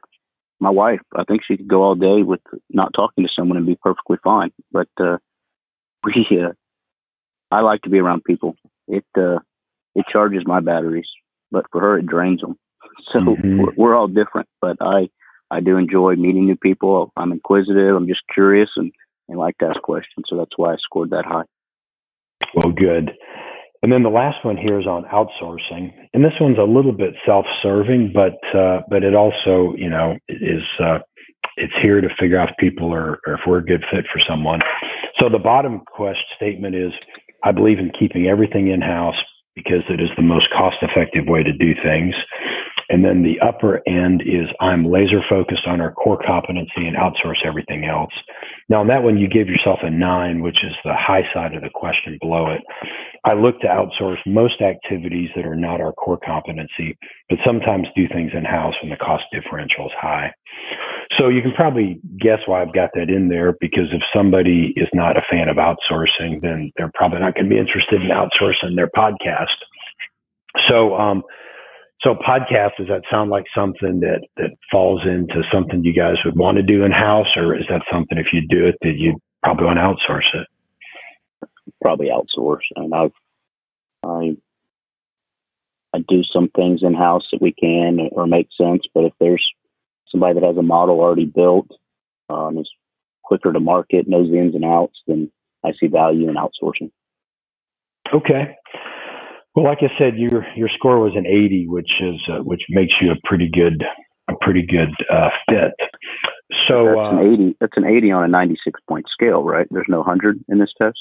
my 0.59 0.69
wife, 0.69 1.01
I 1.15 1.23
think 1.23 1.41
she 1.45 1.57
could 1.57 1.67
go 1.67 1.83
all 1.83 1.95
day 1.95 2.23
with 2.23 2.41
not 2.69 2.93
talking 2.97 3.23
to 3.23 3.29
someone 3.35 3.57
and 3.57 3.65
be 3.65 3.77
perfectly 3.81 4.17
fine. 4.23 4.51
But 4.71 4.89
uh, 4.99 5.17
we, 6.03 6.25
uh, 6.31 6.53
I 7.51 7.61
like 7.61 7.81
to 7.83 7.89
be 7.89 7.99
around 7.99 8.23
people. 8.23 8.55
It 8.87 9.05
uh, 9.17 9.39
it 9.95 10.05
charges 10.11 10.43
my 10.45 10.59
batteries, 10.59 11.09
but 11.51 11.65
for 11.71 11.81
her 11.81 11.97
it 11.97 12.05
drains 12.05 12.41
them. 12.41 12.57
So 13.13 13.19
mm-hmm. 13.19 13.59
we're, 13.59 13.73
we're 13.77 13.95
all 13.95 14.07
different. 14.07 14.49
But 14.61 14.77
I 14.81 15.09
I 15.49 15.61
do 15.61 15.77
enjoy 15.77 16.15
meeting 16.15 16.45
new 16.45 16.57
people. 16.57 17.11
I'm 17.15 17.31
inquisitive. 17.31 17.95
I'm 17.95 18.07
just 18.07 18.21
curious 18.33 18.69
and 18.75 18.91
and 19.29 19.37
like 19.37 19.57
to 19.59 19.67
ask 19.67 19.81
questions. 19.81 20.25
So 20.27 20.37
that's 20.37 20.57
why 20.57 20.73
I 20.73 20.77
scored 20.77 21.11
that 21.11 21.25
high. 21.25 21.43
Well, 22.55 22.73
good. 22.73 23.11
And 23.81 23.91
then 23.91 24.03
the 24.03 24.09
last 24.09 24.43
one 24.43 24.57
here 24.57 24.79
is 24.79 24.87
on 24.87 25.05
outsourcing, 25.05 25.93
and 26.13 26.23
this 26.23 26.33
one's 26.41 26.57
a 26.57 26.63
little 26.63 26.91
bit 26.91 27.13
self-serving, 27.25 28.11
but 28.13 28.35
uh, 28.57 28.81
but 28.89 29.03
it 29.03 29.15
also, 29.15 29.73
you 29.77 29.89
know, 29.89 30.17
is 30.27 30.63
uh, 30.83 30.99
it's 31.55 31.73
here 31.81 32.01
to 32.01 32.09
figure 32.19 32.37
out 32.37 32.49
if 32.49 32.57
people 32.57 32.93
are 32.93 33.19
or 33.25 33.33
if 33.35 33.39
we're 33.47 33.59
a 33.59 33.65
good 33.65 33.83
fit 33.89 34.05
for 34.11 34.21
someone. 34.27 34.59
So 35.19 35.29
the 35.29 35.39
bottom 35.39 35.81
question 35.95 36.25
statement 36.35 36.75
is, 36.75 36.91
I 37.43 37.53
believe 37.53 37.79
in 37.79 37.91
keeping 37.97 38.27
everything 38.27 38.67
in 38.69 38.81
house 38.81 39.15
because 39.55 39.83
it 39.89 40.01
is 40.01 40.09
the 40.15 40.23
most 40.23 40.47
cost-effective 40.51 41.25
way 41.27 41.43
to 41.43 41.53
do 41.53 41.73
things. 41.83 42.15
And 42.89 43.05
then 43.05 43.23
the 43.23 43.39
upper 43.39 43.81
end 43.87 44.23
is 44.25 44.47
I'm 44.59 44.89
laser 44.89 45.21
focused 45.29 45.67
on 45.67 45.79
our 45.79 45.91
core 45.91 46.19
competency 46.25 46.87
and 46.87 46.97
outsource 46.97 47.45
everything 47.45 47.85
else. 47.85 48.11
Now, 48.69 48.81
on 48.81 48.87
that 48.87 49.01
one, 49.01 49.17
you 49.17 49.27
give 49.27 49.47
yourself 49.47 49.79
a 49.81 49.89
nine, 49.89 50.41
which 50.41 50.63
is 50.63 50.73
the 50.85 50.93
high 50.93 51.23
side 51.33 51.55
of 51.55 51.63
the 51.63 51.71
question 51.73 52.19
below 52.21 52.51
it. 52.51 52.61
I 53.25 53.33
look 53.33 53.59
to 53.61 53.67
outsource 53.67 54.17
most 54.27 54.61
activities 54.61 55.29
that 55.35 55.45
are 55.45 55.55
not 55.55 55.81
our 55.81 55.91
core 55.91 56.19
competency, 56.23 56.95
but 57.29 57.39
sometimes 57.45 57.87
do 57.95 58.07
things 58.07 58.31
in 58.33 58.45
house 58.45 58.75
when 58.81 58.91
the 58.91 58.97
cost 58.97 59.23
differential 59.33 59.87
is 59.87 59.91
high. 59.99 60.31
So 61.17 61.27
you 61.27 61.41
can 61.41 61.53
probably 61.53 61.99
guess 62.19 62.39
why 62.45 62.61
I've 62.61 62.73
got 62.73 62.91
that 62.93 63.09
in 63.09 63.27
there 63.27 63.55
because 63.59 63.87
if 63.91 64.01
somebody 64.15 64.73
is 64.77 64.87
not 64.93 65.17
a 65.17 65.23
fan 65.29 65.49
of 65.49 65.57
outsourcing, 65.57 66.41
then 66.41 66.71
they're 66.77 66.91
probably 66.93 67.19
not 67.19 67.33
going 67.33 67.49
to 67.49 67.49
be 67.49 67.59
interested 67.59 68.01
in 68.01 68.09
outsourcing 68.09 68.75
their 68.75 68.89
podcast. 68.95 69.47
So, 70.69 70.95
um, 70.95 71.23
so 72.01 72.15
podcast, 72.15 72.71
does 72.77 72.87
that 72.87 73.03
sound 73.11 73.29
like 73.29 73.43
something 73.53 73.99
that, 73.99 74.25
that 74.37 74.51
falls 74.71 75.01
into 75.05 75.43
something 75.51 75.83
you 75.83 75.93
guys 75.93 76.15
would 76.23 76.37
want 76.37 76.57
to 76.57 76.63
do 76.63 76.83
in 76.83 76.91
house, 76.91 77.27
or 77.35 77.55
is 77.55 77.65
that 77.69 77.81
something 77.91 78.17
if 78.17 78.27
you 78.31 78.41
do 78.47 78.67
it 78.67 78.75
that 78.81 78.93
you'd 78.97 79.17
probably 79.43 79.65
want 79.65 79.77
to 79.77 79.81
outsource 80.13 80.33
it? 80.33 80.47
Probably 81.81 82.07
outsource. 82.07 82.61
Mean, 82.77 82.93
I've, 82.93 83.11
I, 84.03 84.37
I 85.93 85.99
do 86.07 86.23
some 86.23 86.49
things 86.55 86.81
in 86.83 86.93
house 86.93 87.27
that 87.31 87.41
we 87.41 87.51
can 87.51 88.09
or 88.13 88.27
make 88.27 88.47
sense, 88.57 88.83
but 88.93 89.03
if 89.03 89.13
there's 89.19 89.45
somebody 90.09 90.39
that 90.39 90.45
has 90.45 90.57
a 90.57 90.61
model 90.61 91.01
already 91.01 91.25
built, 91.25 91.67
um, 92.29 92.57
is 92.59 92.69
quicker 93.23 93.51
to 93.51 93.59
market, 93.59 94.07
knows 94.07 94.29
the 94.29 94.37
ins 94.37 94.55
and 94.55 94.63
outs, 94.63 94.97
then 95.05 95.31
I 95.65 95.71
see 95.79 95.87
value 95.87 96.29
in 96.29 96.35
outsourcing. 96.35 96.91
Okay. 98.13 98.55
Well, 99.55 99.65
like 99.65 99.79
I 99.81 99.89
said, 99.97 100.17
your 100.17 100.45
your 100.55 100.69
score 100.75 100.99
was 100.99 101.13
an 101.15 101.25
80, 101.25 101.65
which 101.67 101.91
is 102.01 102.21
uh, 102.31 102.43
which 102.43 102.61
makes 102.69 102.93
you 103.01 103.11
a 103.11 103.15
pretty 103.27 103.49
good 103.51 103.83
a 104.29 104.33
pretty 104.41 104.65
good 104.65 104.93
uh, 105.11 105.29
fit. 105.49 105.73
So 106.67 106.85
that's 106.85 106.97
uh, 106.97 107.17
an 107.17 107.33
80. 107.33 107.57
That's 107.59 107.77
an 107.77 107.85
80 107.85 108.11
on 108.11 108.23
a 108.23 108.27
96 108.27 108.79
point 108.87 109.05
scale, 109.11 109.43
right? 109.43 109.67
There's 109.71 109.87
no 109.89 110.03
hundred 110.03 110.43
in 110.49 110.59
this 110.59 110.71
test. 110.81 110.97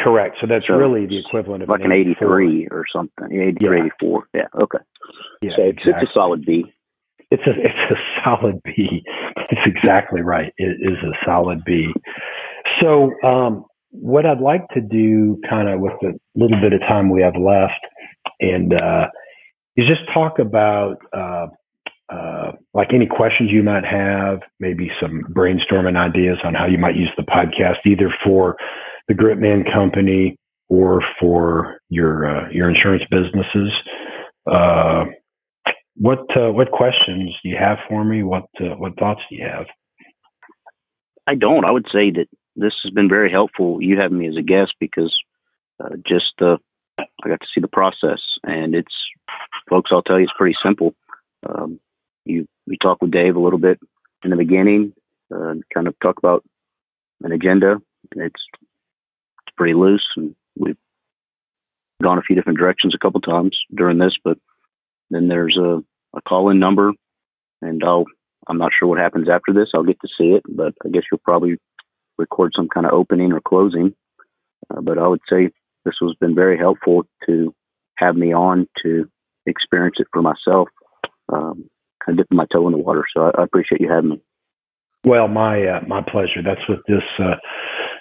Correct. 0.00 0.36
So 0.40 0.46
that's 0.48 0.66
so 0.66 0.74
really 0.74 1.06
the 1.06 1.20
equivalent 1.20 1.62
of 1.62 1.68
like 1.68 1.80
an, 1.80 1.92
an 1.92 1.98
83 1.98 2.68
or 2.70 2.84
something. 2.92 3.26
83, 3.30 3.78
yeah. 3.78 3.84
84. 3.86 4.24
Yeah. 4.34 4.42
Okay. 4.60 4.78
Yeah, 5.42 5.50
so 5.56 5.62
exactly. 5.62 5.92
it's 5.92 6.10
a 6.10 6.12
solid 6.12 6.44
B. 6.44 6.64
It's 7.30 7.42
a 7.46 7.52
it's 7.60 7.90
a 7.90 7.96
solid 8.24 8.60
B. 8.64 9.02
It's 9.50 9.60
exactly 9.66 10.20
right. 10.20 10.52
It 10.58 10.76
is 10.80 10.98
a 11.02 11.14
solid 11.24 11.64
B. 11.64 11.92
So 12.80 13.10
um, 13.22 13.64
what 13.94 14.26
I'd 14.26 14.40
like 14.40 14.66
to 14.74 14.80
do, 14.80 15.40
kind 15.48 15.68
of 15.68 15.80
with 15.80 15.92
the 16.00 16.18
little 16.34 16.60
bit 16.60 16.72
of 16.72 16.80
time 16.80 17.10
we 17.10 17.22
have 17.22 17.36
left, 17.36 17.80
and 18.40 18.74
uh, 18.74 19.06
is 19.76 19.86
just 19.86 20.02
talk 20.12 20.38
about 20.38 20.96
uh, 21.12 21.46
uh, 22.12 22.52
like 22.74 22.88
any 22.92 23.06
questions 23.06 23.50
you 23.52 23.62
might 23.62 23.84
have, 23.84 24.40
maybe 24.58 24.90
some 25.00 25.22
brainstorming 25.32 25.96
ideas 25.96 26.38
on 26.44 26.54
how 26.54 26.66
you 26.66 26.78
might 26.78 26.96
use 26.96 27.10
the 27.16 27.22
podcast, 27.22 27.76
either 27.86 28.12
for 28.24 28.56
the 29.06 29.14
Gritman 29.14 29.72
Company 29.72 30.36
or 30.68 31.00
for 31.20 31.78
your 31.88 32.26
uh, 32.28 32.50
your 32.50 32.68
insurance 32.68 33.04
businesses. 33.10 33.72
Uh, 34.50 35.04
what 35.96 36.26
uh, 36.36 36.50
what 36.50 36.70
questions 36.72 37.32
do 37.42 37.48
you 37.48 37.56
have 37.58 37.78
for 37.88 38.04
me? 38.04 38.24
What 38.24 38.44
what 38.58 38.98
thoughts 38.98 39.20
do 39.30 39.36
you 39.36 39.44
have? 39.44 39.66
I 41.26 41.36
don't. 41.36 41.64
I 41.64 41.70
would 41.70 41.86
say 41.92 42.10
that 42.10 42.26
this 42.56 42.72
has 42.84 42.92
been 42.92 43.08
very 43.08 43.30
helpful. 43.30 43.82
You 43.82 43.98
having 43.98 44.18
me 44.18 44.28
as 44.28 44.36
a 44.36 44.42
guest 44.42 44.74
because 44.78 45.14
uh, 45.82 45.96
just 46.06 46.32
I 46.40 47.28
got 47.28 47.40
to 47.40 47.46
see 47.54 47.60
the 47.60 47.68
process, 47.68 48.20
and 48.42 48.74
it's 48.74 48.94
folks. 49.68 49.90
I'll 49.92 50.02
tell 50.02 50.18
you, 50.18 50.24
it's 50.24 50.32
pretty 50.36 50.56
simple. 50.64 50.94
Um, 51.48 51.80
you 52.24 52.46
we 52.66 52.76
talk 52.80 53.02
with 53.02 53.10
Dave 53.10 53.36
a 53.36 53.40
little 53.40 53.58
bit 53.58 53.78
in 54.22 54.30
the 54.30 54.36
beginning, 54.36 54.92
uh, 55.34 55.54
kind 55.72 55.86
of 55.86 55.94
talk 56.00 56.18
about 56.18 56.44
an 57.22 57.32
agenda. 57.32 57.80
It's 58.12 58.42
it's 59.46 59.56
pretty 59.56 59.74
loose, 59.74 60.06
and 60.16 60.34
we've 60.56 60.76
gone 62.02 62.18
a 62.18 62.22
few 62.22 62.36
different 62.36 62.58
directions 62.58 62.94
a 62.94 62.98
couple 62.98 63.20
times 63.20 63.58
during 63.74 63.98
this. 63.98 64.14
But 64.22 64.38
then 65.10 65.28
there's 65.28 65.58
a, 65.58 65.82
a 66.16 66.22
call 66.22 66.50
in 66.50 66.58
number, 66.58 66.92
and 67.60 67.82
I'll 67.84 68.04
I'm 68.46 68.58
not 68.58 68.72
sure 68.78 68.88
what 68.88 68.98
happens 68.98 69.28
after 69.28 69.52
this. 69.52 69.70
I'll 69.74 69.82
get 69.82 70.00
to 70.00 70.08
see 70.18 70.28
it, 70.28 70.42
but 70.48 70.74
I 70.84 70.88
guess 70.90 71.02
you'll 71.10 71.20
probably 71.24 71.58
record 72.18 72.52
some 72.54 72.68
kind 72.68 72.86
of 72.86 72.92
opening 72.92 73.32
or 73.32 73.40
closing. 73.40 73.94
Uh, 74.70 74.80
but 74.80 74.98
I 74.98 75.06
would 75.06 75.20
say 75.30 75.50
this 75.84 75.94
has 76.00 76.14
been 76.20 76.34
very 76.34 76.58
helpful 76.58 77.06
to 77.26 77.54
have 77.96 78.16
me 78.16 78.32
on 78.32 78.66
to 78.82 79.08
experience 79.46 79.96
it 79.98 80.06
for 80.12 80.22
myself, 80.22 80.68
um, 81.32 81.68
kind 82.04 82.18
of 82.18 82.24
dipping 82.24 82.36
my 82.36 82.46
toe 82.52 82.66
in 82.66 82.72
the 82.72 82.78
water. 82.78 83.04
So 83.14 83.24
I, 83.24 83.40
I 83.40 83.44
appreciate 83.44 83.80
you 83.80 83.90
having 83.90 84.10
me. 84.10 84.22
Well, 85.04 85.28
my 85.28 85.66
uh, 85.66 85.80
my 85.86 86.00
pleasure. 86.00 86.42
That's 86.42 86.66
what 86.66 86.78
this 86.88 87.02
uh, 87.18 87.34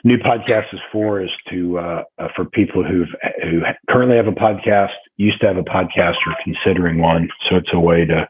new 0.06 0.18
podcast 0.18 0.74
is 0.74 0.80
for: 0.90 1.22
is 1.22 1.30
to 1.52 1.78
uh, 1.78 2.04
uh 2.18 2.28
for 2.34 2.46
people 2.46 2.82
who 2.82 3.04
who 3.44 3.62
currently 3.90 4.16
have 4.16 4.28
a 4.28 4.32
podcast, 4.32 4.94
used 5.18 5.42
to 5.42 5.48
have 5.48 5.58
a 5.58 5.64
podcast, 5.64 6.16
or 6.26 6.36
considering 6.46 7.00
one. 7.00 7.28
So 7.50 7.58
it's 7.58 7.70
a 7.74 7.80
way 7.80 8.06
to 8.06 8.30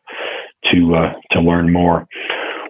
to 0.72 0.96
uh, 0.96 1.14
to 1.32 1.42
learn 1.42 1.72
more. 1.72 2.08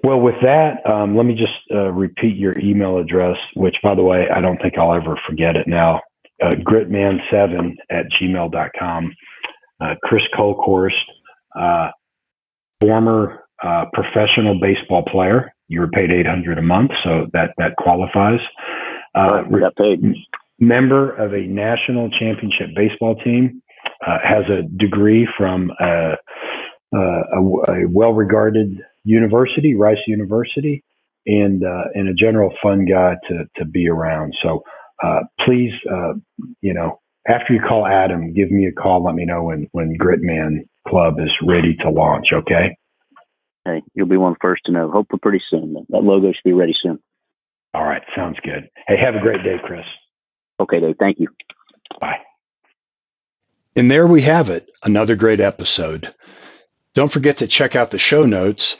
Well, 0.03 0.19
with 0.19 0.35
that, 0.41 0.85
um, 0.91 1.15
let 1.15 1.25
me 1.25 1.33
just 1.33 1.53
uh, 1.73 1.89
repeat 1.91 2.35
your 2.35 2.59
email 2.59 2.97
address, 2.97 3.37
which, 3.55 3.75
by 3.81 3.95
the 3.95 4.03
way, 4.03 4.27
I 4.29 4.41
don't 4.41 4.61
think 4.61 4.77
I'll 4.77 4.93
ever 4.93 5.17
forget 5.27 5.55
it 5.55 5.65
now. 5.65 6.01
Uh, 6.43 6.55
gritman7 6.55 7.75
at 7.89 8.05
gmail.com. 8.21 9.13
Uh, 9.79 9.95
Chris 10.03 10.23
Kolkhorst, 10.37 10.91
uh, 11.57 11.91
former 12.81 13.45
uh, 13.63 13.85
professional 13.93 14.59
baseball 14.59 15.03
player. 15.09 15.53
You 15.69 15.79
were 15.79 15.89
paid 15.89 16.11
800 16.11 16.57
a 16.57 16.61
month, 16.61 16.91
so 17.05 17.27
that, 17.31 17.51
that 17.57 17.77
qualifies. 17.77 18.41
Uh, 19.15 19.43
got 19.43 19.75
paid. 19.77 20.01
Member 20.59 21.15
of 21.15 21.33
a 21.33 21.47
national 21.47 22.09
championship 22.09 22.75
baseball 22.75 23.15
team, 23.23 23.61
uh, 24.05 24.17
has 24.21 24.43
a 24.49 24.63
degree 24.77 25.27
from 25.37 25.71
a, 25.79 26.15
a, 26.93 26.97
a 26.97 27.87
well-regarded 27.87 28.81
university, 29.03 29.75
Rice 29.75 29.97
University, 30.07 30.83
and 31.25 31.63
uh, 31.63 31.85
and 31.93 32.09
a 32.09 32.13
general 32.13 32.53
fun 32.61 32.85
guy 32.85 33.15
to 33.29 33.45
to 33.57 33.65
be 33.65 33.87
around. 33.87 34.33
So 34.41 34.63
uh, 35.03 35.21
please, 35.45 35.71
uh, 35.91 36.13
you 36.61 36.73
know, 36.73 36.99
after 37.27 37.53
you 37.53 37.59
call 37.59 37.85
Adam, 37.87 38.33
give 38.33 38.51
me 38.51 38.65
a 38.65 38.71
call. 38.71 39.03
Let 39.03 39.15
me 39.15 39.25
know 39.25 39.43
when 39.43 39.67
when 39.71 39.97
Gritman 39.97 40.67
Club 40.87 41.19
is 41.19 41.31
ready 41.47 41.75
to 41.81 41.89
launch. 41.89 42.27
Okay. 42.33 42.77
Hey, 43.65 43.81
you'll 43.93 44.07
be 44.07 44.17
one 44.17 44.35
first 44.41 44.63
to 44.65 44.71
know. 44.71 44.91
Hopefully, 44.91 45.19
pretty 45.21 45.41
soon. 45.49 45.85
That 45.89 46.03
logo 46.03 46.27
should 46.27 46.43
be 46.43 46.53
ready 46.53 46.73
soon. 46.81 46.99
All 47.73 47.83
right, 47.83 48.03
sounds 48.15 48.37
good. 48.43 48.69
Hey, 48.87 48.97
have 49.01 49.15
a 49.15 49.19
great 49.19 49.43
day, 49.43 49.55
Chris. 49.63 49.85
Okay, 50.59 50.79
Dave. 50.79 50.95
Thank 50.99 51.19
you. 51.19 51.29
Bye. 51.99 52.19
And 53.75 53.89
there 53.89 54.05
we 54.05 54.21
have 54.21 54.49
it, 54.49 54.69
another 54.83 55.15
great 55.15 55.39
episode. 55.39 56.13
Don't 56.93 57.11
forget 57.11 57.37
to 57.37 57.47
check 57.47 57.75
out 57.75 57.89
the 57.89 57.97
show 57.97 58.23
notes 58.23 58.75